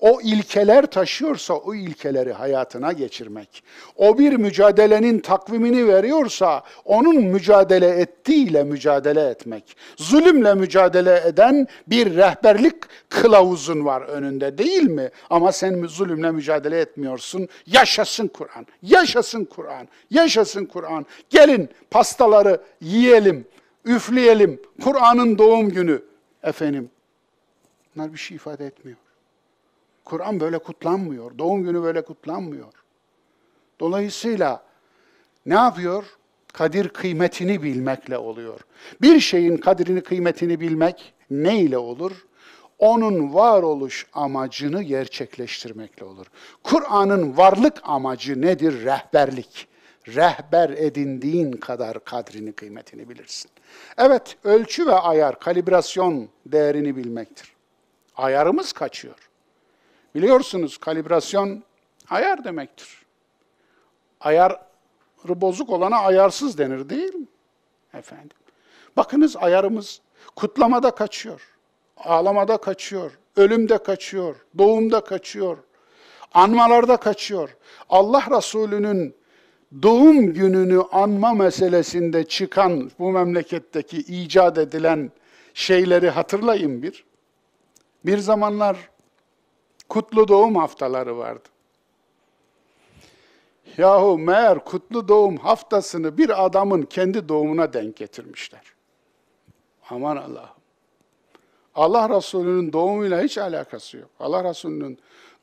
o 0.00 0.20
ilkeler 0.20 0.86
taşıyorsa 0.86 1.54
o 1.54 1.74
ilkeleri 1.74 2.32
hayatına 2.32 2.92
geçirmek. 2.92 3.62
O 3.96 4.18
bir 4.18 4.32
mücadelenin 4.32 5.18
takvimini 5.18 5.88
veriyorsa 5.88 6.62
onun 6.84 7.16
mücadele 7.16 7.88
ettiğiyle 7.88 8.64
mücadele 8.64 9.28
etmek. 9.28 9.76
Zulümle 9.96 10.54
mücadele 10.54 11.22
eden 11.26 11.68
bir 11.86 12.16
rehberlik 12.16 12.74
kılavuzun 13.08 13.84
var 13.84 14.02
önünde 14.02 14.58
değil 14.58 14.90
mi? 14.90 15.10
Ama 15.30 15.52
sen 15.52 15.86
zulümle 15.86 16.30
mücadele 16.30 16.80
etmiyorsun. 16.80 17.48
Yaşasın 17.66 18.28
Kur'an. 18.28 18.66
Yaşasın 18.82 19.44
Kur'an. 19.44 19.88
Yaşasın 20.10 20.64
Kur'an. 20.64 21.06
Gelin 21.30 21.68
pastaları 21.90 22.60
yiyelim, 22.80 23.46
üfleyelim. 23.84 24.62
Kur'an'ın 24.82 25.38
doğum 25.38 25.68
günü. 25.68 26.02
Efendim, 26.42 26.90
bunlar 27.96 28.12
bir 28.12 28.18
şey 28.18 28.34
ifade 28.34 28.66
etmiyor. 28.66 28.98
Kur'an 30.06 30.40
böyle 30.40 30.58
kutlanmıyor. 30.58 31.38
Doğum 31.38 31.62
günü 31.62 31.82
böyle 31.82 32.04
kutlanmıyor. 32.04 32.72
Dolayısıyla 33.80 34.62
ne 35.46 35.54
yapıyor? 35.54 36.04
Kadir 36.52 36.88
kıymetini 36.88 37.62
bilmekle 37.62 38.18
oluyor. 38.18 38.60
Bir 39.02 39.20
şeyin 39.20 39.56
kadrini 39.56 40.00
kıymetini 40.00 40.60
bilmek 40.60 41.14
ne 41.30 41.60
ile 41.60 41.78
olur? 41.78 42.26
Onun 42.78 43.34
varoluş 43.34 44.06
amacını 44.12 44.82
gerçekleştirmekle 44.82 46.04
olur. 46.04 46.26
Kur'an'ın 46.62 47.36
varlık 47.36 47.74
amacı 47.82 48.42
nedir? 48.42 48.84
Rehberlik. 48.84 49.68
Rehber 50.08 50.70
edindiğin 50.70 51.52
kadar 51.52 52.04
kadrini 52.04 52.52
kıymetini 52.52 53.08
bilirsin. 53.08 53.50
Evet, 53.98 54.36
ölçü 54.44 54.86
ve 54.86 54.94
ayar, 54.94 55.40
kalibrasyon 55.40 56.28
değerini 56.46 56.96
bilmektir. 56.96 57.52
Ayarımız 58.16 58.72
kaçıyor. 58.72 59.25
Biliyorsunuz 60.16 60.78
kalibrasyon 60.78 61.62
ayar 62.10 62.44
demektir. 62.44 62.88
Ayarı 64.20 64.60
bozuk 65.28 65.70
olana 65.70 65.96
ayarsız 65.98 66.58
denir 66.58 66.88
değil 66.88 67.14
mi? 67.14 67.26
Efendim. 67.94 68.36
Bakınız 68.96 69.36
ayarımız 69.36 70.00
kutlamada 70.36 70.90
kaçıyor. 70.90 71.40
Ağlamada 71.96 72.56
kaçıyor. 72.56 73.18
Ölümde 73.36 73.78
kaçıyor. 73.78 74.36
Doğumda 74.58 75.00
kaçıyor. 75.00 75.58
Anmalarda 76.34 76.96
kaçıyor. 76.96 77.56
Allah 77.88 78.24
Resulü'nün 78.30 79.14
doğum 79.82 80.34
gününü 80.34 80.82
anma 80.92 81.34
meselesinde 81.34 82.24
çıkan 82.24 82.90
bu 82.98 83.12
memleketteki 83.12 83.98
icat 83.98 84.58
edilen 84.58 85.12
şeyleri 85.54 86.10
hatırlayın 86.10 86.82
bir. 86.82 87.04
Bir 88.04 88.18
zamanlar 88.18 88.76
kutlu 89.88 90.28
doğum 90.28 90.56
haftaları 90.56 91.18
vardı. 91.18 91.48
Yahu 93.76 94.18
meğer 94.18 94.64
kutlu 94.64 95.08
doğum 95.08 95.36
haftasını 95.36 96.18
bir 96.18 96.44
adamın 96.44 96.82
kendi 96.82 97.28
doğumuna 97.28 97.72
denk 97.72 97.96
getirmişler. 97.96 98.62
Aman 99.90 100.16
Allah'ım. 100.16 100.56
Allah 101.74 102.16
Resulü'nün 102.16 102.72
doğumuyla 102.72 103.22
hiç 103.22 103.38
alakası 103.38 103.96
yok. 103.96 104.10
Allah 104.20 104.44
Resulü'nün 104.44 104.98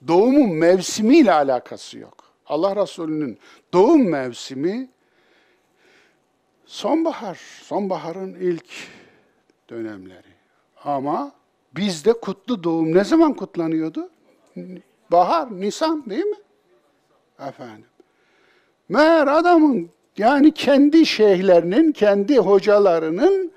doğumun 0.07 0.49
mevsimiyle 0.49 1.33
alakası 1.33 1.99
yok. 1.99 2.23
Allah 2.47 2.75
Resulü'nün 2.75 3.39
doğum 3.73 4.09
mevsimi 4.09 4.89
sonbahar, 6.65 7.39
sonbaharın 7.63 8.33
ilk 8.33 8.67
dönemleri. 9.69 10.33
Ama 10.83 11.31
bizde 11.75 12.13
kutlu 12.13 12.63
doğum 12.63 12.95
ne 12.95 13.03
zaman 13.03 13.33
kutlanıyordu? 13.33 14.09
Bahar, 15.11 15.61
Nisan 15.61 16.09
değil 16.09 16.25
mi? 16.25 16.37
Efendim. 17.39 17.85
Meğer 18.89 19.27
adamın 19.27 19.89
yani 20.17 20.51
kendi 20.51 21.05
şeyhlerinin, 21.05 21.91
kendi 21.91 22.37
hocalarının 22.37 23.51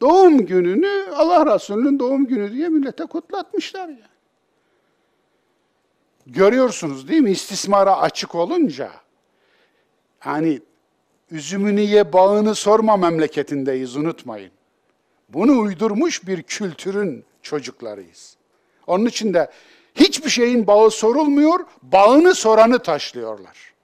doğum 0.00 0.46
gününü 0.46 1.06
Allah 1.14 1.54
Resulü'nün 1.54 1.98
doğum 1.98 2.26
günü 2.26 2.52
diye 2.52 2.68
millete 2.68 3.04
kutlatmışlar 3.04 3.88
ya. 3.88 4.08
Görüyorsunuz 6.26 7.08
değil 7.08 7.22
mi? 7.22 7.30
İstismara 7.30 7.98
açık 7.98 8.34
olunca 8.34 8.90
hani 10.18 10.60
üzümünü 11.30 11.80
ye 11.80 12.12
bağını 12.12 12.54
sorma 12.54 12.96
memleketindeyiz 12.96 13.96
unutmayın. 13.96 14.50
Bunu 15.28 15.58
uydurmuş 15.58 16.26
bir 16.26 16.42
kültürün 16.42 17.24
çocuklarıyız. 17.42 18.36
Onun 18.86 19.06
için 19.06 19.34
de 19.34 19.50
Hiçbir 19.94 20.30
şeyin 20.30 20.66
bağı 20.66 20.90
sorulmuyor, 20.90 21.60
bağını 21.82 22.34
soranı 22.34 22.78
taşlıyorlar. 22.78 23.74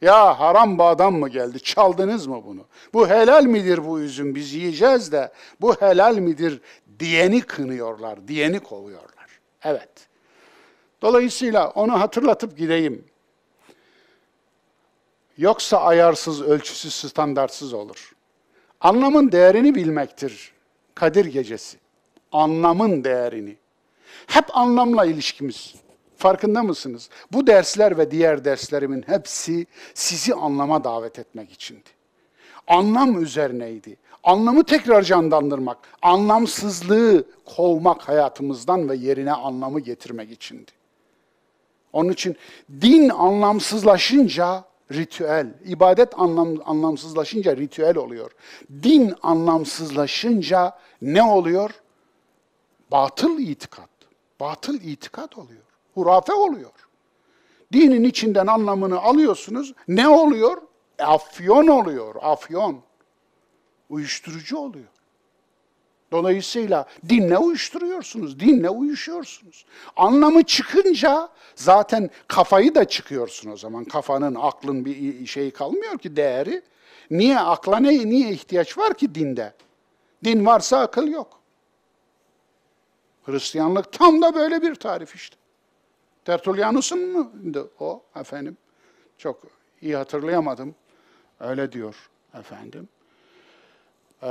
Ya 0.00 0.40
haram 0.40 0.78
bağdan 0.78 1.12
mı 1.12 1.28
geldi, 1.28 1.60
çaldınız 1.60 2.26
mı 2.26 2.42
bunu? 2.46 2.66
Bu 2.94 3.08
helal 3.08 3.44
midir 3.44 3.86
bu 3.86 4.00
üzüm, 4.00 4.34
biz 4.34 4.54
yiyeceğiz 4.54 5.12
de 5.12 5.32
bu 5.60 5.74
helal 5.74 6.16
midir 6.16 6.60
diyeni 6.98 7.40
kınıyorlar, 7.40 8.28
diyeni 8.28 8.60
kovuyorlar. 8.60 9.40
Evet. 9.62 9.90
Dolayısıyla 11.02 11.68
onu 11.70 12.00
hatırlatıp 12.00 12.58
gideyim. 12.58 13.04
Yoksa 15.38 15.78
ayarsız, 15.78 16.42
ölçüsüz, 16.42 16.94
standartsız 16.94 17.72
olur. 17.72 18.12
Anlamın 18.80 19.32
değerini 19.32 19.74
bilmektir 19.74 20.52
Kadir 20.94 21.24
Gecesi. 21.24 21.78
Anlamın 22.32 23.04
değerini. 23.04 23.56
Hep 24.26 24.56
anlamla 24.56 25.04
ilişkimiz. 25.04 25.74
Farkında 26.16 26.62
mısınız? 26.62 27.10
Bu 27.32 27.46
dersler 27.46 27.98
ve 27.98 28.10
diğer 28.10 28.44
derslerimin 28.44 29.04
hepsi 29.06 29.66
sizi 29.94 30.34
anlama 30.34 30.84
davet 30.84 31.18
etmek 31.18 31.52
içindi. 31.52 31.90
Anlam 32.66 33.22
üzerineydi. 33.22 33.96
Anlamı 34.24 34.64
tekrar 34.64 35.02
canlandırmak, 35.02 35.78
anlamsızlığı 36.02 37.24
kovmak 37.56 38.08
hayatımızdan 38.08 38.88
ve 38.88 38.96
yerine 38.96 39.32
anlamı 39.32 39.80
getirmek 39.80 40.30
içindi. 40.30 40.70
Onun 41.92 42.12
için 42.12 42.36
din 42.80 43.08
anlamsızlaşınca 43.08 44.64
ritüel, 44.92 45.54
ibadet 45.64 46.18
anlam, 46.18 46.56
anlamsızlaşınca 46.64 47.56
ritüel 47.56 47.96
oluyor. 47.96 48.30
Din 48.82 49.14
anlamsızlaşınca 49.22 50.78
ne 51.02 51.22
oluyor? 51.22 51.70
Batıl 52.90 53.38
itikat 53.38 53.93
batıl 54.40 54.74
itikat 54.74 55.38
oluyor. 55.38 55.62
Hurafe 55.94 56.32
oluyor. 56.32 56.70
Dinin 57.72 58.04
içinden 58.04 58.46
anlamını 58.46 59.00
alıyorsunuz. 59.00 59.74
Ne 59.88 60.08
oluyor? 60.08 60.62
Afyon 60.98 61.66
oluyor. 61.66 62.14
Afyon. 62.22 62.80
Uyuşturucu 63.90 64.58
oluyor. 64.58 64.88
Dolayısıyla 66.12 66.86
dinle 67.08 67.38
uyuşturuyorsunuz, 67.38 68.40
dinle 68.40 68.70
uyuşuyorsunuz. 68.70 69.66
Anlamı 69.96 70.42
çıkınca 70.42 71.28
zaten 71.54 72.10
kafayı 72.28 72.74
da 72.74 72.84
çıkıyorsun 72.84 73.50
o 73.50 73.56
zaman. 73.56 73.84
Kafanın, 73.84 74.34
aklın 74.34 74.84
bir 74.84 75.26
şeyi 75.26 75.50
kalmıyor 75.50 75.98
ki 75.98 76.16
değeri. 76.16 76.62
Niye 77.10 77.38
akla 77.38 77.78
ne, 77.78 78.08
niye 78.08 78.30
ihtiyaç 78.30 78.78
var 78.78 78.94
ki 78.94 79.14
dinde? 79.14 79.52
Din 80.24 80.46
varsa 80.46 80.80
akıl 80.80 81.08
yok. 81.08 81.40
Hristiyanlık 83.26 83.92
tam 83.92 84.22
da 84.22 84.34
böyle 84.34 84.62
bir 84.62 84.74
tarif 84.74 85.14
işte. 85.14 85.36
Tertullianus'un 86.24 87.12
mu 87.12 87.32
o 87.80 88.02
efendim? 88.16 88.56
Çok 89.18 89.42
iyi 89.82 89.96
hatırlayamadım. 89.96 90.74
Öyle 91.40 91.72
diyor 91.72 92.10
efendim. 92.34 92.88
Ee, 94.22 94.28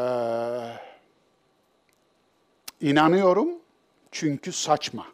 inanıyorum 2.81 3.49
çünkü 4.11 4.51
saçma. 4.51 5.05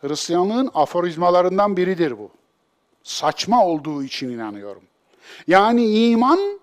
Hristiyanlığın 0.00 0.70
aforizmalarından 0.74 1.76
biridir 1.76 2.18
bu. 2.18 2.30
Saçma 3.02 3.66
olduğu 3.66 4.02
için 4.02 4.28
inanıyorum. 4.28 4.82
Yani 5.46 6.08
iman 6.08 6.60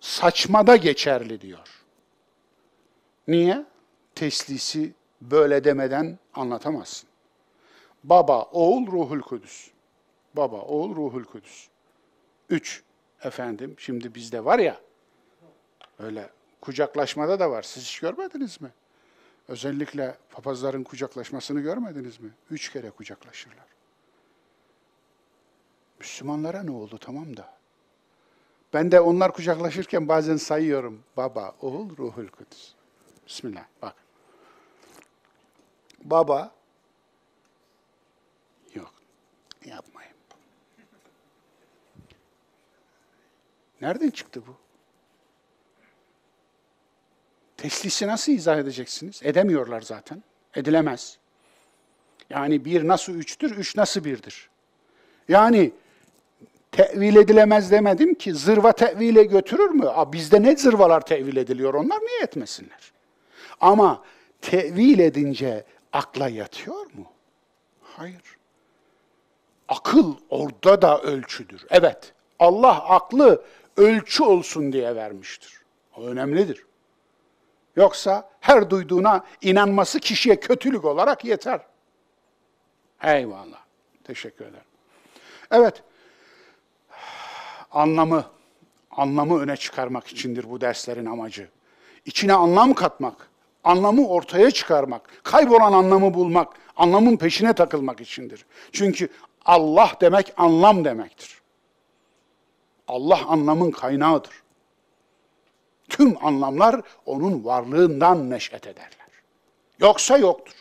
saçmada 0.00 0.76
geçerli 0.76 1.40
diyor. 1.40 1.68
Niye? 3.28 3.64
Teslisi 4.16 4.92
böyle 5.20 5.64
demeden 5.64 6.18
anlatamazsın. 6.34 7.08
Baba, 8.04 8.42
oğul, 8.42 8.86
ruhul 8.86 9.20
kudüs. 9.20 9.70
Baba, 10.34 10.56
oğul, 10.56 10.96
ruhul 10.96 11.24
kudüs. 11.24 11.68
Üç, 12.50 12.82
efendim, 13.22 13.74
şimdi 13.78 14.14
bizde 14.14 14.44
var 14.44 14.58
ya, 14.58 14.80
öyle 15.98 16.30
kucaklaşmada 16.60 17.40
da 17.40 17.50
var. 17.50 17.62
Siz 17.62 17.82
hiç 17.82 18.00
görmediniz 18.00 18.60
mi? 18.60 18.70
Özellikle 19.48 20.16
papazların 20.30 20.84
kucaklaşmasını 20.84 21.60
görmediniz 21.60 22.20
mi? 22.20 22.30
Üç 22.50 22.72
kere 22.72 22.90
kucaklaşırlar. 22.90 23.66
Müslümanlara 25.98 26.62
ne 26.62 26.70
oldu 26.70 26.98
tamam 26.98 27.36
da? 27.36 27.54
Ben 28.72 28.92
de 28.92 29.00
onlar 29.00 29.32
kucaklaşırken 29.32 30.08
bazen 30.08 30.36
sayıyorum. 30.36 31.02
Baba, 31.16 31.54
oğul, 31.60 31.96
ruhul 31.96 32.28
kudüs. 32.28 32.74
Bismillah, 33.26 33.64
bak. 33.82 34.05
Baba, 36.10 36.52
yok, 38.74 38.92
yapmayın. 39.64 40.12
Nereden 43.80 44.10
çıktı 44.10 44.42
bu? 44.46 44.54
Teslisi 47.56 48.06
nasıl 48.06 48.32
izah 48.32 48.58
edeceksiniz? 48.58 49.20
Edemiyorlar 49.24 49.80
zaten. 49.80 50.22
Edilemez. 50.54 51.18
Yani 52.30 52.64
bir 52.64 52.88
nasıl 52.88 53.14
üçtür, 53.14 53.56
üç 53.56 53.76
nasıl 53.76 54.04
birdir? 54.04 54.50
Yani 55.28 55.72
tevil 56.72 57.16
edilemez 57.16 57.70
demedim 57.70 58.14
ki 58.14 58.34
zırva 58.34 58.72
tevile 58.72 59.24
götürür 59.24 59.70
mü? 59.70 59.88
Aa, 59.88 60.12
bizde 60.12 60.42
ne 60.42 60.56
zırvalar 60.56 61.06
tevil 61.06 61.36
ediliyor 61.36 61.74
onlar 61.74 61.98
niye 62.00 62.20
etmesinler? 62.22 62.92
Ama 63.60 64.04
tevil 64.40 64.98
edince 64.98 65.64
akla 65.92 66.28
yatıyor 66.28 66.86
mu? 66.94 67.12
Hayır. 67.82 68.36
Akıl 69.68 70.14
orada 70.30 70.82
da 70.82 71.00
ölçüdür. 71.00 71.66
Evet, 71.70 72.12
Allah 72.38 72.88
aklı 72.88 73.44
ölçü 73.76 74.24
olsun 74.24 74.72
diye 74.72 74.96
vermiştir. 74.96 75.62
O 75.96 76.02
önemlidir. 76.02 76.66
Yoksa 77.76 78.30
her 78.40 78.70
duyduğuna 78.70 79.24
inanması 79.42 80.00
kişiye 80.00 80.40
kötülük 80.40 80.84
olarak 80.84 81.24
yeter. 81.24 81.60
Eyvallah. 83.02 83.66
Teşekkür 84.04 84.44
ederim. 84.44 84.64
Evet, 85.50 85.82
anlamı, 87.70 88.24
anlamı 88.90 89.40
öne 89.40 89.56
çıkarmak 89.56 90.06
içindir 90.06 90.50
bu 90.50 90.60
derslerin 90.60 91.06
amacı. 91.06 91.48
İçine 92.04 92.32
anlam 92.32 92.74
katmak, 92.74 93.28
anlamı 93.66 94.08
ortaya 94.08 94.50
çıkarmak, 94.50 95.24
kaybolan 95.24 95.72
anlamı 95.72 96.14
bulmak, 96.14 96.48
anlamın 96.76 97.16
peşine 97.16 97.52
takılmak 97.52 98.00
içindir. 98.00 98.46
Çünkü 98.72 99.08
Allah 99.44 99.92
demek 100.00 100.32
anlam 100.36 100.84
demektir. 100.84 101.40
Allah 102.88 103.26
anlamın 103.26 103.70
kaynağıdır. 103.70 104.42
Tüm 105.88 106.26
anlamlar 106.26 106.80
onun 107.06 107.44
varlığından 107.44 108.30
neşet 108.30 108.66
ederler. 108.66 109.08
Yoksa 109.78 110.18
yoktur. 110.18 110.54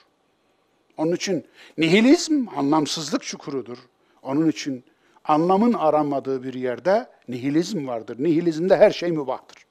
Onun 0.98 1.16
için 1.16 1.48
nihilizm 1.78 2.46
anlamsızlık 2.56 3.24
çukurudur. 3.24 3.78
Onun 4.24 4.50
için 4.50 4.84
anlamın 5.26 5.74
aranmadığı 5.74 6.44
bir 6.44 6.54
yerde 6.54 7.10
nihilizm 7.28 7.88
vardır. 7.88 8.16
Nihilizmde 8.20 8.78
her 8.78 8.92
şey 8.92 9.12
mübahtır. 9.12 9.66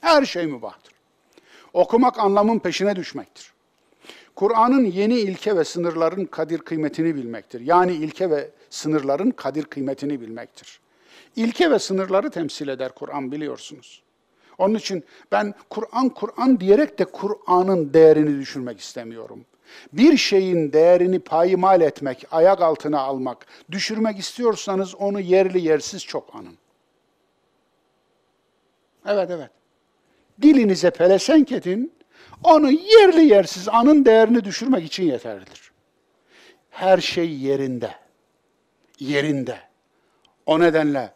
Her 0.00 0.24
şey 0.24 0.46
mübahtır. 0.46 0.95
Okumak 1.76 2.18
anlamın 2.18 2.58
peşine 2.58 2.96
düşmektir. 2.96 3.52
Kur'an'ın 4.34 4.84
yeni 4.84 5.14
ilke 5.14 5.56
ve 5.56 5.64
sınırların 5.64 6.24
kadir 6.24 6.58
kıymetini 6.58 7.14
bilmektir. 7.14 7.60
Yani 7.60 7.92
ilke 7.92 8.30
ve 8.30 8.50
sınırların 8.70 9.30
kadir 9.30 9.64
kıymetini 9.64 10.20
bilmektir. 10.20 10.80
İlke 11.36 11.70
ve 11.70 11.78
sınırları 11.78 12.30
temsil 12.30 12.68
eder 12.68 12.94
Kur'an 12.94 13.32
biliyorsunuz. 13.32 14.02
Onun 14.58 14.74
için 14.74 15.04
ben 15.32 15.54
Kur'an 15.70 16.08
Kur'an 16.08 16.60
diyerek 16.60 16.98
de 16.98 17.04
Kur'an'ın 17.04 17.92
değerini 17.92 18.40
düşürmek 18.40 18.80
istemiyorum. 18.80 19.44
Bir 19.92 20.16
şeyin 20.16 20.72
değerini 20.72 21.18
payimal 21.18 21.80
etmek, 21.80 22.26
ayak 22.30 22.60
altına 22.60 23.00
almak, 23.00 23.46
düşürmek 23.70 24.18
istiyorsanız 24.18 24.94
onu 24.94 25.20
yerli 25.20 25.60
yersiz 25.60 26.04
çok 26.04 26.34
anın. 26.34 26.54
Evet 29.06 29.30
evet. 29.30 29.50
Dilinize 30.42 30.90
pelesenk 30.90 31.52
edin, 31.52 31.92
onu 32.44 32.70
yerli 32.70 33.24
yersiz 33.24 33.68
anın 33.68 34.04
değerini 34.04 34.44
düşürmek 34.44 34.84
için 34.84 35.04
yeterlidir. 35.04 35.72
Her 36.70 36.98
şey 36.98 37.30
yerinde. 37.30 37.90
Yerinde. 38.98 39.58
O 40.46 40.60
nedenle 40.60 41.12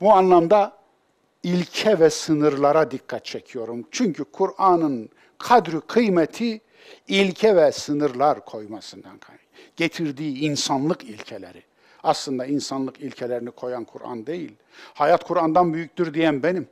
bu 0.00 0.12
anlamda 0.12 0.72
ilke 1.42 2.00
ve 2.00 2.10
sınırlara 2.10 2.90
dikkat 2.90 3.24
çekiyorum. 3.24 3.86
Çünkü 3.90 4.24
Kur'an'ın 4.24 5.08
kadri 5.38 5.80
kıymeti 5.80 6.60
ilke 7.08 7.56
ve 7.56 7.72
sınırlar 7.72 8.44
koymasından 8.44 9.18
kaynaklı. 9.18 9.46
Getirdiği 9.76 10.38
insanlık 10.38 11.04
ilkeleri. 11.04 11.62
Aslında 12.02 12.46
insanlık 12.46 13.00
ilkelerini 13.00 13.50
koyan 13.50 13.84
Kur'an 13.84 14.26
değil. 14.26 14.52
Hayat 14.94 15.24
Kur'an'dan 15.24 15.74
büyüktür 15.74 16.14
diyen 16.14 16.42
benim. 16.42 16.68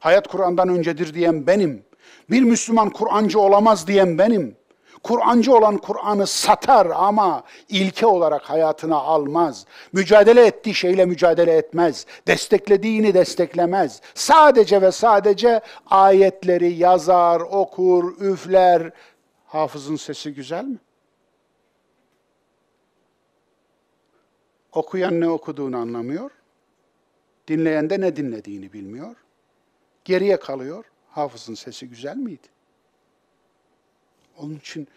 Hayat 0.00 0.28
Kur'an'dan 0.28 0.68
öncedir 0.68 1.14
diyen 1.14 1.46
benim. 1.46 1.84
Bir 2.30 2.42
Müslüman 2.42 2.90
Kur'ancı 2.90 3.40
olamaz 3.40 3.86
diyen 3.86 4.18
benim. 4.18 4.56
Kur'ancı 5.02 5.54
olan 5.56 5.76
Kur'an'ı 5.76 6.26
satar 6.26 6.86
ama 6.86 7.42
ilke 7.68 8.06
olarak 8.06 8.42
hayatına 8.42 8.96
almaz. 8.96 9.66
Mücadele 9.92 10.46
ettiği 10.46 10.74
şeyle 10.74 11.04
mücadele 11.04 11.56
etmez. 11.56 12.06
Desteklediğini 12.26 13.14
desteklemez. 13.14 14.00
Sadece 14.14 14.82
ve 14.82 14.92
sadece 14.92 15.60
ayetleri 15.86 16.72
yazar, 16.72 17.40
okur, 17.40 18.20
üfler. 18.20 18.90
Hafızın 19.46 19.96
sesi 19.96 20.34
güzel 20.34 20.64
mi? 20.64 20.78
Okuyan 24.72 25.20
ne 25.20 25.28
okuduğunu 25.28 25.76
anlamıyor. 25.76 26.30
Dinleyen 27.48 27.90
de 27.90 28.00
ne 28.00 28.16
dinlediğini 28.16 28.72
bilmiyor. 28.72 29.16
Geriye 30.08 30.40
kalıyor. 30.40 30.84
Hafızın 31.10 31.54
sesi 31.54 31.88
güzel 31.88 32.16
miydi? 32.16 32.46
Onun 34.38 34.56
için 34.56 34.88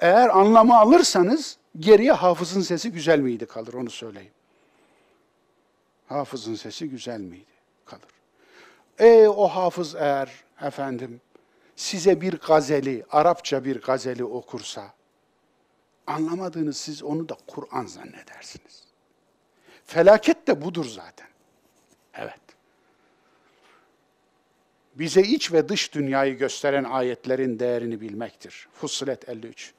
eğer 0.00 0.28
anlamı 0.28 0.78
alırsanız 0.78 1.58
geriye 1.78 2.12
hafızın 2.12 2.60
sesi 2.60 2.92
güzel 2.92 3.18
miydi 3.18 3.46
kalır 3.46 3.74
onu 3.74 3.90
söyleyeyim. 3.90 4.32
Hafızın 6.08 6.54
sesi 6.54 6.90
güzel 6.90 7.20
miydi 7.20 7.50
kalır. 7.84 8.02
E 8.98 9.28
o 9.28 9.48
hafız 9.48 9.94
eğer 9.94 10.44
efendim 10.62 11.20
size 11.76 12.20
bir 12.20 12.38
gazeli, 12.38 13.04
Arapça 13.10 13.64
bir 13.64 13.82
gazeli 13.82 14.24
okursa 14.24 14.92
anlamadığınız 16.06 16.76
siz 16.76 17.02
onu 17.02 17.28
da 17.28 17.36
Kur'an 17.46 17.86
zannedersiniz. 17.86 18.84
Felaket 19.84 20.46
de 20.46 20.62
budur 20.62 20.84
zaten. 20.84 21.35
Bize 24.98 25.22
iç 25.22 25.52
ve 25.52 25.68
dış 25.68 25.94
dünyayı 25.94 26.38
gösteren 26.38 26.84
ayetlerin 26.84 27.58
değerini 27.58 28.00
bilmektir. 28.00 28.68
Fussilet 28.72 29.28
53. 29.28 29.72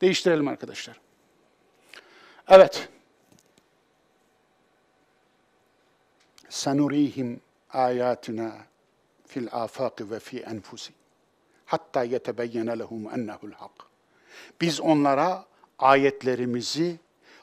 Değiştirelim 0.00 0.48
arkadaşlar. 0.48 1.00
Evet. 2.48 2.88
Sanurihim 6.48 7.40
ayatuna 7.70 8.52
fil 9.26 9.48
afaq 9.52 10.10
ve 10.10 10.18
fi 10.18 10.38
enfusi. 10.38 10.92
hatta 11.66 12.04
yetebeyyene 12.04 12.78
lehum 12.78 13.06
ennehu'l 13.06 13.52
hak. 13.52 13.70
Biz 14.60 14.80
onlara 14.80 15.44
ayetlerimizi 15.78 16.98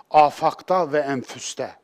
afakta 0.10 0.92
ve 0.92 1.00
enfüste 1.00 1.76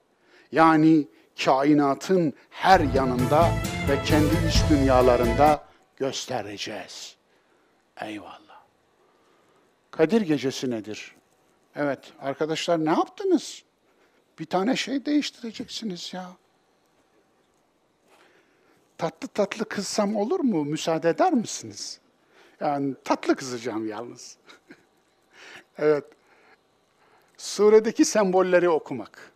yani 0.52 1.08
kainatın 1.46 2.34
her 2.50 2.80
yanında 2.80 3.52
ve 3.90 4.04
kendi 4.04 4.48
iç 4.48 4.70
dünyalarında 4.70 5.64
göstereceğiz. 5.98 7.16
Eyvallah. 8.02 8.62
Kadir 9.92 10.22
gecesi 10.22 10.72
nedir? 10.72 11.16
Evet 11.76 12.14
arkadaşlar 12.20 12.86
ne 12.86 12.90
yaptınız? 12.90 13.64
Bir 14.40 14.46
tane 14.46 14.76
şey 14.76 15.06
değiştireceksiniz 15.06 16.14
ya. 16.14 16.32
Tatlı 18.98 19.28
tatlı 19.28 19.66
kızsam 19.70 20.16
olur 20.16 20.40
mu? 20.40 20.66
Müsaade 20.66 21.10
eder 21.10 21.34
misiniz? 21.34 22.00
Yani 22.60 22.96
tatlı 23.04 23.36
kızacağım 23.36 23.88
yalnız. 23.88 24.38
evet. 25.78 26.06
Suredeki 27.38 28.06
sembolleri 28.06 28.70
okumak. 28.70 29.32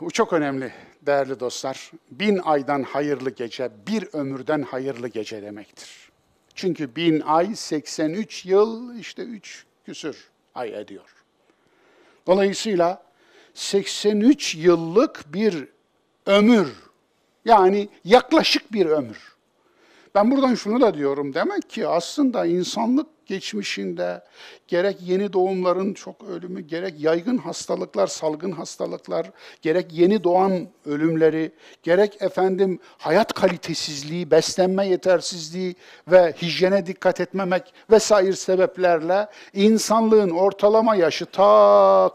Bu 0.00 0.10
çok 0.10 0.32
önemli 0.32 0.72
değerli 1.06 1.40
dostlar. 1.40 1.90
Bin 2.10 2.38
aydan 2.38 2.82
hayırlı 2.82 3.30
gece, 3.30 3.70
bir 3.86 4.08
ömürden 4.12 4.62
hayırlı 4.62 5.08
gece 5.08 5.42
demektir. 5.42 6.10
Çünkü 6.54 6.96
bin 6.96 7.20
ay 7.20 7.56
83 7.56 8.46
yıl 8.46 8.94
işte 8.98 9.22
3 9.22 9.64
küsür 9.86 10.28
ay 10.54 10.80
ediyor. 10.80 11.24
Dolayısıyla 12.26 13.02
83 13.54 14.54
yıllık 14.54 15.34
bir 15.34 15.68
ömür, 16.26 16.72
yani 17.44 17.88
yaklaşık 18.04 18.72
bir 18.72 18.86
ömür. 18.86 19.36
Ben 20.14 20.30
buradan 20.30 20.54
şunu 20.54 20.80
da 20.80 20.94
diyorum, 20.94 21.34
demek 21.34 21.70
ki 21.70 21.88
aslında 21.88 22.46
insanlık 22.46 23.06
geçmişinde 23.26 24.24
gerek 24.68 24.96
yeni 25.02 25.32
doğumların 25.32 25.94
çok 25.94 26.24
ölümü, 26.24 26.60
gerek 26.60 26.94
yaygın 27.00 27.38
hastalıklar, 27.38 28.06
salgın 28.06 28.52
hastalıklar, 28.52 29.30
gerek 29.62 29.92
yeni 29.92 30.24
doğan 30.24 30.68
ölümleri, 30.86 31.52
gerek 31.82 32.22
efendim 32.22 32.78
hayat 32.98 33.32
kalitesizliği, 33.32 34.30
beslenme 34.30 34.88
yetersizliği 34.88 35.74
ve 36.08 36.34
hijyene 36.42 36.86
dikkat 36.86 37.20
etmemek 37.20 37.74
vesaire 37.90 38.32
sebeplerle 38.32 39.28
insanlığın 39.52 40.30
ortalama 40.30 40.96
yaşı 40.96 41.26
ta 41.26 41.42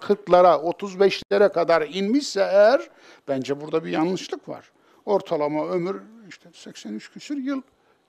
40'lara, 0.02 0.72
35'lere 0.72 1.54
kadar 1.54 1.82
inmişse 1.94 2.40
eğer 2.40 2.90
bence 3.28 3.62
burada 3.62 3.86
bir 3.86 3.90
yanlışlık 3.90 4.50
var. 4.50 4.72
Ortalama 5.06 5.68
ömür 5.68 6.02
işte 6.30 6.50
83 6.54 7.12
küsür 7.12 7.38
yıl 7.38 7.62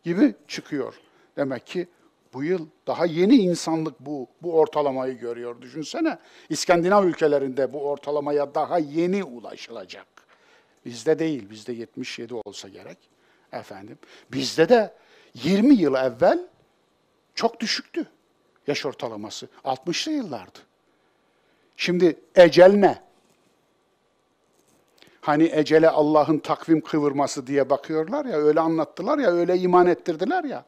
gibi 0.03 0.35
çıkıyor. 0.49 0.95
Demek 1.37 1.67
ki 1.67 1.89
bu 2.35 2.45
yıl 2.45 2.67
daha 2.87 3.07
yeni 3.07 3.37
insanlık 3.37 4.01
bu 4.01 4.27
bu 4.43 4.59
ortalamayı 4.59 5.19
görüyor. 5.19 5.63
Düşünsene 5.63 6.19
İskandinav 6.49 7.05
ülkelerinde 7.05 7.73
bu 7.73 7.81
ortalamaya 7.91 8.55
daha 8.55 8.79
yeni 8.79 9.25
ulaşılacak. 9.25 10.07
Bizde 10.85 11.19
değil, 11.19 11.51
bizde 11.51 11.73
77 11.73 12.35
olsa 12.35 12.69
gerek. 12.69 12.99
Efendim, 13.53 13.99
bizde 14.33 14.69
de 14.69 14.95
20 15.35 15.75
yıl 15.75 15.95
evvel 15.95 16.47
çok 17.35 17.61
düşüktü 17.61 18.07
yaş 18.67 18.87
ortalaması. 18.87 19.49
60'lı 19.65 20.13
yıllardı. 20.13 20.59
Şimdi 21.77 22.17
ecel 22.35 22.73
ne? 22.73 23.03
Hani 25.21 25.51
ecele 25.53 25.91
Allah'ın 25.91 26.39
takvim 26.39 26.81
kıvırması 26.81 27.47
diye 27.47 27.71
bakıyorlar 27.71 28.25
ya, 28.25 28.37
öyle 28.37 28.61
anlattılar 28.61 29.19
ya, 29.19 29.31
öyle 29.31 29.59
iman 29.59 29.87
ettirdiler 29.87 30.45
ya. 30.45 30.65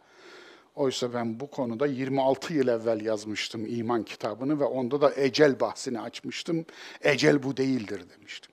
Oysa 0.76 1.14
ben 1.14 1.40
bu 1.40 1.50
konuda 1.50 1.86
26 1.86 2.54
yıl 2.54 2.68
evvel 2.68 3.00
yazmıştım 3.00 3.66
iman 3.68 4.02
kitabını 4.02 4.60
ve 4.60 4.64
onda 4.64 5.00
da 5.00 5.12
ecel 5.16 5.60
bahsini 5.60 6.00
açmıştım. 6.00 6.66
Ecel 7.02 7.42
bu 7.42 7.56
değildir 7.56 8.02
demiştim. 8.16 8.52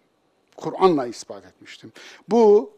Kur'an'la 0.57 1.07
ispat 1.07 1.45
etmiştim. 1.45 1.91
Bu 2.29 2.73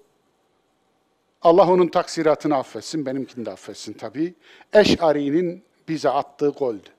Allah 1.41 1.71
onun 1.71 1.87
taksiratını 1.87 2.55
affetsin, 2.55 3.05
benimkini 3.05 3.45
de 3.45 3.51
affetsin 3.51 3.93
tabii. 3.93 4.33
Eş'ari'nin 4.73 5.63
bize 5.87 6.09
attığı 6.09 6.49
goldü. 6.49 6.89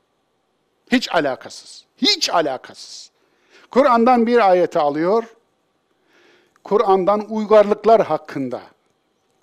Hiç 0.92 1.14
alakasız. 1.14 1.84
Hiç 1.96 2.30
alakasız. 2.30 3.10
Kur'an'dan 3.70 4.26
bir 4.26 4.50
ayeti 4.50 4.78
alıyor. 4.78 5.36
Kur'an'dan 6.64 7.30
uygarlıklar 7.30 8.02
hakkında 8.06 8.62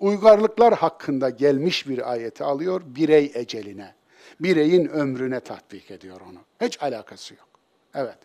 uygarlıklar 0.02 0.74
hakkında 0.74 1.30
gelmiş 1.30 1.88
bir 1.88 2.12
ayeti 2.12 2.44
alıyor, 2.44 2.82
birey 2.86 3.32
eceline, 3.34 3.94
bireyin 4.40 4.88
ömrüne 4.88 5.40
tatbik 5.40 5.90
ediyor 5.90 6.20
onu. 6.30 6.38
Hiç 6.66 6.82
alakası 6.82 7.34
yok. 7.34 7.48
Evet. 7.94 8.18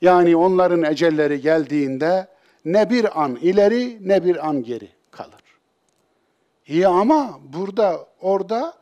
Yani 0.00 0.36
onların 0.36 0.82
ecelleri 0.82 1.40
geldiğinde 1.40 2.28
ne 2.64 2.90
bir 2.90 3.22
an 3.22 3.36
ileri 3.36 4.08
ne 4.08 4.24
bir 4.24 4.48
an 4.48 4.62
geri 4.62 4.88
kalır. 5.10 5.42
İyi 6.66 6.88
ama 6.88 7.40
burada, 7.52 8.06
orada 8.20 8.74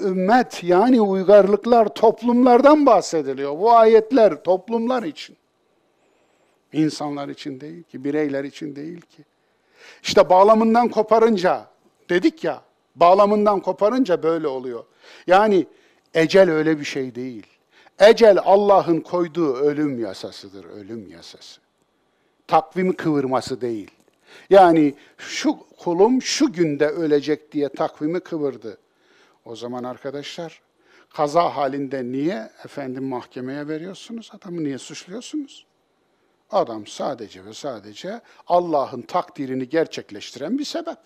ümmet 0.00 0.64
yani 0.64 1.00
uygarlıklar, 1.00 1.94
toplumlardan 1.94 2.86
bahsediliyor. 2.86 3.58
Bu 3.58 3.72
ayetler 3.72 4.42
toplumlar 4.42 5.02
için. 5.02 5.36
İnsanlar 6.72 7.28
için 7.28 7.60
değil 7.60 7.82
ki, 7.82 8.04
bireyler 8.04 8.44
için 8.44 8.76
değil 8.76 9.00
ki. 9.00 9.24
İşte 10.02 10.30
bağlamından 10.30 10.88
koparınca, 10.88 11.66
dedik 12.10 12.44
ya, 12.44 12.62
bağlamından 12.96 13.60
koparınca 13.60 14.22
böyle 14.22 14.46
oluyor. 14.46 14.84
Yani 15.26 15.66
ecel 16.14 16.50
öyle 16.50 16.80
bir 16.80 16.84
şey 16.84 17.14
değil. 17.14 17.46
Ecel 18.00 18.38
Allah'ın 18.44 19.00
koyduğu 19.00 19.54
ölüm 19.54 19.98
yasasıdır, 19.98 20.64
ölüm 20.64 21.08
yasası. 21.08 21.60
Takvimi 22.46 22.96
kıvırması 22.96 23.60
değil. 23.60 23.90
Yani 24.50 24.94
şu 25.18 25.58
kulum 25.78 26.22
şu 26.22 26.52
günde 26.52 26.86
ölecek 26.86 27.52
diye 27.52 27.68
takvimi 27.68 28.20
kıvırdı. 28.20 28.78
O 29.44 29.56
zaman 29.56 29.84
arkadaşlar 29.84 30.62
kaza 31.10 31.56
halinde 31.56 32.04
niye 32.04 32.50
efendim 32.64 33.04
mahkemeye 33.04 33.68
veriyorsunuz? 33.68 34.30
Adamı 34.34 34.64
niye 34.64 34.78
suçluyorsunuz? 34.78 35.66
Adam 36.52 36.86
sadece 36.86 37.44
ve 37.44 37.54
sadece 37.54 38.20
Allah'ın 38.46 39.02
takdirini 39.02 39.68
gerçekleştiren 39.68 40.58
bir 40.58 40.64
sebep. 40.64 40.98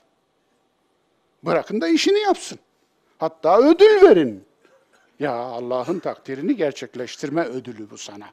Bırakın 1.43 1.81
da 1.81 1.89
işini 1.89 2.19
yapsın. 2.19 2.59
Hatta 3.19 3.59
ödül 3.59 4.03
verin. 4.03 4.45
Ya 5.21 5.33
Allah'ın 5.33 5.99
takdirini 5.99 6.57
gerçekleştirme 6.57 7.45
ödülü 7.45 7.91
bu 7.91 7.99
sana. 7.99 8.27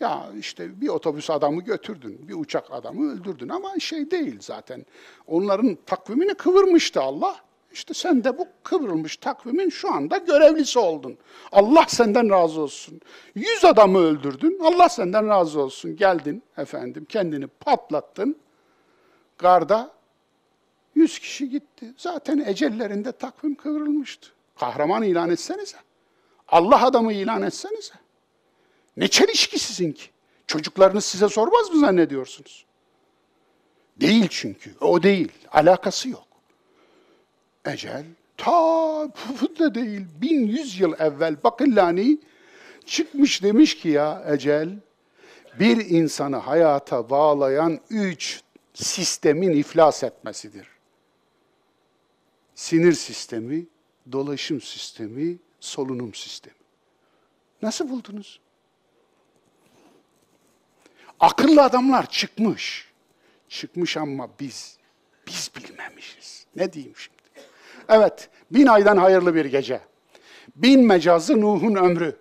Ya 0.00 0.26
işte 0.38 0.80
bir 0.80 0.88
otobüs 0.88 1.30
adamı 1.30 1.62
götürdün, 1.62 2.28
bir 2.28 2.34
uçak 2.34 2.64
adamı 2.70 3.12
öldürdün 3.12 3.48
ama 3.48 3.78
şey 3.78 4.10
değil 4.10 4.38
zaten. 4.40 4.86
Onların 5.26 5.78
takvimini 5.86 6.34
kıvırmıştı 6.34 7.00
Allah. 7.00 7.36
İşte 7.72 7.94
sen 7.94 8.24
de 8.24 8.38
bu 8.38 8.48
kıvrılmış 8.62 9.16
takvimin 9.16 9.68
şu 9.68 9.92
anda 9.92 10.16
görevlisi 10.16 10.78
oldun. 10.78 11.18
Allah 11.52 11.84
senden 11.88 12.30
razı 12.30 12.60
olsun. 12.60 13.00
Yüz 13.34 13.64
adamı 13.64 13.98
öldürdün, 13.98 14.58
Allah 14.62 14.88
senden 14.88 15.28
razı 15.28 15.60
olsun. 15.60 15.96
Geldin 15.96 16.42
efendim, 16.56 17.06
kendini 17.08 17.46
patlattın. 17.46 18.36
Garda 19.38 19.90
yüz 20.94 21.18
kişi 21.18 21.50
gitti. 21.50 21.94
Zaten 21.96 22.38
ecellerinde 22.38 23.12
takvim 23.12 23.54
kıvrılmıştı. 23.54 24.28
Kahraman 24.56 25.02
ilan 25.02 25.30
etsenize. 25.30 25.76
Allah 26.48 26.84
adamı 26.84 27.12
ilan 27.12 27.42
etsenize. 27.42 27.94
Ne 28.96 29.08
çelişki 29.08 29.58
sizinki? 29.58 30.04
Çocuklarınız 30.46 31.04
size 31.04 31.28
sormaz 31.28 31.70
mı 31.70 31.80
zannediyorsunuz? 31.80 32.64
Değil 34.00 34.28
çünkü. 34.30 34.74
O 34.80 35.02
değil. 35.02 35.32
Alakası 35.52 36.08
yok. 36.08 36.29
Ecel 37.64 38.04
ta 38.36 39.08
da 39.58 39.74
değil, 39.74 40.06
bin 40.20 40.46
yüz 40.46 40.80
yıl 40.80 40.92
evvel 40.98 41.42
Bakillani 41.44 42.18
çıkmış 42.86 43.42
demiş 43.42 43.76
ki 43.76 43.88
ya 43.88 44.24
ecel, 44.28 44.78
bir 45.60 45.76
insanı 45.76 46.36
hayata 46.36 47.10
bağlayan 47.10 47.80
üç 47.90 48.42
sistemin 48.74 49.50
iflas 49.52 50.02
etmesidir. 50.02 50.66
Sinir 52.54 52.92
sistemi, 52.92 53.66
dolaşım 54.12 54.60
sistemi, 54.60 55.38
solunum 55.60 56.14
sistemi. 56.14 56.56
Nasıl 57.62 57.88
buldunuz? 57.88 58.40
Akıllı 61.20 61.62
adamlar 61.62 62.10
çıkmış. 62.10 62.90
Çıkmış 63.48 63.96
ama 63.96 64.28
biz, 64.40 64.78
biz 65.26 65.50
bilmemişiz. 65.56 66.46
Ne 66.56 66.72
diyeyim 66.72 66.96
şimdi? 66.96 67.19
Evet, 67.88 68.28
bin 68.50 68.66
aydan 68.66 68.96
hayırlı 68.96 69.34
bir 69.34 69.44
gece. 69.44 69.80
Bin 70.56 70.86
mecazı 70.86 71.40
Nuh'un 71.40 71.74
ömrü. 71.74 72.16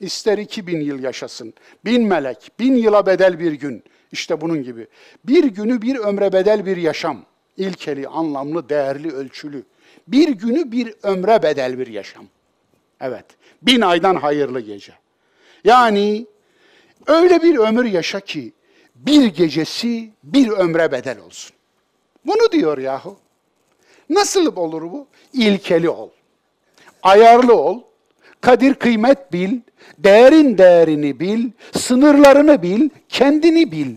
İster 0.00 0.38
iki 0.38 0.66
bin 0.66 0.80
yıl 0.80 1.02
yaşasın. 1.02 1.54
Bin 1.84 2.06
melek, 2.06 2.50
bin 2.60 2.76
yıla 2.76 3.06
bedel 3.06 3.40
bir 3.40 3.52
gün. 3.52 3.84
İşte 4.12 4.40
bunun 4.40 4.62
gibi. 4.62 4.86
Bir 5.24 5.44
günü 5.44 5.82
bir 5.82 5.96
ömre 5.96 6.32
bedel 6.32 6.66
bir 6.66 6.76
yaşam. 6.76 7.24
İlkeli, 7.56 8.08
anlamlı, 8.08 8.68
değerli, 8.68 9.12
ölçülü. 9.12 9.62
Bir 10.08 10.28
günü 10.28 10.72
bir 10.72 10.94
ömre 11.02 11.42
bedel 11.42 11.78
bir 11.78 11.86
yaşam. 11.86 12.24
Evet, 13.00 13.24
bin 13.62 13.80
aydan 13.80 14.16
hayırlı 14.16 14.60
gece. 14.60 14.92
Yani 15.64 16.26
öyle 17.06 17.42
bir 17.42 17.58
ömür 17.58 17.84
yaşa 17.84 18.20
ki 18.20 18.52
bir 18.94 19.26
gecesi 19.26 20.10
bir 20.24 20.48
ömre 20.48 20.92
bedel 20.92 21.18
olsun. 21.18 21.56
Bunu 22.26 22.52
diyor 22.52 22.78
yahu. 22.78 23.18
Nasıl 24.10 24.56
olur 24.56 24.82
bu? 24.82 25.06
İlkeli 25.32 25.90
ol. 25.90 26.08
Ayarlı 27.02 27.54
ol. 27.54 27.80
Kadir 28.40 28.74
kıymet 28.74 29.32
bil. 29.32 29.60
Değerin 29.98 30.58
değerini 30.58 31.20
bil. 31.20 31.50
Sınırlarını 31.72 32.62
bil. 32.62 32.88
Kendini 33.08 33.72
bil. 33.72 33.96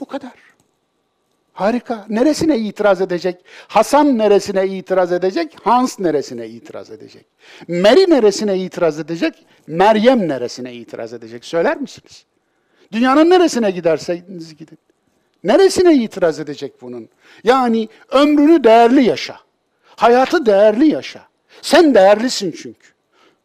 Bu 0.00 0.04
kadar. 0.04 0.32
Harika. 1.52 2.06
Neresine 2.08 2.58
itiraz 2.58 3.00
edecek? 3.00 3.44
Hasan 3.68 4.18
neresine 4.18 4.66
itiraz 4.68 5.12
edecek? 5.12 5.56
Hans 5.62 5.98
neresine 5.98 6.48
itiraz 6.48 6.90
edecek? 6.90 7.26
Mary 7.68 8.10
neresine 8.10 8.58
itiraz 8.58 8.98
edecek? 8.98 9.46
Meryem 9.66 10.28
neresine 10.28 10.74
itiraz 10.74 11.12
edecek? 11.12 11.44
Söyler 11.44 11.76
misiniz? 11.76 12.24
Dünyanın 12.92 13.30
neresine 13.30 13.70
giderseniz 13.70 14.56
gidin. 14.56 14.78
Neresine 15.44 15.94
itiraz 15.94 16.40
edecek 16.40 16.82
bunun? 16.82 17.08
Yani 17.44 17.88
ömrünü 18.10 18.64
değerli 18.64 19.04
yaşa. 19.04 19.40
Hayatı 19.96 20.46
değerli 20.46 20.88
yaşa. 20.88 21.28
Sen 21.62 21.94
değerlisin 21.94 22.54
çünkü. 22.62 22.88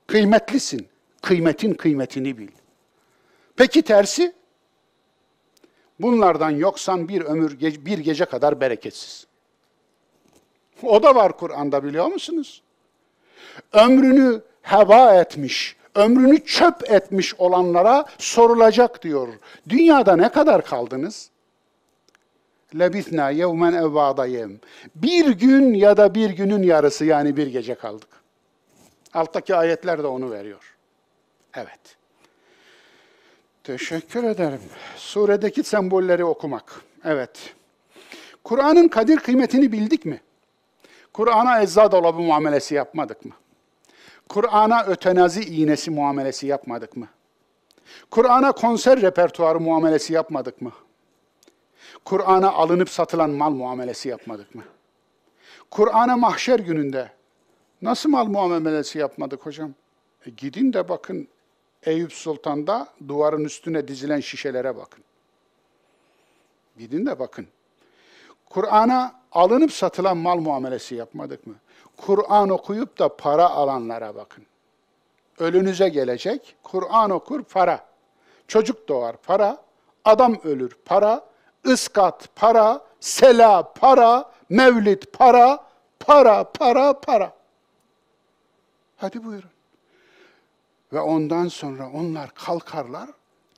Kıymetlisin. 0.08 0.88
Kıymetin 1.22 1.74
kıymetini 1.74 2.38
bil. 2.38 2.48
Peki 3.56 3.82
tersi? 3.82 4.34
Bunlardan 6.00 6.50
yoksan 6.50 7.08
bir 7.08 7.22
ömür 7.22 7.60
bir 7.60 7.98
gece 7.98 8.26
kadar 8.26 8.62
bereketsiz. 8.62 9.28
O 10.84 11.04
da 11.04 11.16
var 11.16 11.38
Kur'an'da 11.38 11.84
biliyor 11.84 12.06
musunuz? 12.06 12.62
Ömrünü 13.74 14.42
heva 14.62 15.16
etmiş, 15.16 15.76
ömrünü 15.96 16.46
çöp 16.46 16.92
etmiş 16.92 17.36
olanlara 17.36 18.06
sorulacak 18.18 19.04
diyor. 19.04 19.28
Dünyada 19.70 20.16
ne 20.16 20.30
kadar 20.30 20.66
kaldınız? 20.66 21.30
Lebithna 22.80 23.30
yevmen 23.30 23.74
evvadayem. 23.74 24.60
Bir 24.96 25.30
gün 25.30 25.74
ya 25.74 25.98
da 25.98 26.16
bir 26.16 26.30
günün 26.30 26.64
yarısı 26.64 27.06
yani 27.06 27.38
bir 27.38 27.48
gece 27.48 27.76
kaldık. 27.76 28.10
Alttaki 29.14 29.56
ayetler 29.56 30.04
de 30.04 30.08
onu 30.08 30.32
veriyor. 30.32 30.76
Evet. 31.54 31.80
Teşekkür 33.64 34.24
ederim. 34.24 34.62
Suredeki 34.96 35.64
sembolleri 35.64 36.26
okumak. 36.26 36.82
Evet. 37.04 37.56
Kur'an'ın 38.44 38.88
kadir 38.88 39.18
kıymetini 39.18 39.72
bildik 39.72 40.06
mi? 40.06 40.22
Kur'an'a 41.14 41.62
ecza 41.62 41.92
dolabı 41.92 42.20
muamelesi 42.20 42.76
yapmadık 42.76 43.26
mı? 43.26 43.32
Kur'an'a 44.30 44.86
ötenazi 44.86 45.42
iğnesi 45.42 45.92
muamelesi 45.92 46.48
yapmadık 46.48 46.98
mı? 46.98 47.08
Kur'an'a 48.12 48.52
konser 48.52 49.02
repertuarı 49.02 49.60
muamelesi 49.60 50.14
yapmadık 50.14 50.62
mı? 50.62 50.72
Kur'an'a 52.06 52.52
alınıp 52.52 52.90
satılan 52.90 53.30
mal 53.30 53.52
muamelesi 53.52 54.10
yapmadık 54.10 54.56
mı? 54.56 54.64
Kur'an'a 55.72 56.18
mahşer 56.18 56.60
gününde 56.60 57.12
nasıl 57.82 58.10
mal 58.10 58.26
muamelesi 58.26 59.00
yapmadık 59.00 59.46
hocam? 59.46 59.74
E 60.26 60.30
gidin 60.30 60.74
de 60.74 60.90
bakın 60.90 61.28
Eyüp 61.84 62.14
Sultan'da 62.14 62.88
duvarın 63.08 63.44
üstüne 63.44 63.88
dizilen 63.88 64.20
şişelere 64.20 64.78
bakın. 64.78 65.04
Gidin 66.78 67.06
de 67.06 67.20
bakın. 67.20 67.48
Kur'an'a 68.50 69.16
alınıp 69.32 69.72
satılan 69.72 70.18
mal 70.18 70.38
muamelesi 70.38 70.96
yapmadık 70.96 71.48
mı? 71.48 71.56
Kur'an 71.98 72.50
okuyup 72.50 73.00
da 73.00 73.16
para 73.16 73.50
alanlara 73.50 74.16
bakın. 74.16 74.46
Ölünüze 75.40 75.90
gelecek, 75.90 76.56
Kur'an 76.64 77.10
okur 77.10 77.44
para. 77.44 77.86
Çocuk 78.48 78.88
doğar 78.88 79.18
para, 79.18 79.58
adam 80.06 80.40
ölür 80.44 80.78
para, 80.86 81.26
ıskat 81.68 82.36
para, 82.36 82.82
sela 83.00 83.74
para, 83.74 84.32
mevlid 84.50 85.04
para, 85.14 85.60
para, 86.00 86.44
para, 86.44 87.00
para. 87.00 87.34
Hadi 88.98 89.24
buyurun. 89.24 89.50
Ve 90.94 91.00
ondan 91.00 91.48
sonra 91.48 91.90
onlar 91.90 92.34
kalkarlar, 92.34 93.10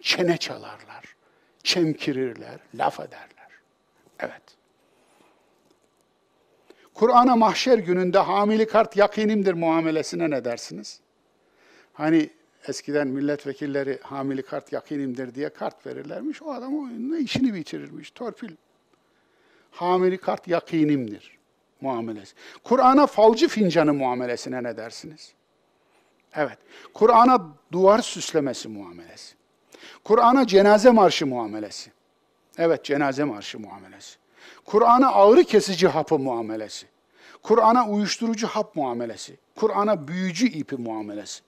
çene 0.02 0.38
çalarlar, 0.38 1.16
çemkirirler, 1.64 2.60
laf 2.76 3.00
ederler. 3.00 3.48
Evet. 4.20 4.42
Kur'an'a 6.94 7.36
mahşer 7.36 7.78
gününde 7.78 8.20
hamili 8.20 8.68
kart 8.68 8.98
yakinimdir 8.98 9.54
muamelesine 9.54 10.30
ne 10.30 10.46
dersiniz? 10.46 11.00
Hani 11.94 12.30
eskiden 12.68 13.08
milletvekilleri 13.08 14.00
hamili 14.04 14.42
kart 14.42 14.74
yakinimdir 14.74 15.36
diye 15.36 15.50
kart 15.50 15.86
verirlermiş. 15.86 16.42
O 16.42 16.52
adam 16.52 16.80
oyunla 16.80 17.18
işini 17.18 17.54
bitirirmiş. 17.54 18.12
Torpil. 18.12 18.52
Hamili 19.72 20.18
kart 20.18 20.48
yakinimdir 20.48 21.38
muamelesi. 21.82 22.36
Kur'an'a 22.64 23.08
falcı 23.08 23.48
fincanı 23.48 23.94
muamelesine 23.94 24.64
ne 24.64 24.78
dersiniz? 24.78 25.34
Evet. 26.36 26.58
Kur'an'a 26.94 27.48
duvar 27.72 28.00
süslemesi 28.00 28.68
muamelesi. 28.68 29.36
Kur'an'a 30.04 30.48
cenaze 30.48 30.90
marşı 30.90 31.28
muamelesi. 31.28 31.92
Evet, 32.58 32.84
cenaze 32.84 33.24
marşı 33.24 33.60
muamelesi. 33.60 34.18
Kur'an'a 34.66 35.12
ağrı 35.12 35.44
kesici 35.44 35.88
hapı 35.88 36.20
muamelesi. 36.20 36.88
Kur'an'a 37.44 37.88
uyuşturucu 37.88 38.48
hap 38.48 38.76
muamelesi. 38.76 39.38
Kur'an'a 39.56 40.08
büyücü 40.08 40.48
ipi 40.48 40.76
muamelesi. 40.76 41.47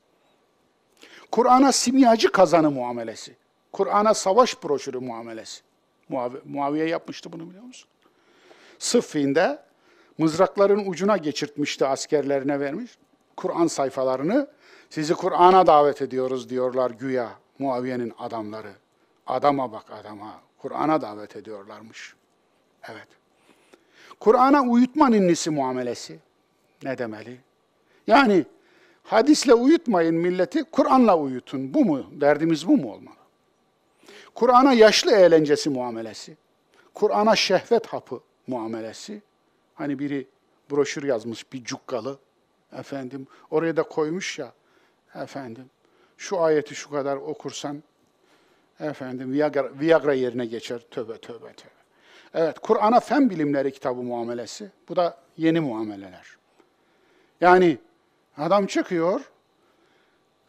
Kur'an'a 1.32 1.72
simyacı 1.72 2.32
kazanı 2.32 2.72
muamelesi. 2.72 3.36
Kur'an'a 3.74 4.14
savaş 4.14 4.64
broşürü 4.64 5.00
muamelesi. 5.00 5.62
Muavi, 6.10 6.38
Muaviye 6.46 6.88
yapmıştı 6.88 7.34
bunu 7.34 7.50
biliyor 7.50 7.64
musun? 7.64 7.90
Sıffin'de 8.80 9.60
mızrakların 10.18 10.90
ucuna 10.90 11.18
geçirtmişti 11.18 11.86
askerlerine 11.86 12.60
vermiş. 12.60 12.98
Kur'an 13.38 13.68
sayfalarını 13.68 14.48
sizi 14.90 15.14
Kur'an'a 15.14 15.68
davet 15.68 16.02
ediyoruz 16.02 16.50
diyorlar 16.50 16.92
güya 16.92 17.30
Muaviye'nin 17.60 18.14
adamları. 18.20 18.72
Adama 19.28 19.72
bak 19.72 19.86
adama. 19.92 20.42
Kur'an'a 20.58 21.02
davet 21.02 21.36
ediyorlarmış. 21.36 22.16
Evet. 22.84 23.08
Kur'an'a 24.20 24.62
uyutma 24.64 25.10
ninnisi 25.10 25.50
muamelesi. 25.50 26.20
Ne 26.84 26.98
demeli? 26.98 27.38
Yani 28.08 28.46
hadisle 29.10 29.54
uyutmayın 29.54 30.16
milleti, 30.16 30.64
Kur'an'la 30.64 31.18
uyutun. 31.18 31.74
Bu 31.74 31.86
mu? 31.86 32.06
Derdimiz 32.12 32.68
bu 32.68 32.78
mu 32.78 32.94
olmalı? 32.94 33.16
Kur'an'a 34.36 34.74
yaşlı 34.74 35.12
eğlencesi 35.12 35.70
muamelesi. 35.70 36.38
Kur'an'a 36.94 37.36
şehvet 37.36 37.88
hapı 37.88 38.20
muamelesi. 38.48 39.22
Hani 39.76 40.00
biri 40.00 40.28
broşür 40.72 41.04
yazmış 41.04 41.54
bir 41.54 41.64
cukkalı. 41.64 42.20
Efendim 42.74 43.28
oraya 43.52 43.78
da 43.78 43.84
koymuş 43.84 44.40
ya 44.40 44.54
efendim 45.16 45.66
şu 46.18 46.42
ayeti 46.42 46.76
şu 46.76 46.90
kadar 46.90 47.18
okursan 47.18 47.84
efendim 48.80 49.34
Viagra, 49.34 49.80
Viagra 49.80 50.14
yerine 50.14 50.46
geçer. 50.46 50.82
Tövbe 50.92 51.18
tövbe 51.18 51.54
tövbe. 51.54 51.80
Evet, 52.34 52.60
Kur'an'a 52.60 53.00
fen 53.00 53.30
bilimleri 53.30 53.72
kitabı 53.72 54.02
muamelesi. 54.02 54.72
Bu 54.90 54.96
da 54.96 55.18
yeni 55.38 55.60
muameleler. 55.60 56.38
Yani 57.42 57.78
adam 58.40 58.66
çıkıyor, 58.66 59.22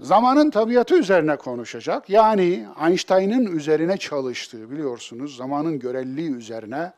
zamanın 0.00 0.50
tabiatı 0.50 0.98
üzerine 0.98 1.36
konuşacak. 1.36 2.10
Yani 2.10 2.66
Einstein'ın 2.86 3.56
üzerine 3.56 3.96
çalıştığı 3.96 4.70
biliyorsunuz, 4.70 5.36
zamanın 5.36 5.78
görelliği 5.78 6.30
üzerine 6.30 6.92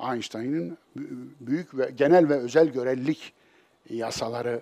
Einstein'ın 0.00 0.78
büyük 1.40 1.78
ve 1.78 1.90
genel 1.96 2.28
ve 2.28 2.34
özel 2.34 2.68
görellik 2.68 3.32
yasaları 3.90 4.60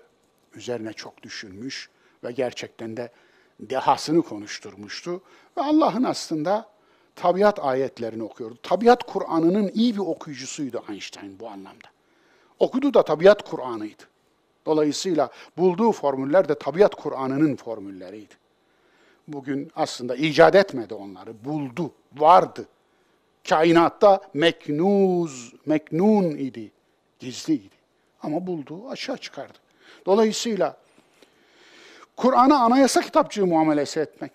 üzerine 0.55 0.93
çok 0.93 1.23
düşünmüş 1.23 1.91
ve 2.25 2.33
gerçekten 2.33 2.97
de 2.97 3.11
dehasını 3.61 4.23
konuşturmuştu. 4.23 5.23
Ve 5.57 5.63
Allah'ın 5.63 6.05
aslında 6.05 6.69
tabiat 7.17 7.59
ayetlerini 7.59 8.23
okuyordu. 8.23 8.59
Tabiat 8.63 9.03
Kur'an'ının 9.03 9.71
iyi 9.75 9.95
bir 9.95 9.99
okuyucusuydu 9.99 10.85
Einstein 10.89 11.41
bu 11.41 11.49
anlamda. 11.49 11.89
Okudu 12.59 12.95
da 12.95 13.03
tabiat 13.03 13.51
Kur'an'ıydı. 13.51 14.12
Dolayısıyla 14.67 15.31
bulduğu 15.57 15.93
formüller 15.93 16.49
de 16.49 16.55
tabiat 16.55 16.95
Kur'an'ının 16.95 17.57
formülleriydi. 17.57 18.35
Bugün 19.29 19.71
aslında 19.77 20.17
icat 20.17 20.55
etmedi 20.55 20.95
onları, 20.95 21.45
buldu, 21.45 21.91
vardı. 22.17 22.67
Kainatta 23.49 24.21
meknuz, 24.35 25.53
meknun 25.67 26.25
idi, 26.25 26.71
gizliydi. 27.19 27.75
Ama 28.23 28.47
buldu, 28.47 28.89
aşağı 28.89 29.17
çıkardı. 29.17 29.59
Dolayısıyla 30.07 30.77
Kur'an'a 32.17 32.59
anayasa 32.59 33.01
kitapçığı 33.01 33.47
muamelesi 33.47 34.01
etmek. 34.01 34.33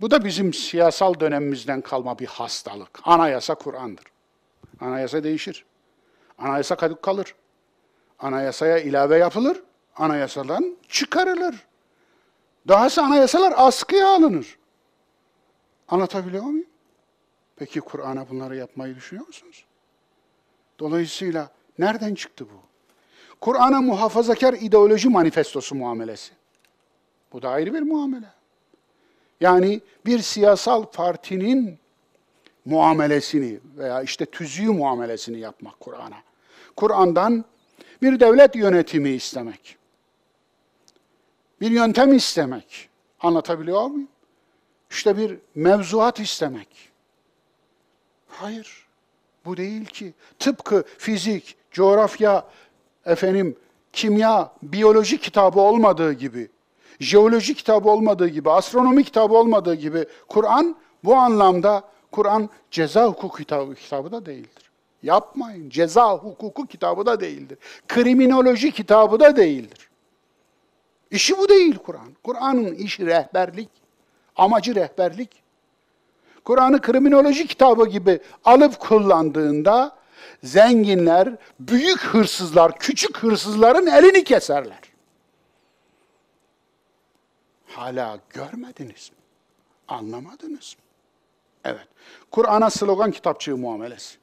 Bu 0.00 0.10
da 0.10 0.24
bizim 0.24 0.54
siyasal 0.54 1.20
dönemimizden 1.20 1.80
kalma 1.80 2.18
bir 2.18 2.26
hastalık. 2.26 3.00
Anayasa 3.04 3.54
Kur'an'dır. 3.54 4.04
Anayasa 4.80 5.24
değişir. 5.24 5.64
Anayasa 6.38 6.76
kadük 6.76 7.02
kalır. 7.02 7.34
Anayasaya 8.20 8.78
ilave 8.78 9.18
yapılır. 9.18 9.62
Anayasadan 9.96 10.76
çıkarılır. 10.88 11.66
Dahası 12.68 13.02
anayasalar 13.02 13.54
askıya 13.56 14.08
alınır. 14.08 14.58
Anlatabiliyor 15.88 16.44
muyum? 16.44 16.66
Peki 17.56 17.80
Kur'an'a 17.80 18.28
bunları 18.28 18.56
yapmayı 18.56 18.96
düşünüyor 18.96 19.26
musunuz? 19.26 19.64
Dolayısıyla 20.78 21.50
nereden 21.78 22.14
çıktı 22.14 22.44
bu? 22.44 22.60
Kur'an'a 23.40 23.80
muhafazakar 23.80 24.54
ideoloji 24.54 25.08
manifestosu 25.08 25.74
muamelesi. 25.74 26.32
Bu 27.32 27.42
da 27.42 27.48
ayrı 27.48 27.74
bir 27.74 27.80
muamele. 27.82 28.26
Yani 29.40 29.80
bir 30.06 30.18
siyasal 30.18 30.84
partinin 30.84 31.78
muamelesini 32.64 33.60
veya 33.76 34.02
işte 34.02 34.26
tüzüğü 34.26 34.70
muamelesini 34.70 35.38
yapmak 35.38 35.80
Kur'an'a. 35.80 36.16
Kur'an'dan 36.76 37.44
bir 38.02 38.20
devlet 38.20 38.56
yönetimi 38.56 39.10
istemek. 39.10 39.76
Bir 41.60 41.70
yöntem 41.70 42.12
istemek. 42.12 42.88
Anlatabiliyor 43.20 43.86
muyum? 43.86 44.08
İşte 44.90 45.16
bir 45.16 45.38
mevzuat 45.54 46.20
istemek. 46.20 46.68
Hayır. 48.28 48.86
Bu 49.44 49.56
değil 49.56 49.86
ki. 49.86 50.14
Tıpkı 50.38 50.84
fizik, 50.98 51.56
coğrafya, 51.70 52.44
efendim 53.06 53.56
kimya, 53.92 54.52
biyoloji 54.62 55.18
kitabı 55.18 55.60
olmadığı 55.60 56.12
gibi, 56.12 56.48
jeoloji 57.00 57.54
kitabı 57.54 57.90
olmadığı 57.90 58.28
gibi, 58.28 58.50
astronomi 58.50 59.04
kitabı 59.04 59.34
olmadığı 59.34 59.74
gibi 59.74 60.06
Kur'an 60.28 60.76
bu 61.04 61.14
anlamda 61.14 61.82
Kur'an 62.10 62.50
ceza 62.70 63.06
hukuku 63.06 63.38
kitabı, 63.38 63.74
kitabı 63.74 64.12
da 64.12 64.26
değildir. 64.26 64.69
Yapmayın. 65.02 65.70
Ceza 65.70 66.12
hukuku 66.12 66.66
kitabı 66.66 67.06
da 67.06 67.20
değildir. 67.20 67.58
Kriminoloji 67.88 68.72
kitabı 68.72 69.20
da 69.20 69.36
değildir. 69.36 69.90
İşi 71.10 71.38
bu 71.38 71.48
değil 71.48 71.78
Kur'an. 71.78 72.16
Kur'an'ın 72.24 72.74
işi 72.74 73.06
rehberlik. 73.06 73.68
Amacı 74.36 74.74
rehberlik. 74.74 75.42
Kur'an'ı 76.44 76.80
kriminoloji 76.80 77.46
kitabı 77.46 77.88
gibi 77.88 78.20
alıp 78.44 78.80
kullandığında 78.80 79.96
zenginler, 80.42 81.36
büyük 81.60 82.00
hırsızlar, 82.00 82.78
küçük 82.78 83.18
hırsızların 83.18 83.86
elini 83.86 84.24
keserler. 84.24 84.80
Hala 87.66 88.18
görmediniz 88.30 89.10
mi? 89.10 89.16
Anlamadınız 89.88 90.76
mı? 90.78 90.84
Evet. 91.64 91.88
Kur'an'a 92.30 92.70
slogan 92.70 93.10
kitapçığı 93.10 93.56
muamelesi. 93.56 94.19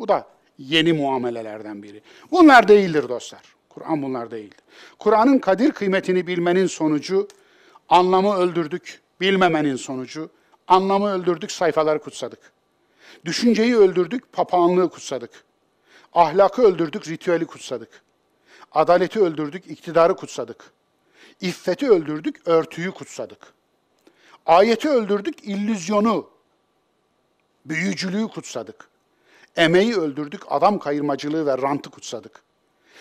Bu 0.00 0.08
da 0.08 0.26
yeni 0.58 0.92
muamelelerden 0.92 1.82
biri. 1.82 2.02
Bunlar 2.30 2.68
değildir 2.68 3.08
dostlar. 3.08 3.42
Kur'an 3.68 4.02
bunlar 4.02 4.30
değildir. 4.30 4.58
Kur'an'ın 4.98 5.38
kadir 5.38 5.70
kıymetini 5.70 6.26
bilmenin 6.26 6.66
sonucu 6.66 7.28
anlamı 7.88 8.36
öldürdük, 8.36 9.00
bilmemenin 9.20 9.76
sonucu 9.76 10.30
anlamı 10.68 11.10
öldürdük, 11.12 11.52
sayfaları 11.52 11.98
kutsadık. 11.98 12.52
Düşünceyi 13.24 13.76
öldürdük, 13.76 14.32
papağanlığı 14.32 14.90
kutsadık. 14.90 15.44
Ahlakı 16.12 16.62
öldürdük, 16.62 17.08
ritüeli 17.08 17.46
kutsadık. 17.46 18.02
Adaleti 18.72 19.20
öldürdük, 19.20 19.70
iktidarı 19.70 20.16
kutsadık. 20.16 20.72
İffeti 21.40 21.90
öldürdük, 21.90 22.48
örtüyü 22.48 22.90
kutsadık. 22.90 23.52
Ayeti 24.46 24.88
öldürdük, 24.88 25.44
illüzyonu, 25.44 26.30
büyücülüğü 27.64 28.28
kutsadık. 28.28 28.89
Emeği 29.56 29.96
öldürdük, 29.96 30.42
adam 30.48 30.78
kayırmacılığı 30.78 31.46
ve 31.46 31.58
rantı 31.58 31.90
kutsadık. 31.90 32.42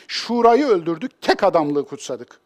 Şurayı 0.07 0.65
öldürdük, 0.65 1.21
tek 1.21 1.43
adamlığı 1.43 1.85
kutsadık. 1.87 2.39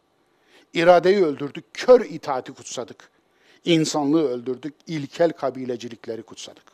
İradeyi 0.74 1.24
öldürdük, 1.24 1.64
kör 1.74 2.00
itaati 2.00 2.52
kutsadık. 2.52 3.10
İnsanlığı 3.64 4.28
öldürdük, 4.28 4.74
ilkel 4.86 5.32
kabilecilikleri 5.32 6.22
kutsadık. 6.22 6.64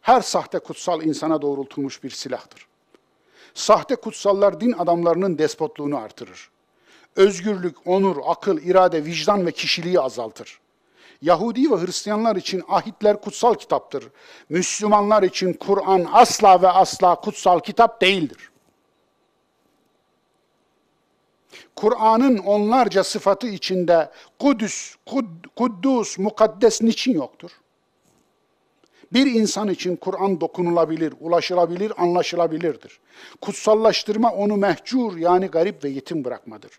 Her 0.00 0.20
sahte 0.20 0.58
kutsal 0.58 1.02
insana 1.02 1.42
doğrultulmuş 1.42 2.02
bir 2.02 2.10
silahtır. 2.10 2.66
Sahte 3.54 3.96
kutsallar 3.96 4.60
din 4.60 4.72
adamlarının 4.72 5.38
despotluğunu 5.38 5.98
artırır. 5.98 6.50
Özgürlük, 7.16 7.86
onur, 7.86 8.16
akıl, 8.24 8.58
irade, 8.58 9.04
vicdan 9.04 9.46
ve 9.46 9.52
kişiliği 9.52 10.00
azaltır. 10.00 10.60
Yahudi 11.24 11.70
ve 11.70 11.76
Hristiyanlar 11.76 12.36
için 12.36 12.62
ahitler 12.68 13.20
kutsal 13.20 13.54
kitaptır. 13.54 14.08
Müslümanlar 14.48 15.22
için 15.22 15.52
Kur'an 15.52 16.06
asla 16.12 16.62
ve 16.62 16.68
asla 16.68 17.14
kutsal 17.14 17.60
kitap 17.60 18.00
değildir. 18.00 18.50
Kur'an'ın 21.76 22.38
onlarca 22.38 23.04
sıfatı 23.04 23.46
içinde 23.46 24.10
Kudüs, 24.38 24.96
Kud, 25.06 25.24
Kuddus, 25.56 26.18
Mukaddes 26.18 26.82
niçin 26.82 27.12
yoktur? 27.12 27.50
Bir 29.12 29.26
insan 29.26 29.68
için 29.68 29.96
Kur'an 29.96 30.40
dokunulabilir, 30.40 31.14
ulaşılabilir, 31.20 31.92
anlaşılabilirdir. 32.02 33.00
Kutsallaştırma 33.40 34.32
onu 34.32 34.56
mehcur 34.56 35.16
yani 35.16 35.46
garip 35.46 35.84
ve 35.84 35.88
yetim 35.88 36.24
bırakmadır. 36.24 36.70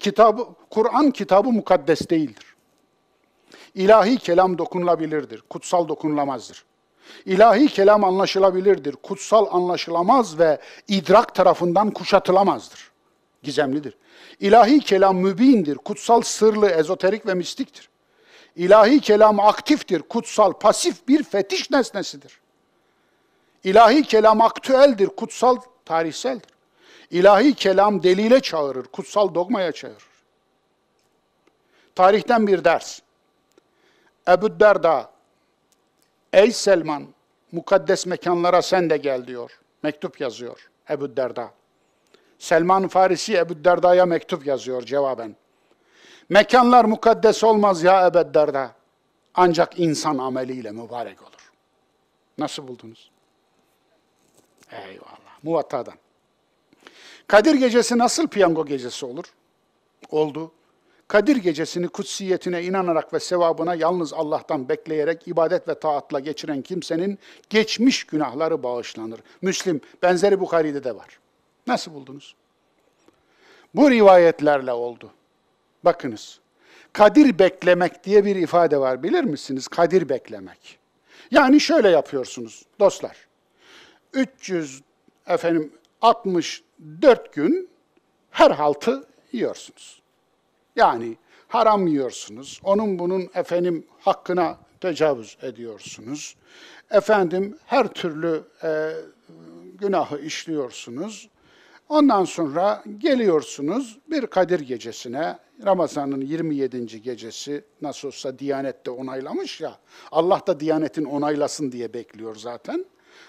Kitabı, 0.00 0.46
Kur'an 0.70 1.10
kitabı 1.10 1.48
mukaddes 1.48 2.10
değildir. 2.10 2.53
İlahi 3.74 4.18
kelam 4.18 4.58
dokunulabilirdir, 4.58 5.40
kutsal 5.50 5.88
dokunulamazdır. 5.88 6.64
İlahi 7.26 7.68
kelam 7.68 8.04
anlaşılabilirdir, 8.04 8.92
kutsal 8.92 9.46
anlaşılamaz 9.50 10.38
ve 10.38 10.58
idrak 10.88 11.34
tarafından 11.34 11.90
kuşatılamazdır. 11.90 12.90
Gizemlidir. 13.42 13.94
İlahi 14.40 14.80
kelam 14.80 15.16
mübindir, 15.16 15.76
kutsal 15.76 16.22
sırlı, 16.22 16.68
ezoterik 16.70 17.26
ve 17.26 17.34
mistiktir. 17.34 17.88
İlahi 18.56 19.00
kelam 19.00 19.40
aktiftir, 19.40 20.02
kutsal 20.02 20.52
pasif 20.52 21.08
bir 21.08 21.22
fetiş 21.22 21.70
nesnesidir. 21.70 22.40
İlahi 23.64 24.02
kelam 24.02 24.40
aktüeldir, 24.40 25.06
kutsal 25.06 25.56
tarihseldir. 25.84 26.50
İlahi 27.10 27.54
kelam 27.54 28.02
delile 28.02 28.40
çağırır, 28.40 28.84
kutsal 28.84 29.34
dogmaya 29.34 29.72
çağırır. 29.72 30.06
Tarihten 31.94 32.46
bir 32.46 32.64
ders. 32.64 33.00
Ebu 34.28 34.60
Derda, 34.60 35.10
ey 36.32 36.52
Selman, 36.52 37.06
mukaddes 37.52 38.06
mekanlara 38.06 38.62
sen 38.62 38.90
de 38.90 38.96
gel 38.96 39.26
diyor. 39.26 39.60
Mektup 39.82 40.20
yazıyor 40.20 40.70
Ebu 40.90 41.16
Derda. 41.16 41.50
Selman 42.38 42.88
Farisi 42.88 43.36
Ebu 43.36 43.64
Derda'ya 43.64 44.06
mektup 44.06 44.46
yazıyor 44.46 44.82
cevaben. 44.82 45.36
Mekanlar 46.28 46.84
mukaddes 46.84 47.44
olmaz 47.44 47.82
ya 47.82 48.06
Ebu 48.06 48.34
Derda. 48.34 48.74
Ancak 49.34 49.80
insan 49.80 50.18
ameliyle 50.18 50.70
mübarek 50.70 51.22
olur. 51.22 51.52
Nasıl 52.38 52.68
buldunuz? 52.68 53.10
Eyvallah. 54.72 55.42
Muvattadan. 55.42 55.94
Kadir 57.26 57.54
gecesi 57.54 57.98
nasıl 57.98 58.28
piyango 58.28 58.66
gecesi 58.66 59.06
olur? 59.06 59.24
Oldu. 60.10 60.52
Kadir 61.08 61.36
gecesini 61.36 61.88
kutsiyetine 61.88 62.62
inanarak 62.62 63.12
ve 63.14 63.20
sevabına 63.20 63.74
yalnız 63.74 64.12
Allah'tan 64.12 64.68
bekleyerek 64.68 65.28
ibadet 65.28 65.68
ve 65.68 65.74
taatla 65.74 66.20
geçiren 66.20 66.62
kimsenin 66.62 67.18
geçmiş 67.50 68.04
günahları 68.04 68.62
bağışlanır. 68.62 69.20
Müslim, 69.42 69.80
benzeri 70.02 70.40
Bukhari'de 70.40 70.84
de 70.84 70.96
var. 70.96 71.18
Nasıl 71.66 71.94
buldunuz? 71.94 72.34
Bu 73.74 73.90
rivayetlerle 73.90 74.72
oldu. 74.72 75.10
Bakınız, 75.84 76.40
kadir 76.92 77.38
beklemek 77.38 78.04
diye 78.04 78.24
bir 78.24 78.36
ifade 78.36 78.78
var 78.78 79.02
bilir 79.02 79.24
misiniz? 79.24 79.68
Kadir 79.68 80.08
beklemek. 80.08 80.78
Yani 81.30 81.60
şöyle 81.60 81.88
yapıyorsunuz 81.88 82.64
dostlar. 82.80 83.16
300 84.12 84.82
efendim 85.26 85.72
64 86.02 87.32
gün 87.32 87.68
her 88.30 88.50
haltı 88.50 89.04
yiyorsunuz. 89.32 90.03
Yani 90.76 91.16
haram 91.48 91.86
yiyorsunuz. 91.86 92.60
Onun 92.64 92.98
bunun 92.98 93.30
efendim 93.34 93.86
hakkına 94.00 94.58
tecavüz 94.80 95.36
ediyorsunuz. 95.42 96.36
Efendim 96.90 97.58
her 97.66 97.88
türlü 97.88 98.44
e, 98.62 98.92
günahı 99.74 100.18
işliyorsunuz. 100.18 101.28
Ondan 101.88 102.24
sonra 102.24 102.84
geliyorsunuz 102.98 103.98
bir 104.10 104.26
Kadir 104.26 104.60
gecesine, 104.60 105.38
Ramazan'ın 105.64 106.20
27. 106.20 107.02
gecesi 107.02 107.64
nasıl 107.82 108.08
olsa 108.08 108.38
Diyanet 108.38 108.86
de 108.86 108.90
onaylamış 108.90 109.60
ya, 109.60 109.78
Allah 110.12 110.40
da 110.46 110.60
Diyanet'in 110.60 111.04
onaylasın 111.04 111.72
diye 111.72 111.94
bekliyor 111.94 112.36
zaten. 112.36 112.84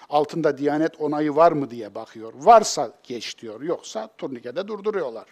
Altında 0.08 0.58
Diyanet 0.58 1.00
onayı 1.00 1.36
var 1.36 1.52
mı 1.52 1.70
diye 1.70 1.94
bakıyor. 1.94 2.32
Varsa 2.36 2.92
geç 3.02 3.38
diyor, 3.38 3.62
yoksa 3.62 4.08
turnikede 4.18 4.68
durduruyorlar. 4.68 5.26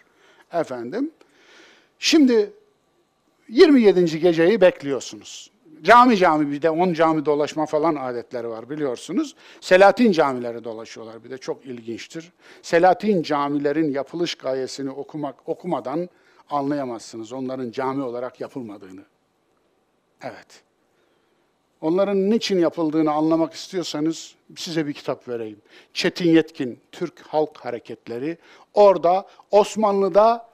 Efendim, 0.53 1.11
şimdi 1.99 2.53
27. 3.49 4.19
geceyi 4.19 4.61
bekliyorsunuz. 4.61 5.51
Cami 5.83 6.17
cami 6.17 6.51
bir 6.51 6.61
de 6.61 6.69
on 6.69 6.93
cami 6.93 7.25
dolaşma 7.25 7.65
falan 7.65 7.95
adetleri 7.95 8.49
var 8.49 8.69
biliyorsunuz. 8.69 9.35
Selatin 9.61 10.11
camileri 10.11 10.63
dolaşıyorlar 10.63 11.23
bir 11.23 11.29
de 11.29 11.37
çok 11.37 11.65
ilginçtir. 11.65 12.31
Selatin 12.61 13.23
camilerin 13.23 13.91
yapılış 13.91 14.35
gayesini 14.35 14.89
okumak 14.89 15.49
okumadan 15.49 16.09
anlayamazsınız 16.49 17.33
onların 17.33 17.71
cami 17.71 18.03
olarak 18.03 18.41
yapılmadığını. 18.41 19.03
Evet. 20.21 20.63
Onların 21.81 22.29
niçin 22.29 22.59
yapıldığını 22.59 23.11
anlamak 23.11 23.53
istiyorsanız 23.53 24.35
size 24.55 24.87
bir 24.87 24.93
kitap 24.93 25.27
vereyim. 25.27 25.61
Çetin 25.93 26.29
Yetkin, 26.29 26.79
Türk 26.91 27.21
Halk 27.21 27.57
Hareketleri. 27.57 28.37
Orada 28.73 29.27
Osmanlı'da 29.51 30.49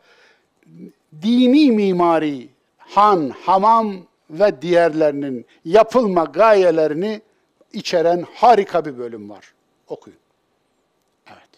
dini 1.22 1.72
mimari, 1.72 2.50
han, 2.78 3.30
hamam 3.30 3.96
ve 4.30 4.62
diğerlerinin 4.62 5.46
yapılma 5.66 6.24
gayelerini 6.24 7.22
içeren 7.74 8.26
harika 8.34 8.86
bir 8.86 8.98
bölüm 8.98 9.30
var. 9.30 9.54
Okuyun. 9.88 10.20
Evet. 11.28 11.50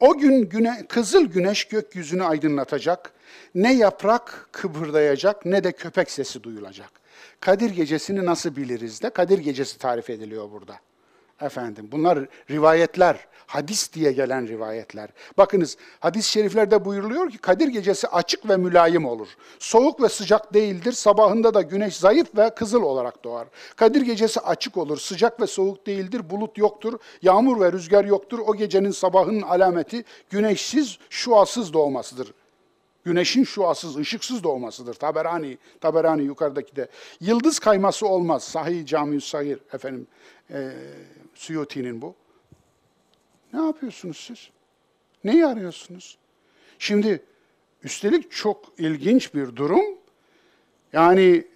O 0.00 0.18
gün 0.18 0.48
güne, 0.48 0.86
kızıl 0.88 1.24
güneş 1.24 1.64
gökyüzünü 1.64 2.24
aydınlatacak, 2.24 3.12
ne 3.54 3.74
yaprak 3.74 4.48
kıpırdayacak 4.52 5.44
ne 5.46 5.64
de 5.64 5.72
köpek 5.72 6.10
sesi 6.10 6.42
duyulacak. 6.42 6.90
Kadir 7.40 7.70
gecesini 7.70 8.24
nasıl 8.26 8.56
biliriz 8.56 9.02
de 9.02 9.10
Kadir 9.10 9.38
gecesi 9.38 9.78
tarif 9.78 10.10
ediliyor 10.10 10.50
burada. 10.52 10.80
Efendim 11.40 11.88
bunlar 11.92 12.18
rivayetler, 12.50 13.26
hadis 13.46 13.92
diye 13.92 14.12
gelen 14.12 14.48
rivayetler. 14.48 15.08
Bakınız 15.38 15.76
hadis-i 16.00 16.30
şeriflerde 16.30 16.84
buyuruluyor 16.84 17.30
ki 17.30 17.38
Kadir 17.38 17.68
gecesi 17.68 18.08
açık 18.08 18.48
ve 18.48 18.56
mülayim 18.56 19.04
olur. 19.04 19.28
Soğuk 19.58 20.02
ve 20.02 20.08
sıcak 20.08 20.54
değildir. 20.54 20.92
Sabahında 20.92 21.54
da 21.54 21.62
güneş 21.62 21.96
zayıf 21.96 22.36
ve 22.36 22.50
kızıl 22.54 22.82
olarak 22.82 23.24
doğar. 23.24 23.48
Kadir 23.76 24.00
gecesi 24.00 24.40
açık 24.40 24.76
olur. 24.76 24.98
Sıcak 24.98 25.40
ve 25.40 25.46
soğuk 25.46 25.86
değildir. 25.86 26.30
Bulut 26.30 26.58
yoktur. 26.58 26.98
Yağmur 27.22 27.60
ve 27.60 27.72
rüzgar 27.72 28.04
yoktur. 28.04 28.38
O 28.46 28.54
gecenin 28.54 28.90
sabahının 28.90 29.42
alameti 29.42 30.04
güneşsiz, 30.30 30.98
şuasız 31.10 31.72
doğmasıdır. 31.72 32.32
Güneşin 33.04 33.44
şuasız, 33.44 33.96
ışıksız 33.96 34.44
doğmasıdır. 34.44 34.94
Taberani, 34.94 35.58
Taberani 35.80 36.22
yukarıdaki 36.22 36.76
de. 36.76 36.88
Yıldız 37.20 37.58
kayması 37.58 38.06
olmaz. 38.06 38.44
Sahih 38.44 38.86
Cami 38.86 39.20
Sahir 39.20 39.58
efendim 39.72 40.06
e, 40.50 40.72
Suyuti'nin 41.36 42.02
bu. 42.02 42.14
Ne 43.52 43.62
yapıyorsunuz 43.62 44.16
siz? 44.16 44.50
Neyi 45.24 45.46
arıyorsunuz? 45.46 46.18
Şimdi 46.78 47.24
üstelik 47.82 48.32
çok 48.32 48.72
ilginç 48.78 49.34
bir 49.34 49.56
durum. 49.56 49.84
Yani 50.92 51.46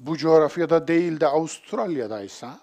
bu 0.00 0.16
coğrafyada 0.16 0.88
değil 0.88 1.20
de 1.20 1.26
Avustralya'daysa, 1.26 2.60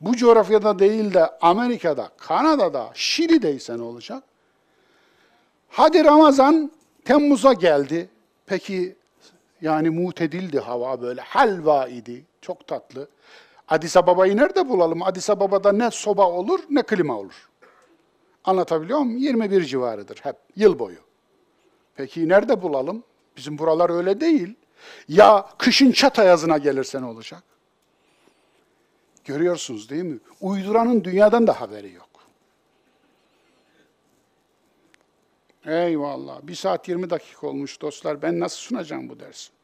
bu 0.00 0.16
coğrafyada 0.16 0.78
değil 0.78 1.14
de 1.14 1.38
Amerika'da, 1.40 2.10
Kanada'da, 2.16 2.90
Şili'deyse 2.94 3.78
ne 3.78 3.82
olacak? 3.82 4.22
Hadi 5.68 6.04
Ramazan 6.04 6.72
Temmuz'a 7.04 7.52
geldi. 7.52 8.08
Peki 8.46 8.96
yani 9.60 9.90
mutedildi 9.90 10.60
hava 10.60 11.02
böyle 11.02 11.20
helva 11.20 11.88
idi. 11.88 12.24
Çok 12.46 12.66
tatlı. 12.66 13.08
Addis 13.68 13.96
Ababa'yı 13.96 14.36
nerede 14.36 14.68
bulalım? 14.68 15.02
Addis 15.02 15.30
Ababa'da 15.30 15.72
ne 15.72 15.90
soba 15.90 16.30
olur 16.30 16.60
ne 16.70 16.82
klima 16.82 17.18
olur. 17.18 17.48
Anlatabiliyor 18.44 18.98
muyum? 18.98 19.18
21 19.18 19.64
civarıdır 19.64 20.18
hep 20.22 20.36
yıl 20.56 20.78
boyu. 20.78 20.98
Peki 21.94 22.28
nerede 22.28 22.62
bulalım? 22.62 23.02
Bizim 23.36 23.58
buralar 23.58 23.90
öyle 23.90 24.20
değil. 24.20 24.54
Ya 25.08 25.48
kışın 25.58 25.92
çat 25.92 26.18
ayazına 26.18 26.58
gelirse 26.58 27.00
ne 27.00 27.06
olacak? 27.06 27.42
Görüyorsunuz 29.24 29.90
değil 29.90 30.04
mi? 30.04 30.18
Uyduranın 30.40 31.04
dünyadan 31.04 31.46
da 31.46 31.60
haberi 31.60 31.92
yok. 31.92 32.08
Eyvallah. 35.64 36.42
Bir 36.42 36.54
saat 36.54 36.88
20 36.88 37.10
dakika 37.10 37.46
olmuş 37.46 37.80
dostlar. 37.80 38.22
Ben 38.22 38.40
nasıl 38.40 38.58
sunacağım 38.58 39.08
bu 39.08 39.20
dersi? 39.20 39.55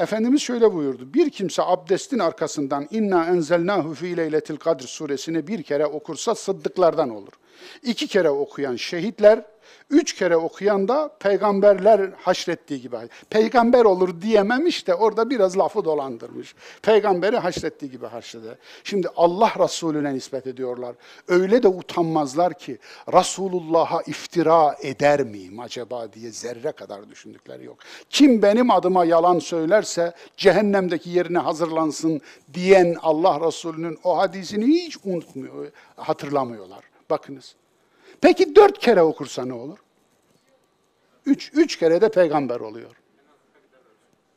Efendimiz 0.00 0.42
şöyle 0.42 0.74
buyurdu. 0.74 1.14
Bir 1.14 1.30
kimse 1.30 1.62
abdestin 1.62 2.18
arkasından 2.18 2.88
inna 2.90 3.26
enzelnahu 3.26 3.94
fi 3.94 4.16
leyletil 4.16 4.56
kadr 4.56 4.82
suresini 4.82 5.46
bir 5.46 5.62
kere 5.62 5.86
okursa 5.86 6.34
sıddıklardan 6.34 7.10
olur. 7.10 7.32
İki 7.82 8.06
kere 8.06 8.30
okuyan 8.30 8.76
şehitler, 8.76 9.44
üç 9.90 10.14
kere 10.14 10.36
okuyan 10.36 10.88
da 10.88 11.10
peygamberler 11.20 12.10
haşrettiği 12.16 12.80
gibi. 12.80 12.96
Peygamber 13.30 13.84
olur 13.84 14.22
diyememiş 14.22 14.86
de 14.86 14.94
orada 14.94 15.30
biraz 15.30 15.58
lafı 15.58 15.84
dolandırmış. 15.84 16.54
Peygamberi 16.82 17.36
haşrettiği 17.36 17.90
gibi 17.90 18.06
haşreder. 18.06 18.54
Şimdi 18.84 19.08
Allah 19.16 19.52
Resulüne 19.58 20.14
nispet 20.14 20.46
ediyorlar. 20.46 20.94
Öyle 21.28 21.62
de 21.62 21.68
utanmazlar 21.68 22.58
ki 22.58 22.78
Resulullah'a 23.12 24.02
iftira 24.02 24.76
eder 24.82 25.22
miyim 25.22 25.60
acaba 25.60 26.12
diye 26.12 26.30
zerre 26.30 26.72
kadar 26.72 27.10
düşündükleri 27.10 27.64
yok. 27.64 27.78
Kim 28.10 28.42
benim 28.42 28.70
adıma 28.70 29.04
yalan 29.04 29.38
söylerse 29.38 30.12
cehennemdeki 30.36 31.10
yerine 31.10 31.38
hazırlansın 31.38 32.20
diyen 32.54 32.96
Allah 33.02 33.46
Resulü'nün 33.46 33.98
o 34.04 34.18
hadisini 34.18 34.66
hiç 34.66 34.96
unutmuyor, 35.04 35.70
hatırlamıyorlar. 35.96 36.89
Bakınız. 37.10 37.54
Peki 38.20 38.56
dört 38.56 38.78
kere 38.78 39.02
okursa 39.02 39.44
ne 39.44 39.52
olur? 39.52 39.78
Üç, 41.26 41.50
üç 41.54 41.76
kere 41.78 42.00
de 42.00 42.10
peygamber 42.10 42.60
oluyor. 42.60 42.96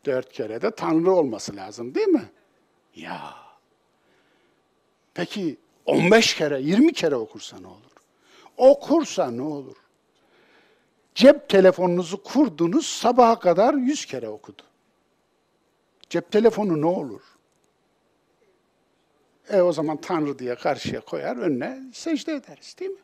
Dört 0.05 0.31
kere 0.33 0.61
de 0.61 0.71
Tanrı 0.71 1.11
olması 1.11 1.55
lazım 1.55 1.95
değil 1.95 2.07
mi? 2.07 2.29
Ya. 2.95 3.35
Peki 5.13 5.57
15 5.85 6.35
kere, 6.35 6.61
20 6.61 6.93
kere 6.93 7.15
okursa 7.15 7.59
ne 7.59 7.67
olur? 7.67 7.91
Okursa 8.57 9.31
ne 9.31 9.41
olur? 9.41 9.75
Cep 11.15 11.49
telefonunuzu 11.49 12.23
kurdunuz, 12.23 12.85
sabaha 12.85 13.39
kadar 13.39 13.73
100 13.73 14.05
kere 14.05 14.29
okudu. 14.29 14.61
Cep 16.09 16.31
telefonu 16.31 16.81
ne 16.81 16.85
olur? 16.85 17.21
E 19.49 19.61
o 19.61 19.71
zaman 19.71 19.97
Tanrı 19.97 20.39
diye 20.39 20.55
karşıya 20.55 21.01
koyar, 21.01 21.37
önüne 21.37 21.79
secde 21.93 22.33
ederiz 22.33 22.75
değil 22.79 22.91
mi? 22.91 23.01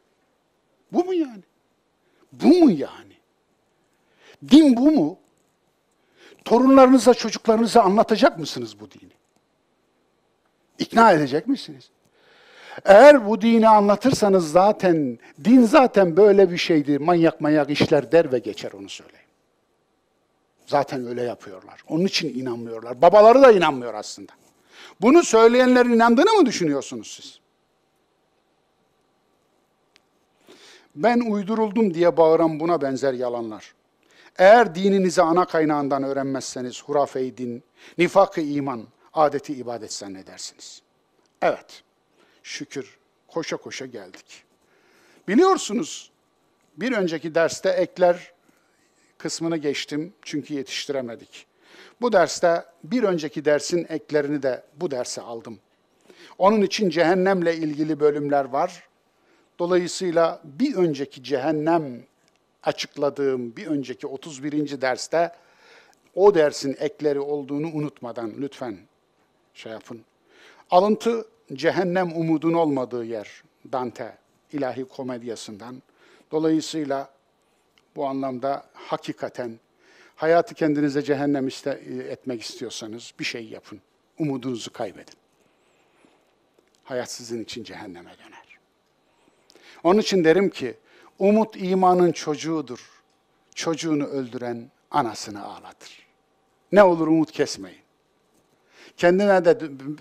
Bu 0.92 1.04
mu 1.06 1.14
yani? 1.14 1.44
Bu 2.32 2.48
mu 2.48 2.72
yani? 2.72 3.14
Din 4.52 4.78
bu 4.78 4.92
mu? 4.92 5.18
Torunlarınıza, 6.46 7.14
çocuklarınıza 7.14 7.82
anlatacak 7.82 8.40
mısınız 8.40 8.80
bu 8.80 8.92
dini? 8.92 9.12
İkna 10.80 11.12
edecek 11.12 11.48
misiniz? 11.48 11.90
Eğer 12.86 13.28
bu 13.28 13.42
dini 13.42 13.70
anlatırsanız 13.70 14.52
zaten, 14.52 15.20
din 15.44 15.64
zaten 15.64 16.18
böyle 16.18 16.52
bir 16.52 16.58
şeydi, 16.58 17.00
manyak 17.00 17.42
manyak 17.42 17.70
işler 17.70 18.12
der 18.12 18.32
ve 18.32 18.40
geçer 18.40 18.72
onu 18.72 18.90
söyleyeyim. 18.90 19.26
Zaten 20.66 21.08
öyle 21.08 21.24
yapıyorlar. 21.24 21.84
Onun 21.88 22.06
için 22.06 22.40
inanmıyorlar. 22.40 23.02
Babaları 23.02 23.42
da 23.42 23.52
inanmıyor 23.52 23.94
aslında. 23.94 24.32
Bunu 25.02 25.24
söyleyenlerin 25.24 25.90
inandığını 25.90 26.34
mı 26.34 26.46
düşünüyorsunuz 26.46 27.20
siz? 27.22 27.40
Ben 30.96 31.20
uyduruldum 31.20 31.94
diye 31.94 32.18
bağıran 32.18 32.60
buna 32.60 32.82
benzer 32.82 33.14
yalanlar. 33.14 33.74
Eğer 34.38 34.76
dininizi 34.76 35.22
ana 35.22 35.46
kaynağından 35.46 36.04
öğrenmezseniz 36.04 36.84
hurafe 36.84 37.38
din, 37.38 37.64
nifak-ı 37.98 38.42
iman, 38.42 38.88
adeti 39.14 39.54
ibadet 39.54 39.94
zannedersiniz. 39.94 40.82
Evet, 41.42 41.84
şükür 42.44 42.98
koşa 43.28 43.58
koşa 43.58 43.86
geldik. 43.86 44.44
Biliyorsunuz 45.28 46.12
bir 46.78 46.92
önceki 46.92 47.36
derste 47.36 47.70
ekler 47.70 48.32
kısmını 49.18 49.58
geçtim 49.58 50.14
çünkü 50.22 50.54
yetiştiremedik. 50.54 51.49
Bu 52.02 52.14
derste 52.14 52.66
bir 52.84 53.04
önceki 53.04 53.46
dersin 53.46 53.86
eklerini 53.90 54.44
de 54.44 54.64
bu 54.76 54.92
derse 54.92 55.22
aldım. 55.22 55.60
Onun 56.38 56.62
için 56.62 56.90
cehennemle 56.90 57.56
ilgili 57.56 58.00
bölümler 58.00 58.46
var. 58.46 58.84
Dolayısıyla 59.60 60.42
bir 60.44 60.76
önceki 60.76 61.24
cehennem 61.24 62.04
açıkladığım 62.64 63.56
bir 63.56 63.68
önceki 63.68 64.08
31. 64.08 64.82
derste 64.82 65.32
o 66.16 66.36
dersin 66.36 66.76
ekleri 66.80 67.20
olduğunu 67.20 67.68
unutmadan 67.68 68.34
lütfen 68.38 68.78
şey 69.54 69.72
yapın. 69.72 70.02
Alıntı 70.72 71.26
cehennem 71.54 72.12
umudun 72.16 72.54
olmadığı 72.54 73.06
yer 73.06 73.44
Dante 73.72 74.18
ilahi 74.54 74.86
komedyasından. 74.86 75.82
Dolayısıyla 76.32 77.10
bu 77.96 78.06
anlamda 78.06 78.66
hakikaten 78.74 79.60
hayatı 80.20 80.56
kendinize 80.56 81.02
cehennem 81.02 81.48
iste, 81.48 81.70
etmek 82.10 82.42
istiyorsanız 82.42 83.14
bir 83.20 83.24
şey 83.24 83.46
yapın. 83.46 83.82
Umudunuzu 84.20 84.74
kaybedin. 84.74 85.14
Hayat 86.84 87.12
sizin 87.12 87.44
için 87.44 87.64
cehenneme 87.64 88.12
döner. 88.18 88.60
Onun 89.84 90.00
için 90.00 90.24
derim 90.24 90.50
ki 90.50 90.78
umut 91.20 91.56
imanın 91.56 92.12
çocuğudur. 92.12 92.90
Çocuğunu 93.56 94.06
öldüren 94.06 94.72
anasını 94.92 95.46
ağlatır. 95.46 96.08
Ne 96.72 96.84
olur 96.84 97.08
umut 97.08 97.32
kesmeyin. 97.32 97.82
Kendime 98.98 99.46
de 99.46 99.58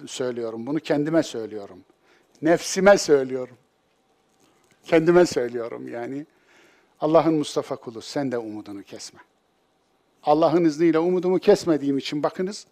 söylüyorum, 0.07 0.67
bunu 0.67 0.81
kendime 0.81 1.23
söylüyorum. 1.23 1.85
Nefsime 2.43 2.99
söylüyorum. 2.99 3.57
Kendime 4.85 5.27
söylüyorum 5.27 5.89
yani. 5.89 6.27
Allah'ın 7.01 7.35
Mustafa 7.35 7.77
kulu 7.77 8.03
sen 8.03 8.33
de 8.33 8.39
umudunu 8.39 8.83
kesme. 8.83 9.21
Allah'ın 10.23 10.65
izniyle 10.65 10.99
umudumu 10.99 11.39
kesmediğim 11.39 11.99
için 11.99 12.23
bakınız, 12.23 12.67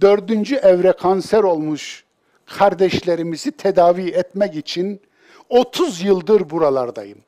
dördüncü 0.00 0.56
evre 0.56 0.92
kanser 0.92 1.42
olmuş 1.42 2.04
kardeşlerimizi 2.46 3.52
tedavi 3.52 4.08
etmek 4.08 4.56
için 4.56 5.00
30 5.48 6.02
yıldır 6.02 6.50
buralardayım. 6.50 7.18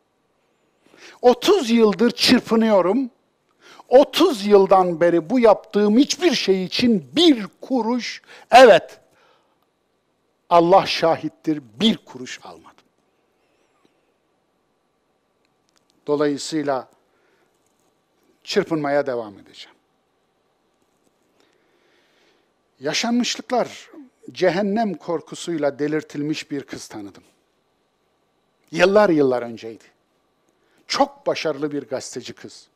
30 1.23 1.71
yıldır 1.71 2.11
çırpınıyorum. 2.11 3.11
30 3.89 4.47
yıldan 4.47 5.01
beri 5.01 5.31
bu 5.31 5.41
yaptığım 5.41 5.99
hiçbir 5.99 6.35
şey 6.35 6.65
için 6.65 7.11
bir 7.17 7.47
kuruş, 7.61 8.23
evet 8.51 9.01
Allah 10.51 10.87
şahittir 10.87 11.63
bir 11.81 11.97
kuruş 11.97 12.41
almadım. 12.43 12.69
Dolayısıyla 16.07 16.89
çırpınmaya 18.49 19.07
devam 19.07 19.39
edeceğim. 19.39 19.77
Yaşanmışlıklar, 22.81 23.91
cehennem 24.33 24.95
korkusuyla 24.95 25.79
delirtilmiş 25.79 26.51
bir 26.51 26.63
kız 26.63 26.89
tanıdım. 26.89 27.23
Yıllar 28.71 29.11
yıllar 29.11 29.43
önceydi. 29.43 29.85
Çok 30.87 31.27
başarılı 31.27 31.73
bir 31.73 31.83
gazeteci 31.83 32.33
kız. 32.33 32.69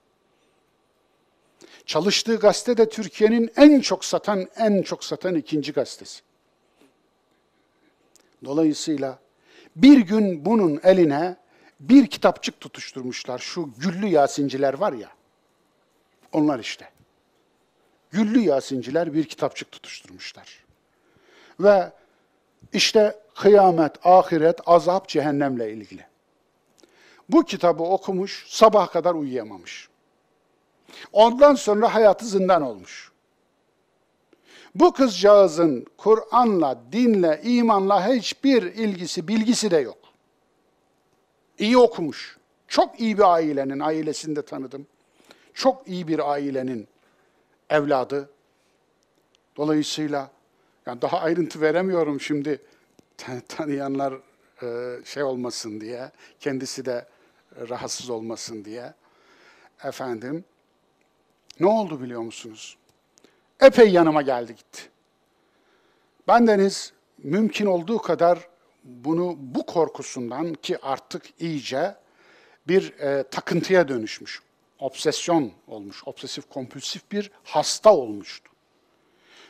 Çalıştığı 1.87 2.37
gazete 2.37 2.77
de 2.77 2.89
Türkiye'nin 2.89 3.51
en 3.57 3.81
çok 3.81 4.05
satan, 4.05 4.49
en 4.57 4.83
çok 4.83 5.05
satan 5.05 5.35
ikinci 5.35 5.73
gazetesi. 5.73 6.23
Dolayısıyla 8.45 9.19
bir 9.77 9.99
gün 9.99 10.45
bunun 10.45 10.81
eline 10.83 11.37
bir 11.81 12.07
kitapçık 12.07 12.61
tutuşturmuşlar. 12.61 13.39
Şu 13.39 13.71
güllü 13.79 14.07
yasinciler 14.07 14.75
var 14.75 14.93
ya, 14.93 15.09
onlar 16.33 16.59
işte. 16.59 16.89
Güllü 18.11 18.41
yasinciler 18.41 19.15
bir 19.15 19.25
kitapçık 19.25 19.73
tutuşturmuşlar. 19.73 20.65
Ve 21.61 21.93
işte 22.73 23.19
kıyamet, 23.35 24.07
ahiret, 24.07 24.61
azap, 24.67 25.09
cehennemle 25.09 25.73
ilgili. 25.73 26.07
Bu 27.29 27.45
kitabı 27.45 27.83
okumuş, 27.83 28.45
sabah 28.49 28.91
kadar 28.91 29.15
uyuyamamış. 29.15 29.89
Ondan 31.13 31.55
sonra 31.55 31.95
hayatı 31.95 32.27
zindan 32.27 32.63
olmuş. 32.63 33.13
Bu 34.75 34.93
kızcağızın 34.93 35.87
Kur'an'la, 35.97 36.81
dinle, 36.93 37.41
imanla 37.45 38.09
hiçbir 38.09 38.63
ilgisi, 38.63 39.29
bilgisi 39.29 39.71
de 39.71 39.77
yok. 39.77 39.99
İyi 41.59 41.79
okumuş. 41.79 42.39
Çok 42.69 43.01
iyi 43.01 43.19
bir 43.19 43.33
ailenin, 43.33 43.81
ailesini 43.81 44.37
de 44.37 44.43
tanıdım. 44.43 44.87
Çok 45.55 45.89
iyi 45.89 46.09
bir 46.09 46.31
ailenin 46.31 46.89
evladı. 47.71 48.31
Dolayısıyla 49.57 50.31
yani 50.87 51.03
daha 51.03 51.21
ayrıntı 51.21 51.61
veremiyorum 51.61 52.21
şimdi 52.21 52.61
tan- 53.17 53.41
tanıyanlar 53.41 54.15
e, 54.63 54.99
şey 55.05 55.23
olmasın 55.23 55.81
diye, 55.81 56.11
kendisi 56.41 56.85
de 56.85 57.09
rahatsız 57.69 58.11
olmasın 58.11 58.65
diye. 58.65 58.95
Efendim, 59.85 60.45
ne 61.61 61.67
oldu 61.67 62.03
biliyor 62.03 62.21
musunuz? 62.21 62.77
Epey 63.61 63.91
yanıma 63.91 64.23
geldi 64.23 64.55
gitti. 64.55 64.83
Bendeniz 66.29 66.93
mümkün 67.19 67.67
olduğu 67.67 67.99
kadar 67.99 68.49
bunu 68.85 69.37
bu 69.39 69.67
korkusundan 69.67 70.55
ki 70.55 70.79
artık 70.83 71.23
iyice 71.41 71.95
bir 72.69 72.99
e, 72.99 73.23
takıntıya 73.23 73.89
dönüşmüş. 73.89 74.43
Obsesyon 74.83 75.53
olmuş, 75.69 76.03
obsesif 76.07 76.51
kompulsif 76.51 77.13
bir 77.13 77.31
hasta 77.45 77.95
olmuştu. 77.95 78.51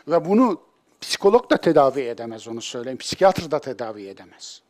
Ve 0.09 0.24
bunu 0.24 0.60
psikolog 1.00 1.50
da 1.50 1.56
tedavi 1.56 2.00
edemez 2.00 2.48
onu 2.48 2.62
söyleyeyim, 2.62 2.98
psikiyatr 2.98 3.50
da 3.50 3.59
tedavi 3.59 4.06
edemez. 4.06 4.62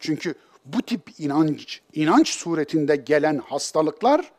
Çünkü 0.00 0.34
bu 0.64 0.82
tip 0.82 1.20
inanç, 1.20 1.80
inanç 1.92 2.28
suretinde 2.28 2.96
gelen 2.96 3.38
hastalıklar 3.38 4.32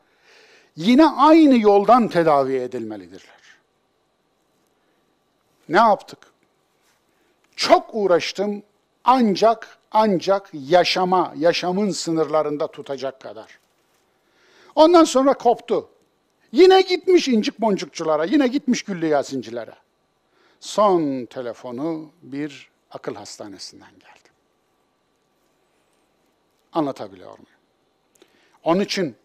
yine 0.76 1.06
aynı 1.06 1.58
yoldan 1.58 2.08
tedavi 2.08 2.56
edilmelidirler. 2.56 3.42
Ne 5.70 5.78
yaptık? 5.78 6.20
Çok 7.56 7.90
uğraştım 7.94 8.64
ancak 9.04 9.78
ancak 9.92 10.50
yaşama, 10.54 11.34
yaşamın 11.38 11.90
sınırlarında 11.90 12.68
tutacak 12.68 13.22
kadar. 13.22 13.65
Ondan 14.76 15.04
sonra 15.04 15.34
koptu. 15.34 15.90
Yine 16.52 16.82
gitmiş 16.82 17.28
incik 17.28 17.62
boncukçulara, 17.62 18.26
yine 18.26 18.48
gitmiş 18.48 18.84
güllü 18.84 19.08
yasincilere. 19.08 19.76
Son 20.60 21.26
telefonu 21.26 22.12
bir 22.22 22.70
akıl 22.92 23.16
hastanesinden 23.16 23.92
geldi. 23.92 24.30
Anlatabiliyor 26.74 27.32
muyum? 27.32 27.46
Onun 28.64 28.80
için 28.80 29.16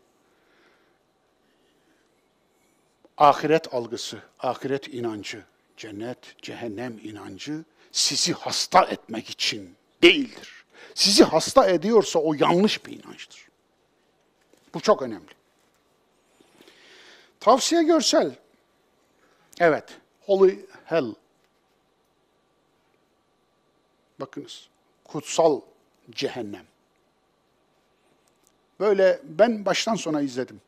ahiret 3.16 3.74
algısı, 3.74 4.18
ahiret 4.40 4.94
inancı, 4.94 5.44
cennet, 5.76 6.42
cehennem 6.42 6.98
inancı 7.02 7.64
sizi 7.92 8.32
hasta 8.32 8.84
etmek 8.84 9.30
için 9.30 9.76
değildir. 10.02 10.64
Sizi 10.94 11.24
hasta 11.24 11.66
ediyorsa 11.66 12.18
o 12.18 12.34
yanlış 12.34 12.86
bir 12.86 13.04
inançtır. 13.04 13.48
Bu 14.74 14.80
çok 14.80 15.02
önemli. 15.02 15.39
Tavsiye 17.40 17.82
görsel. 17.82 18.34
Evet, 19.60 19.84
Holy 20.20 20.66
Hell. 20.84 21.14
Bakınız, 24.20 24.68
kutsal 25.04 25.60
cehennem. 26.10 26.64
Böyle 28.80 29.20
ben 29.24 29.64
baştan 29.64 29.94
sona 29.94 30.20
izledim. 30.20 30.60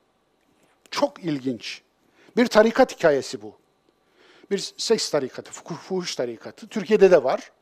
Çok 0.90 1.24
ilginç. 1.24 1.82
Bir 2.36 2.46
tarikat 2.46 2.96
hikayesi 2.96 3.42
bu. 3.42 3.54
Bir 4.50 4.74
seks 4.76 5.10
tarikatı, 5.10 5.50
fuh- 5.50 5.76
fuhuş 5.76 6.16
tarikatı. 6.16 6.68
Türkiye'de 6.68 7.10
de 7.10 7.24
var. 7.24 7.52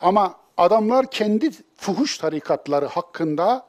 Ama 0.00 0.40
adamlar 0.56 1.10
kendi 1.10 1.50
fuhuş 1.76 2.18
tarikatları 2.18 2.86
hakkında 2.86 3.66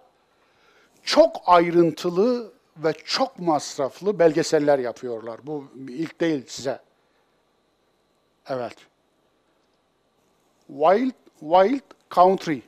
çok 1.04 1.42
ayrıntılı 1.46 2.54
ve 2.78 2.94
çok 3.06 3.40
masraflı 3.40 4.20
belgeseller 4.20 4.80
yapıyorlar. 4.80 5.40
Bu 5.44 5.68
ilk 5.90 6.22
değil 6.22 6.44
size. 6.48 6.80
Evet. 8.48 8.76
Wild, 10.68 11.14
Wild 11.40 11.84
Country. 12.12 12.60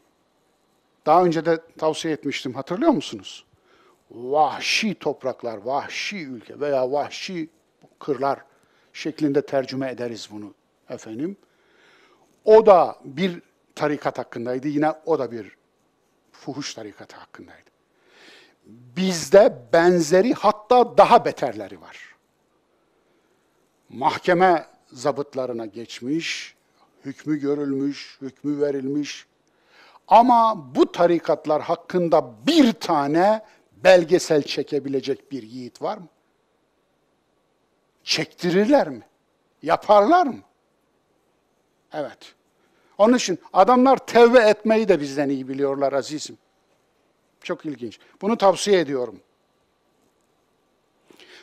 Daha 1.05 1.23
önce 1.23 1.45
de 1.45 1.61
tavsiye 1.77 2.13
etmiştim. 2.13 2.53
Hatırlıyor 2.53 2.91
musunuz? 2.91 3.45
Vahşi 4.11 4.95
topraklar, 4.95 5.57
vahşi 5.57 6.17
ülke 6.17 6.59
veya 6.59 6.91
vahşi 6.91 7.49
kırlar 7.99 8.39
şeklinde 8.93 9.45
tercüme 9.45 9.91
ederiz 9.91 10.29
bunu 10.31 10.53
efendim. 10.89 11.37
O 12.45 12.65
da 12.65 12.99
bir 13.03 13.41
tarikat 13.75 14.17
hakkındaydı. 14.17 14.67
Yine 14.67 14.91
o 15.05 15.19
da 15.19 15.31
bir 15.31 15.57
fuhuş 16.31 16.73
tarikatı 16.73 17.15
hakkındaydı. 17.15 17.74
Bizde 18.65 19.57
benzeri 19.73 20.33
hatta 20.33 20.97
daha 20.97 21.25
beterleri 21.25 21.81
var. 21.81 22.15
Mahkeme 23.89 24.65
zabıtlarına 24.87 25.65
geçmiş, 25.65 26.55
hükmü 27.05 27.39
görülmüş, 27.39 28.17
hükmü 28.21 28.61
verilmiş. 28.61 29.25
Ama 30.07 30.75
bu 30.75 30.91
tarikatlar 30.91 31.61
hakkında 31.61 32.33
bir 32.47 32.73
tane 32.73 33.45
belgesel 33.83 34.43
çekebilecek 34.43 35.31
bir 35.31 35.43
yiğit 35.43 35.81
var 35.81 35.97
mı? 35.97 36.07
Çektirirler 38.03 38.89
mi? 38.89 39.01
Yaparlar 39.61 40.25
mı? 40.25 40.39
Evet. 41.93 42.35
Onun 42.97 43.17
için 43.17 43.39
adamlar 43.53 43.97
tevbe 43.97 44.39
etmeyi 44.39 44.87
de 44.87 44.99
bizden 44.99 45.29
iyi 45.29 45.47
biliyorlar 45.47 45.93
azizim. 45.93 46.37
Çok 47.45 47.65
ilginç. 47.65 47.99
Bunu 48.21 48.37
tavsiye 48.37 48.79
ediyorum. 48.79 49.19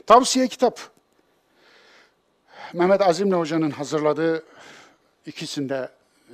Tavsiye 0.07 0.49
kitap. 0.49 0.81
Mehmet 2.73 3.01
Azimli 3.01 3.35
Hoca'nın 3.35 3.71
hazırladığı 3.71 4.45
ikisini 5.27 5.69
de 5.69 5.89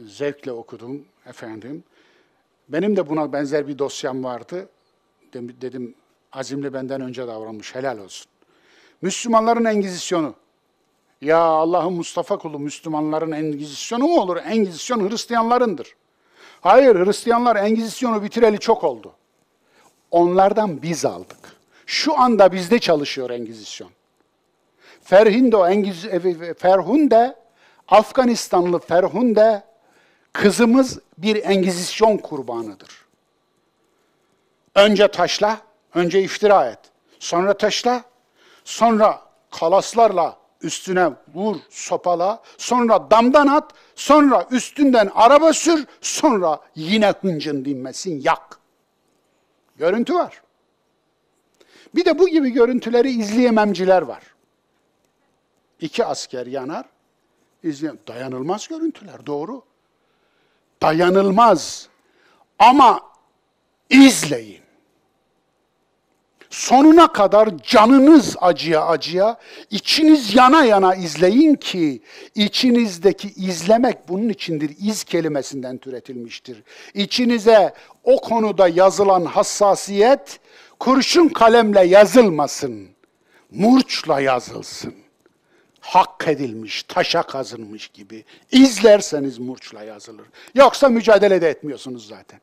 zevkle 0.07 0.53
okudum 0.53 1.05
efendim. 1.27 1.85
Benim 2.69 2.97
de 2.97 3.09
buna 3.09 3.33
benzer 3.33 3.69
bir 3.69 3.79
dosyam 3.79 4.25
vardı. 4.25 4.69
Dedim 5.33 5.95
Azimli 6.33 6.73
benden 6.73 7.01
önce 7.01 7.27
davranmış, 7.27 7.75
helal 7.75 7.99
olsun. 7.99 8.27
Müslümanların 9.03 9.65
Engizisyonu. 9.65 10.35
Ya 11.21 11.39
Allah'ın 11.39 11.93
Mustafa 11.93 12.39
kulu 12.39 12.59
Müslümanların 12.59 13.33
Engizisyonu 13.33 14.05
mu 14.05 14.21
olur? 14.21 14.37
Engizisyon 14.37 15.11
Hristiyanlarındır. 15.11 15.97
Hayır, 16.61 17.07
Hristiyanlar 17.07 17.57
Engizisyonu 17.57 18.23
bitireli 18.23 18.59
çok 18.59 18.85
oldu. 18.85 19.13
Onlardan 20.11 20.83
biz 20.83 21.05
aldık. 21.05 21.39
Şu 21.87 22.21
anda 22.21 22.53
bizde 22.53 22.79
çalışıyor 22.79 23.31
Engizisyon. 23.31 23.91
Ferhindo, 25.03 25.67
Engiz, 25.67 26.05
e, 26.05 26.55
Ferhunde, 26.55 27.37
Afganistanlı 27.89 28.79
Ferhunde, 28.79 29.63
kızımız 30.33 30.99
bir 31.19 31.45
Engizisyon 31.45 32.17
kurbanıdır. 32.17 33.05
Önce 34.75 35.09
taşla, 35.09 35.61
önce 35.95 36.23
iftira 36.23 36.67
et. 36.67 36.79
Sonra 37.19 37.59
taşla, 37.59 38.05
sonra 38.65 39.23
kalaslarla 39.51 40.37
üstüne 40.63 41.11
vur, 41.35 41.57
sopala, 41.71 42.43
sonra 42.59 43.11
damdan 43.11 43.47
at, 43.47 43.73
sonra 43.95 44.47
üstünden 44.51 45.11
araba 45.15 45.53
sür, 45.53 45.87
sonra 46.01 46.61
yine 46.75 47.15
hıncın 47.21 47.65
dinmesin, 47.65 48.21
yak. 48.21 48.58
Görüntü 49.79 50.15
var. 50.15 50.43
Bir 51.95 52.05
de 52.05 52.19
bu 52.19 52.29
gibi 52.29 52.51
görüntüleri 52.51 53.11
izleyememciler 53.11 54.03
var. 54.03 54.23
İki 55.81 56.05
asker 56.05 56.47
yanar, 56.47 56.87
izleyem. 57.63 57.99
Dayanılmaz 58.09 58.69
görüntüler, 58.69 59.27
doğru. 59.27 59.63
Dayanılmaz. 60.83 61.89
Ama 62.59 63.01
izleyin 63.91 64.68
sonuna 66.51 67.13
kadar 67.13 67.49
canınız 67.63 68.37
acıya 68.41 68.87
acıya, 68.87 69.39
içiniz 69.71 70.35
yana 70.35 70.65
yana 70.65 70.95
izleyin 70.95 71.55
ki 71.55 72.03
içinizdeki 72.35 73.29
izlemek 73.29 74.09
bunun 74.09 74.29
içindir. 74.29 74.77
İz 74.81 75.05
kelimesinden 75.05 75.79
türetilmiştir. 75.79 76.63
İçinize 76.95 77.73
o 78.05 78.21
konuda 78.21 78.69
yazılan 78.69 79.25
hassasiyet 79.25 80.41
kurşun 80.81 81.29
kalemle 81.29 81.87
yazılmasın. 81.87 82.89
Murçla 83.51 84.21
yazılsın. 84.21 84.95
Hak 85.81 86.29
edilmiş, 86.29 86.83
taşa 86.83 87.23
kazınmış 87.23 87.89
gibi. 87.89 88.25
İzlerseniz 88.53 89.39
murçla 89.39 89.83
yazılır. 89.83 90.27
Yoksa 90.55 90.89
mücadele 90.89 91.43
de 91.43 91.49
etmiyorsunuz 91.49 92.09
zaten 92.09 92.41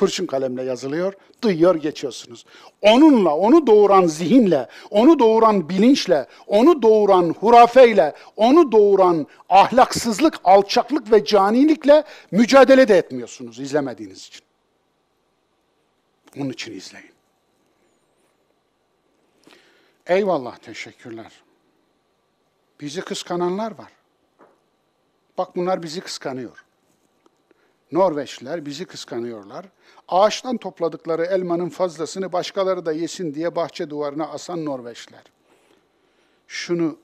kurşun 0.00 0.26
kalemle 0.26 0.62
yazılıyor, 0.62 1.12
duyuyor 1.42 1.74
geçiyorsunuz. 1.74 2.44
Onunla, 2.82 3.36
onu 3.36 3.66
doğuran 3.66 4.06
zihinle, 4.06 4.68
onu 4.90 5.18
doğuran 5.18 5.68
bilinçle, 5.68 6.26
onu 6.46 6.82
doğuran 6.82 7.34
hurafeyle, 7.40 8.14
onu 8.36 8.72
doğuran 8.72 9.26
ahlaksızlık, 9.48 10.40
alçaklık 10.44 11.12
ve 11.12 11.24
canilikle 11.24 12.04
mücadele 12.30 12.88
de 12.88 12.96
etmiyorsunuz 12.96 13.60
izlemediğiniz 13.60 14.26
için. 14.26 14.42
Onun 16.38 16.50
için 16.50 16.72
izleyin. 16.72 17.12
Eyvallah, 20.06 20.56
teşekkürler. 20.56 21.32
Bizi 22.80 23.00
kıskananlar 23.00 23.78
var. 23.78 23.92
Bak 25.38 25.56
bunlar 25.56 25.82
bizi 25.82 26.00
kıskanıyor. 26.00 26.64
Norveçliler 27.92 28.66
bizi 28.66 28.84
kıskanıyorlar. 28.84 29.66
Ağaçtan 30.08 30.56
topladıkları 30.56 31.24
elmanın 31.24 31.68
fazlasını 31.68 32.32
başkaları 32.32 32.86
da 32.86 32.92
yesin 32.92 33.34
diye 33.34 33.56
bahçe 33.56 33.90
duvarına 33.90 34.28
asan 34.28 34.64
Norveçliler. 34.64 35.22
Şunu 36.46 36.98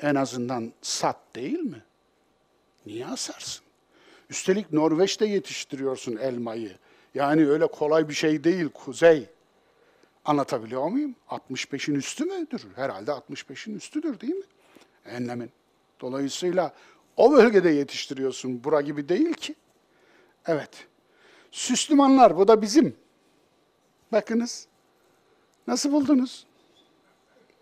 en 0.00 0.14
azından 0.14 0.72
sat 0.82 1.16
değil 1.34 1.60
mi? 1.60 1.82
Niye 2.86 3.06
asarsın? 3.06 3.64
Üstelik 4.30 4.72
Norveç'te 4.72 5.26
yetiştiriyorsun 5.26 6.16
elmayı. 6.16 6.72
Yani 7.14 7.48
öyle 7.48 7.66
kolay 7.66 8.08
bir 8.08 8.14
şey 8.14 8.44
değil 8.44 8.68
kuzey. 8.68 9.26
Anlatabiliyor 10.24 10.88
muyum? 10.88 11.14
65'in 11.28 11.94
üstü 11.94 12.24
müdür? 12.24 12.66
Herhalde 12.76 13.10
65'in 13.10 13.76
üstüdür 13.76 14.20
değil 14.20 14.34
mi? 14.34 14.44
Enlemin. 15.06 15.50
Dolayısıyla 16.00 16.74
o 17.16 17.32
bölgede 17.32 17.70
yetiştiriyorsun. 17.70 18.64
Bura 18.64 18.80
gibi 18.80 19.08
değil 19.08 19.32
ki. 19.32 19.54
Evet. 20.46 20.86
Süslümanlar, 21.50 22.36
bu 22.36 22.48
da 22.48 22.62
bizim. 22.62 22.96
Bakınız. 24.12 24.66
Nasıl 25.66 25.92
buldunuz? 25.92 26.46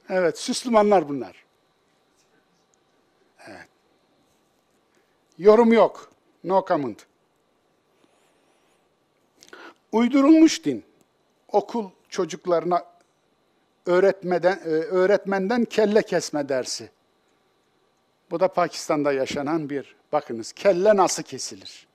Evet, 0.08 0.38
Süslümanlar 0.38 1.08
bunlar. 1.08 1.44
Evet. 3.46 3.68
Yorum 5.38 5.72
yok. 5.72 6.10
No 6.44 6.64
comment. 6.68 7.06
Uydurulmuş 9.92 10.64
din. 10.64 10.84
Okul 11.48 11.90
çocuklarına 12.08 12.84
öğretmeden, 13.86 14.56
e, 14.56 14.68
öğretmenden 14.68 15.64
kelle 15.64 16.02
kesme 16.02 16.48
dersi. 16.48 16.90
Bu 18.30 18.40
da 18.40 18.48
Pakistan'da 18.48 19.12
yaşanan 19.12 19.70
bir, 19.70 19.96
bakınız 20.12 20.52
kelle 20.52 20.96
nasıl 20.96 21.22
kesilir? 21.22 21.86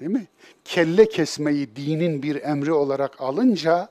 Değil 0.00 0.10
mi? 0.10 0.26
Kelle 0.64 1.08
kesmeyi 1.08 1.76
dinin 1.76 2.22
bir 2.22 2.42
emri 2.42 2.72
olarak 2.72 3.20
alınca 3.20 3.88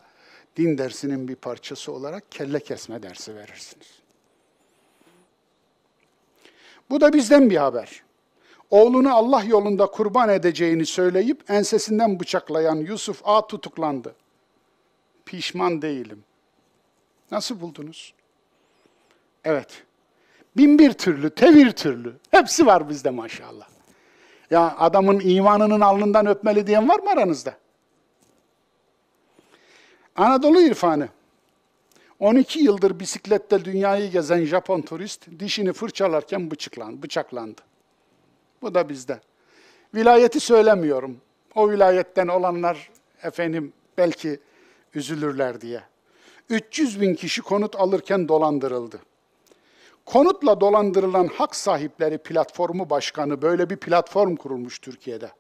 din 0.58 0.78
dersinin 0.78 1.28
bir 1.28 1.36
parçası 1.36 1.92
olarak 1.92 2.32
kelle 2.32 2.60
kesme 2.60 3.04
dersi 3.04 3.36
verirsiniz. 3.36 3.88
Bu 6.90 7.02
da 7.02 7.14
bizden 7.14 7.50
bir 7.50 7.58
haber. 7.58 8.04
Oğlunu 8.72 9.16
Allah 9.16 9.44
yolunda 9.44 9.86
kurban 9.86 10.30
edeceğini 10.30 10.86
söyleyip 10.86 11.50
ensesinden 11.50 12.20
bıçaklayan 12.20 12.76
Yusuf 12.76 13.22
A 13.24 13.48
tutuklandı. 13.48 14.16
Pişman 15.26 15.82
değilim. 15.82 16.24
Nasıl 17.32 17.62
buldunuz? 17.62 18.14
Evet. 19.44 19.84
Bin 20.58 20.80
bir 20.80 20.94
türlü, 20.94 21.30
tevir 21.30 21.72
türlü. 21.72 22.14
Hepsi 22.32 22.66
var 22.66 22.90
bizde 22.90 23.10
maşallah. 23.10 23.75
Ya 24.52 24.76
adamın 24.78 25.20
imanının 25.20 25.82
alnından 25.82 26.28
öpmeli 26.28 26.68
diyen 26.68 26.90
var 26.90 27.00
mı 27.00 27.10
aranızda? 27.10 27.58
Anadolu 30.16 30.62
irfanı. 30.62 31.10
12 32.20 32.60
yıldır 32.60 33.00
bisiklette 33.00 33.66
dünyayı 33.66 34.12
gezen 34.12 34.46
Japon 34.46 34.82
turist 34.82 35.28
dişini 35.40 35.74
fırçalarken 35.74 36.52
bıçaklandı. 36.52 37.04
bıçaklandı. 37.04 37.62
Bu 38.62 38.74
da 38.74 38.90
bizde. 38.90 39.20
Vilayeti 39.96 40.40
söylemiyorum. 40.40 41.18
O 41.56 41.70
vilayetten 41.70 42.28
olanlar 42.28 42.90
efendim 43.24 43.74
belki 43.98 44.40
üzülürler 44.96 45.62
diye. 45.62 45.82
300 46.50 47.02
bin 47.02 47.16
kişi 47.16 47.42
konut 47.42 47.76
alırken 47.76 48.28
dolandırıldı. 48.28 49.00
Konutla 50.06 50.62
dolandırılan 50.62 51.28
hak 51.28 51.56
sahipleri 51.56 52.18
platformu 52.18 52.90
başkanı 52.90 53.42
böyle 53.42 53.70
bir 53.70 53.78
platform 53.78 54.36
kurulmuş 54.36 54.80
Türkiye'de. 54.80 55.32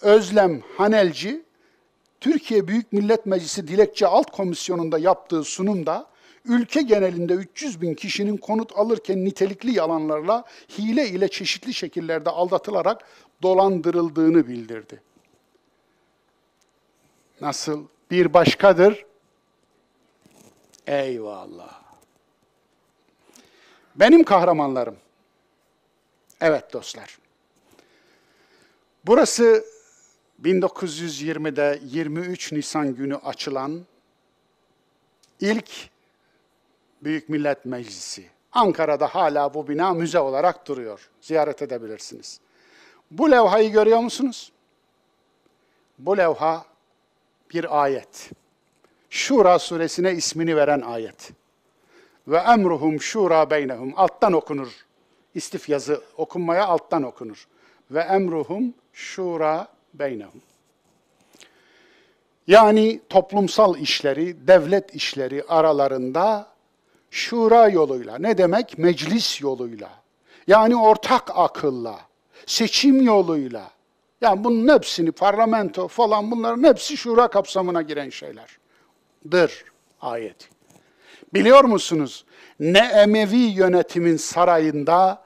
Özlem 0.00 0.62
Hanelci, 0.76 1.44
Türkiye 2.20 2.68
Büyük 2.68 2.92
Millet 2.92 3.26
Meclisi 3.26 3.68
Dilekçe 3.68 4.06
Alt 4.06 4.30
Komisyonu'nda 4.30 4.98
yaptığı 4.98 5.44
sunumda 5.44 6.06
ülke 6.44 6.82
genelinde 6.82 7.32
300 7.32 7.80
bin 7.80 7.94
kişinin 7.94 8.36
konut 8.36 8.72
alırken 8.78 9.24
nitelikli 9.24 9.76
yalanlarla 9.78 10.44
hile 10.78 11.08
ile 11.08 11.28
çeşitli 11.28 11.74
şekillerde 11.74 12.30
aldatılarak 12.30 13.04
dolandırıldığını 13.42 14.48
bildirdi. 14.48 15.02
Nasıl? 17.40 17.84
Bir 18.10 18.34
başkadır. 18.34 19.06
Eyvallah. 20.86 21.85
Benim 23.96 24.24
kahramanlarım. 24.24 24.96
Evet 26.40 26.72
dostlar. 26.72 27.18
Burası 29.06 29.64
1920'de 30.42 31.80
23 31.84 32.52
Nisan 32.52 32.94
günü 32.94 33.16
açılan 33.16 33.80
ilk 35.40 35.70
Büyük 37.02 37.28
Millet 37.28 37.64
Meclisi. 37.64 38.24
Ankara'da 38.52 39.06
hala 39.06 39.54
bu 39.54 39.68
bina 39.68 39.92
müze 39.92 40.18
olarak 40.18 40.68
duruyor. 40.68 41.10
Ziyaret 41.20 41.62
edebilirsiniz. 41.62 42.40
Bu 43.10 43.30
levhayı 43.30 43.72
görüyor 43.72 44.00
musunuz? 44.00 44.52
Bu 45.98 46.16
levha 46.16 46.64
bir 47.54 47.82
ayet. 47.82 48.30
Şura 49.10 49.58
suresine 49.58 50.12
ismini 50.12 50.56
veren 50.56 50.80
ayet 50.80 51.32
ve 52.28 52.36
emruhum 52.36 53.00
şura 53.00 53.50
beynehum. 53.50 53.92
Alttan 53.96 54.32
okunur. 54.32 54.86
İstif 55.34 55.68
yazı 55.68 56.02
okunmaya 56.16 56.66
alttan 56.66 57.02
okunur. 57.02 57.46
Ve 57.90 58.00
emruhum 58.00 58.74
şura 58.92 59.68
beynehum. 59.94 60.42
Yani 62.46 63.00
toplumsal 63.08 63.78
işleri, 63.78 64.46
devlet 64.46 64.94
işleri 64.94 65.44
aralarında 65.48 66.46
şura 67.10 67.68
yoluyla, 67.68 68.18
ne 68.18 68.38
demek? 68.38 68.78
Meclis 68.78 69.40
yoluyla. 69.40 69.90
Yani 70.46 70.76
ortak 70.76 71.30
akılla, 71.34 72.00
seçim 72.46 73.02
yoluyla. 73.02 73.70
Yani 74.20 74.44
bunun 74.44 74.74
hepsini 74.74 75.12
parlamento 75.12 75.88
falan 75.88 76.30
bunların 76.30 76.62
hepsi 76.62 76.96
şura 76.96 77.28
kapsamına 77.28 77.82
giren 77.82 78.10
şeylerdir 78.10 79.64
ayeti. 80.00 80.55
Biliyor 81.34 81.64
musunuz? 81.64 82.24
Ne 82.60 82.78
Emevi 82.78 83.36
yönetimin 83.36 84.16
sarayında, 84.16 85.22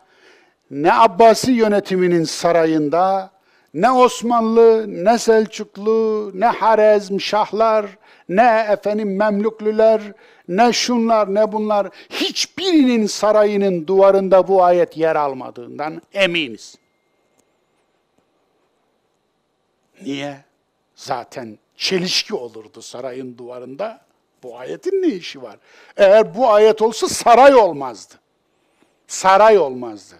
ne 0.70 0.92
Abbasi 0.92 1.52
yönetiminin 1.52 2.24
sarayında, 2.24 3.30
ne 3.74 3.90
Osmanlı, 3.90 4.84
ne 5.04 5.18
Selçuklu, 5.18 6.30
ne 6.34 6.46
Harezm 6.46 7.20
Şahlar, 7.20 7.86
ne 8.28 8.66
efendim 8.70 9.16
Memlüklüler, 9.16 10.02
ne 10.48 10.72
şunlar 10.72 11.34
ne 11.34 11.52
bunlar 11.52 11.88
hiçbirinin 12.10 13.06
sarayının 13.06 13.86
duvarında 13.86 14.48
bu 14.48 14.64
ayet 14.64 14.96
yer 14.96 15.16
almadığından 15.16 16.02
eminiz. 16.12 16.76
Niye? 20.02 20.44
Zaten 20.94 21.58
çelişki 21.76 22.34
olurdu 22.34 22.82
sarayın 22.82 23.38
duvarında. 23.38 24.00
Bu 24.42 24.58
ayetin 24.58 25.02
ne 25.02 25.08
işi 25.08 25.42
var? 25.42 25.58
Eğer 25.96 26.34
bu 26.34 26.48
ayet 26.48 26.82
olsa 26.82 27.08
saray 27.08 27.54
olmazdı. 27.54 28.14
Saray 29.06 29.58
olmazdı. 29.58 30.14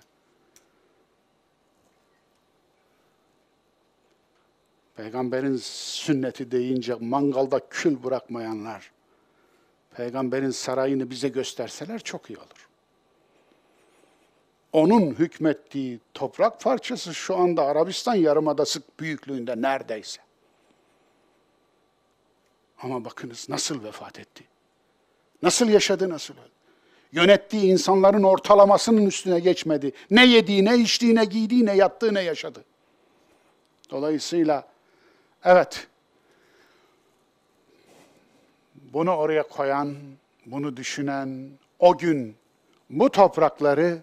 Peygamberin 4.97 5.57
sünneti 5.63 6.51
deyince 6.51 6.95
mangalda 7.01 7.61
kül 7.71 8.03
bırakmayanlar, 8.03 8.93
peygamberin 9.97 10.51
sarayını 10.51 11.11
bize 11.11 11.29
gösterseler 11.29 11.99
çok 11.99 12.31
iyi 12.31 12.39
olur. 12.39 12.69
Onun 14.73 15.11
hükmettiği 15.11 16.01
toprak 16.15 16.61
parçası 16.61 17.15
şu 17.15 17.37
anda 17.37 17.65
Arabistan 17.65 18.15
Yarımadası 18.15 18.83
büyüklüğünde 19.01 19.63
neredeyse. 19.63 20.21
Ama 22.82 23.05
bakınız 23.05 23.48
nasıl 23.48 23.85
vefat 23.85 24.19
etti. 24.19 24.44
Nasıl 25.43 25.69
yaşadı, 25.69 26.09
nasıl 26.09 26.35
öldü. 26.35 26.51
Yönettiği 27.12 27.62
insanların 27.62 28.23
ortalamasının 28.23 29.07
üstüne 29.07 29.40
geçmedi. 29.40 29.93
Ne 30.11 30.27
yediği, 30.27 30.65
ne 30.65 30.78
içtiği, 30.78 31.15
ne 31.15 31.24
giydiği, 31.24 31.66
ne 31.66 31.77
yattığı, 31.77 32.15
ne 32.15 32.20
yaşadı. 32.20 32.65
Dolayısıyla 33.90 34.69
evet, 35.44 35.86
bunu 38.74 39.11
oraya 39.16 39.43
koyan, 39.43 39.97
bunu 40.47 40.77
düşünen, 40.77 41.51
o 41.78 41.98
gün 41.98 42.36
bu 42.90 43.11
toprakları 43.11 43.98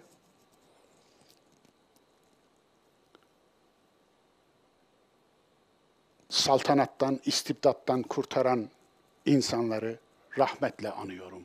saltanattan, 6.28 7.20
istibdattan 7.24 8.02
kurtaran 8.02 8.68
insanları 9.26 9.98
rahmetle 10.38 10.90
anıyorum. 10.90 11.42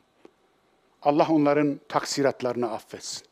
Allah 1.02 1.28
onların 1.30 1.80
taksiratlarını 1.90 2.72
affetsin. 2.72 3.28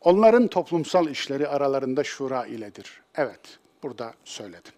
Onların 0.00 0.48
toplumsal 0.48 1.08
işleri 1.08 1.48
aralarında 1.48 2.04
şura 2.04 2.46
iledir. 2.46 3.00
Evet, 3.14 3.58
burada 3.82 4.14
söyledim. 4.24 4.72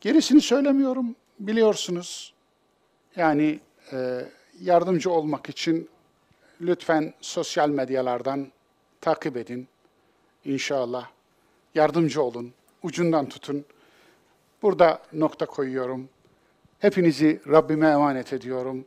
Gerisini 0.00 0.40
söylemiyorum, 0.40 1.16
biliyorsunuz. 1.38 2.34
Yani 3.16 3.60
e, 3.92 4.24
yardımcı 4.60 5.10
olmak 5.10 5.48
için 5.48 5.88
lütfen 6.60 7.14
sosyal 7.20 7.68
medyalardan 7.68 8.52
takip 9.00 9.36
edin. 9.36 9.68
İnşallah 10.44 11.10
yardımcı 11.74 12.22
olun 12.22 12.52
ucundan 12.82 13.28
tutun. 13.28 13.64
Burada 14.62 15.02
nokta 15.12 15.46
koyuyorum. 15.46 16.08
Hepinizi 16.78 17.40
Rabbime 17.48 17.88
emanet 17.88 18.32
ediyorum. 18.32 18.84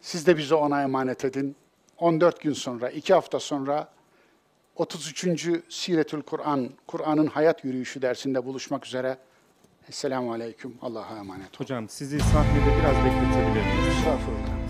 Siz 0.00 0.26
de 0.26 0.36
bizi 0.36 0.54
ona 0.54 0.82
emanet 0.82 1.24
edin. 1.24 1.56
14 1.98 2.40
gün 2.40 2.52
sonra, 2.52 2.90
2 2.90 3.14
hafta 3.14 3.40
sonra 3.40 3.88
33. 4.76 5.48
Siretül 5.68 6.22
Kur'an, 6.22 6.70
Kur'an'ın 6.86 7.26
hayat 7.26 7.64
yürüyüşü 7.64 8.02
dersinde 8.02 8.44
buluşmak 8.44 8.86
üzere. 8.86 9.18
Esselamu 9.88 10.32
Aleyküm. 10.32 10.74
Allah'a 10.82 11.18
emanet 11.18 11.46
olun. 11.46 11.58
Hocam 11.58 11.88
sizi 11.88 12.20
sahnede 12.20 12.78
biraz 12.80 12.96
bekletebilir 12.96 13.64
miyiz? 13.66 13.96
Estağfurullah. 13.98 14.60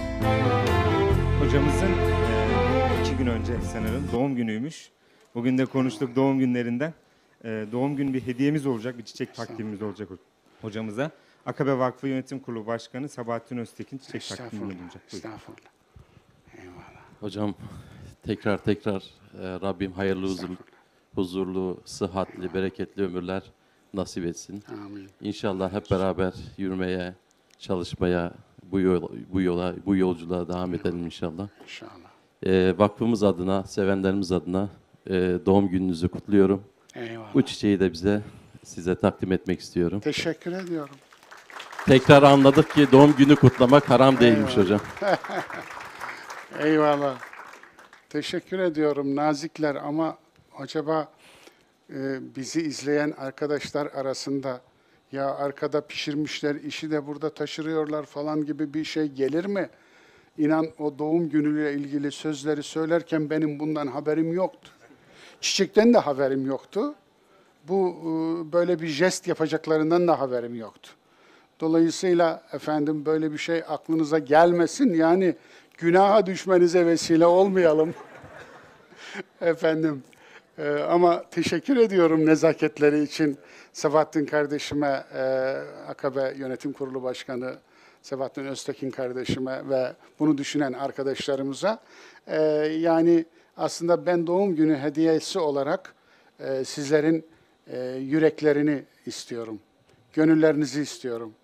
Hocamızın 1.40 1.86
e, 1.86 3.00
iki 3.00 3.16
gün 3.16 3.26
önce 3.26 3.52
sanırım 3.72 4.08
doğum 4.12 4.36
günüymüş. 4.36 4.90
Bugün 5.34 5.58
de 5.58 5.66
konuştuk 5.66 6.16
doğum 6.16 6.38
günlerinden. 6.38 6.94
E, 7.44 7.66
doğum 7.72 7.96
günü 7.96 8.14
bir 8.14 8.26
hediyemiz 8.26 8.66
olacak, 8.66 8.98
bir 8.98 9.02
çiçek 9.04 9.34
takdimimiz 9.34 9.82
olacak 9.82 10.10
ho- 10.10 10.18
hocamıza. 10.62 11.10
Akabe 11.46 11.78
Vakfı 11.78 12.08
Yönetim 12.08 12.38
Kurulu 12.38 12.66
Başkanı 12.66 13.08
Sabahattin 13.08 13.56
Öztekin 13.58 13.98
çiçek 13.98 14.22
takdiminde 14.28 14.44
Estağfurullah. 14.44 14.78
bulunacak. 14.78 15.02
Buyurun. 15.12 15.28
Estağfurullah. 15.28 15.70
Eyvallah. 16.58 17.00
Hocam 17.20 17.54
tekrar 18.22 18.58
tekrar 18.64 19.00
e, 19.40 19.42
Rabbim 19.60 19.92
hayırlı 19.92 20.26
huzurlu, 20.26 20.56
huzurlu, 21.14 21.78
sıhhatli, 21.84 22.54
bereketli 22.54 23.02
ömürler 23.02 23.42
nasip 23.94 24.24
etsin. 24.26 24.62
Amin. 24.84 25.08
İnşallah 25.20 25.72
hep 25.72 25.90
beraber 25.90 26.34
yürümeye, 26.56 27.14
çalışmaya, 27.58 28.32
bu 28.62 28.80
yola, 28.80 29.08
bu 29.32 29.40
yola, 29.40 29.74
bu 29.86 29.96
yolculuğa 29.96 30.48
devam 30.48 30.74
edelim 30.74 31.04
inşallah. 31.06 31.48
İnşallah. 31.62 32.10
E, 32.46 32.78
vakfımız 32.78 33.22
adına, 33.22 33.64
sevenlerimiz 33.64 34.32
adına 34.32 34.68
e, 35.06 35.12
doğum 35.46 35.68
gününüzü 35.68 36.08
kutluyorum. 36.08 36.64
Eyvallah. 36.94 37.34
Bu 37.34 37.42
çiçeği 37.42 37.80
de 37.80 37.92
bize 37.92 38.22
size 38.64 38.94
takdim 38.94 39.32
etmek 39.32 39.60
istiyorum. 39.60 40.00
Teşekkür 40.00 40.52
ediyorum. 40.52 40.94
Tekrar 41.86 42.22
anladık 42.22 42.70
ki 42.70 42.92
doğum 42.92 43.16
günü 43.16 43.36
kutlamak 43.36 43.90
haram 43.90 44.20
değilmiş 44.20 44.56
hocam. 44.56 44.80
Eyvallah. 46.58 47.18
Teşekkür 48.08 48.58
ediyorum 48.58 49.16
nazikler 49.16 49.74
ama 49.74 50.18
acaba 50.58 51.12
e, 51.90 51.96
bizi 52.36 52.62
izleyen 52.62 53.14
arkadaşlar 53.18 53.86
arasında 53.86 54.60
ya 55.12 55.34
arkada 55.34 55.86
pişirmişler 55.86 56.54
işi 56.54 56.90
de 56.90 57.06
burada 57.06 57.34
taşırıyorlar 57.34 58.04
falan 58.04 58.46
gibi 58.46 58.74
bir 58.74 58.84
şey 58.84 59.06
gelir 59.06 59.44
mi? 59.44 59.68
İnan 60.38 60.66
o 60.78 60.98
doğum 60.98 61.28
günüyle 61.28 61.74
ilgili 61.74 62.12
sözleri 62.12 62.62
söylerken 62.62 63.30
benim 63.30 63.60
bundan 63.60 63.86
haberim 63.86 64.32
yoktu. 64.32 64.70
Çiçekten 65.40 65.94
de 65.94 65.98
haberim 65.98 66.46
yoktu. 66.46 66.94
Bu 67.68 67.96
e, 68.00 68.52
böyle 68.52 68.80
bir 68.80 68.86
jest 68.86 69.28
yapacaklarından 69.28 70.08
da 70.08 70.20
haberim 70.20 70.54
yoktu. 70.54 70.90
Dolayısıyla 71.60 72.42
efendim 72.52 73.06
böyle 73.06 73.32
bir 73.32 73.38
şey 73.38 73.62
aklınıza 73.68 74.18
gelmesin. 74.18 74.94
Yani 74.94 75.34
günaha 75.78 76.26
düşmenize 76.26 76.86
vesile 76.86 77.26
olmayalım. 77.26 77.94
efendim 79.40 80.02
e, 80.58 80.70
ama 80.70 81.24
teşekkür 81.30 81.76
ediyorum 81.76 82.26
nezaketleri 82.26 83.02
için 83.02 83.38
Sebahattin 83.72 84.26
kardeşime, 84.26 85.04
e, 85.14 85.22
Akabe 85.88 86.34
Yönetim 86.36 86.72
Kurulu 86.72 87.02
Başkanı 87.02 87.54
Sebahattin 88.02 88.44
Öztekin 88.44 88.90
kardeşime 88.90 89.68
ve 89.68 89.92
bunu 90.18 90.38
düşünen 90.38 90.72
arkadaşlarımıza. 90.72 91.78
E, 92.26 92.42
yani 92.80 93.24
aslında 93.60 94.06
ben 94.06 94.26
doğum 94.26 94.56
günü 94.56 94.78
hediyesi 94.78 95.38
olarak 95.38 95.94
e, 96.40 96.64
sizlerin 96.64 97.26
e, 97.66 97.80
yüreklerini 97.86 98.82
istiyorum. 99.06 99.60
Gönüllerinizi 100.12 100.82
istiyorum. 100.82 101.34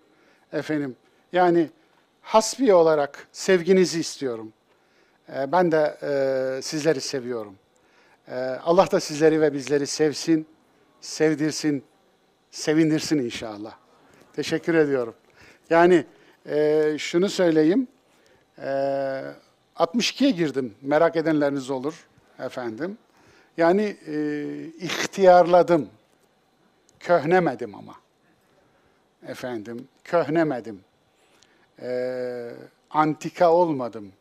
Efendim 0.53 0.95
yani 1.33 1.69
hasbi 2.21 2.73
olarak 2.73 3.27
sevginizi 3.31 3.99
istiyorum. 3.99 4.53
E, 5.35 5.51
ben 5.51 5.71
de 5.71 5.97
e, 6.01 6.61
sizleri 6.61 7.01
seviyorum. 7.01 7.55
E, 8.27 8.35
Allah 8.39 8.91
da 8.91 8.99
sizleri 8.99 9.41
ve 9.41 9.53
bizleri 9.53 9.87
sevsin, 9.87 10.47
sevdirsin, 11.01 11.83
sevindirsin 12.51 13.19
inşallah. 13.19 13.77
Teşekkür 14.33 14.73
ediyorum. 14.73 15.15
Yani 15.69 16.05
e, 16.45 16.95
şunu 16.99 17.29
söyleyeyim, 17.29 17.87
e, 18.57 18.67
62'ye 19.75 20.31
girdim, 20.31 20.75
merak 20.81 21.15
edenleriniz 21.15 21.69
olur 21.69 22.06
efendim. 22.39 22.97
Yani 23.57 23.97
e, 24.07 24.15
ihtiyarladım, 24.79 25.89
köhnemedim 26.99 27.75
ama. 27.75 27.95
Efendim, 29.27 29.87
köhnemedim. 30.03 30.81
E, 31.81 32.51
antika 32.89 33.51
olmadım 33.51 34.11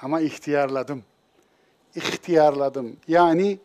ama 0.00 0.20
ihtiyarladım. 0.20 1.04
İhtiyarladım. 1.94 2.96
Yani 3.08 3.58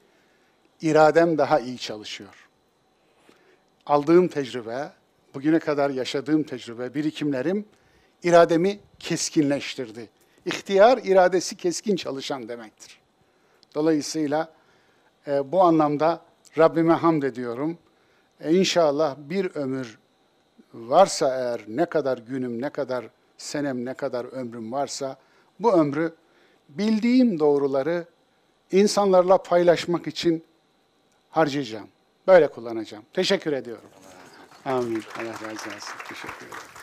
iradem 0.82 1.38
daha 1.38 1.60
iyi 1.60 1.78
çalışıyor 1.78 2.42
aldığım 3.86 4.28
tecrübe, 4.28 4.92
bugüne 5.34 5.60
kadar 5.60 5.90
yaşadığım 5.90 6.44
tecrübe, 6.44 6.94
birikimlerim 6.94 7.66
irademi 8.24 8.80
keskinleştirdi. 9.00 10.10
İhtiyar 10.46 10.98
iradesi 10.98 11.58
keskin 11.58 11.96
çalışan 11.96 12.48
demektir. 12.48 13.01
Dolayısıyla 13.76 14.54
e, 15.28 15.52
bu 15.52 15.62
anlamda 15.62 16.22
Rabbime 16.58 16.94
hamd 16.94 17.24
ediyorum. 17.24 17.78
E, 18.40 18.54
inşallah 18.54 19.16
bir 19.18 19.56
ömür 19.56 20.00
varsa 20.74 21.36
eğer 21.36 21.62
ne 21.68 21.86
kadar 21.86 22.18
günüm, 22.18 22.62
ne 22.62 22.70
kadar 22.70 23.06
senem, 23.38 23.86
ne 23.86 23.94
kadar 23.94 24.26
ömrüm 24.26 24.72
varsa 24.72 25.18
bu 25.60 25.74
ömrü 25.74 26.16
bildiğim 26.70 27.40
doğruları 27.40 28.06
insanlarla 28.72 29.38
paylaşmak 29.38 30.08
için 30.08 30.44
harcayacağım. 31.30 31.88
Böyle 32.28 32.48
kullanacağım. 32.48 33.04
Teşekkür 33.14 33.54
ediyorum. 33.54 33.90
Amin. 34.66 35.04
Allah 35.20 35.34
razı 35.34 35.52
olsun. 35.52 35.96
Teşekkür 36.10 36.46
ederim. 36.46 36.81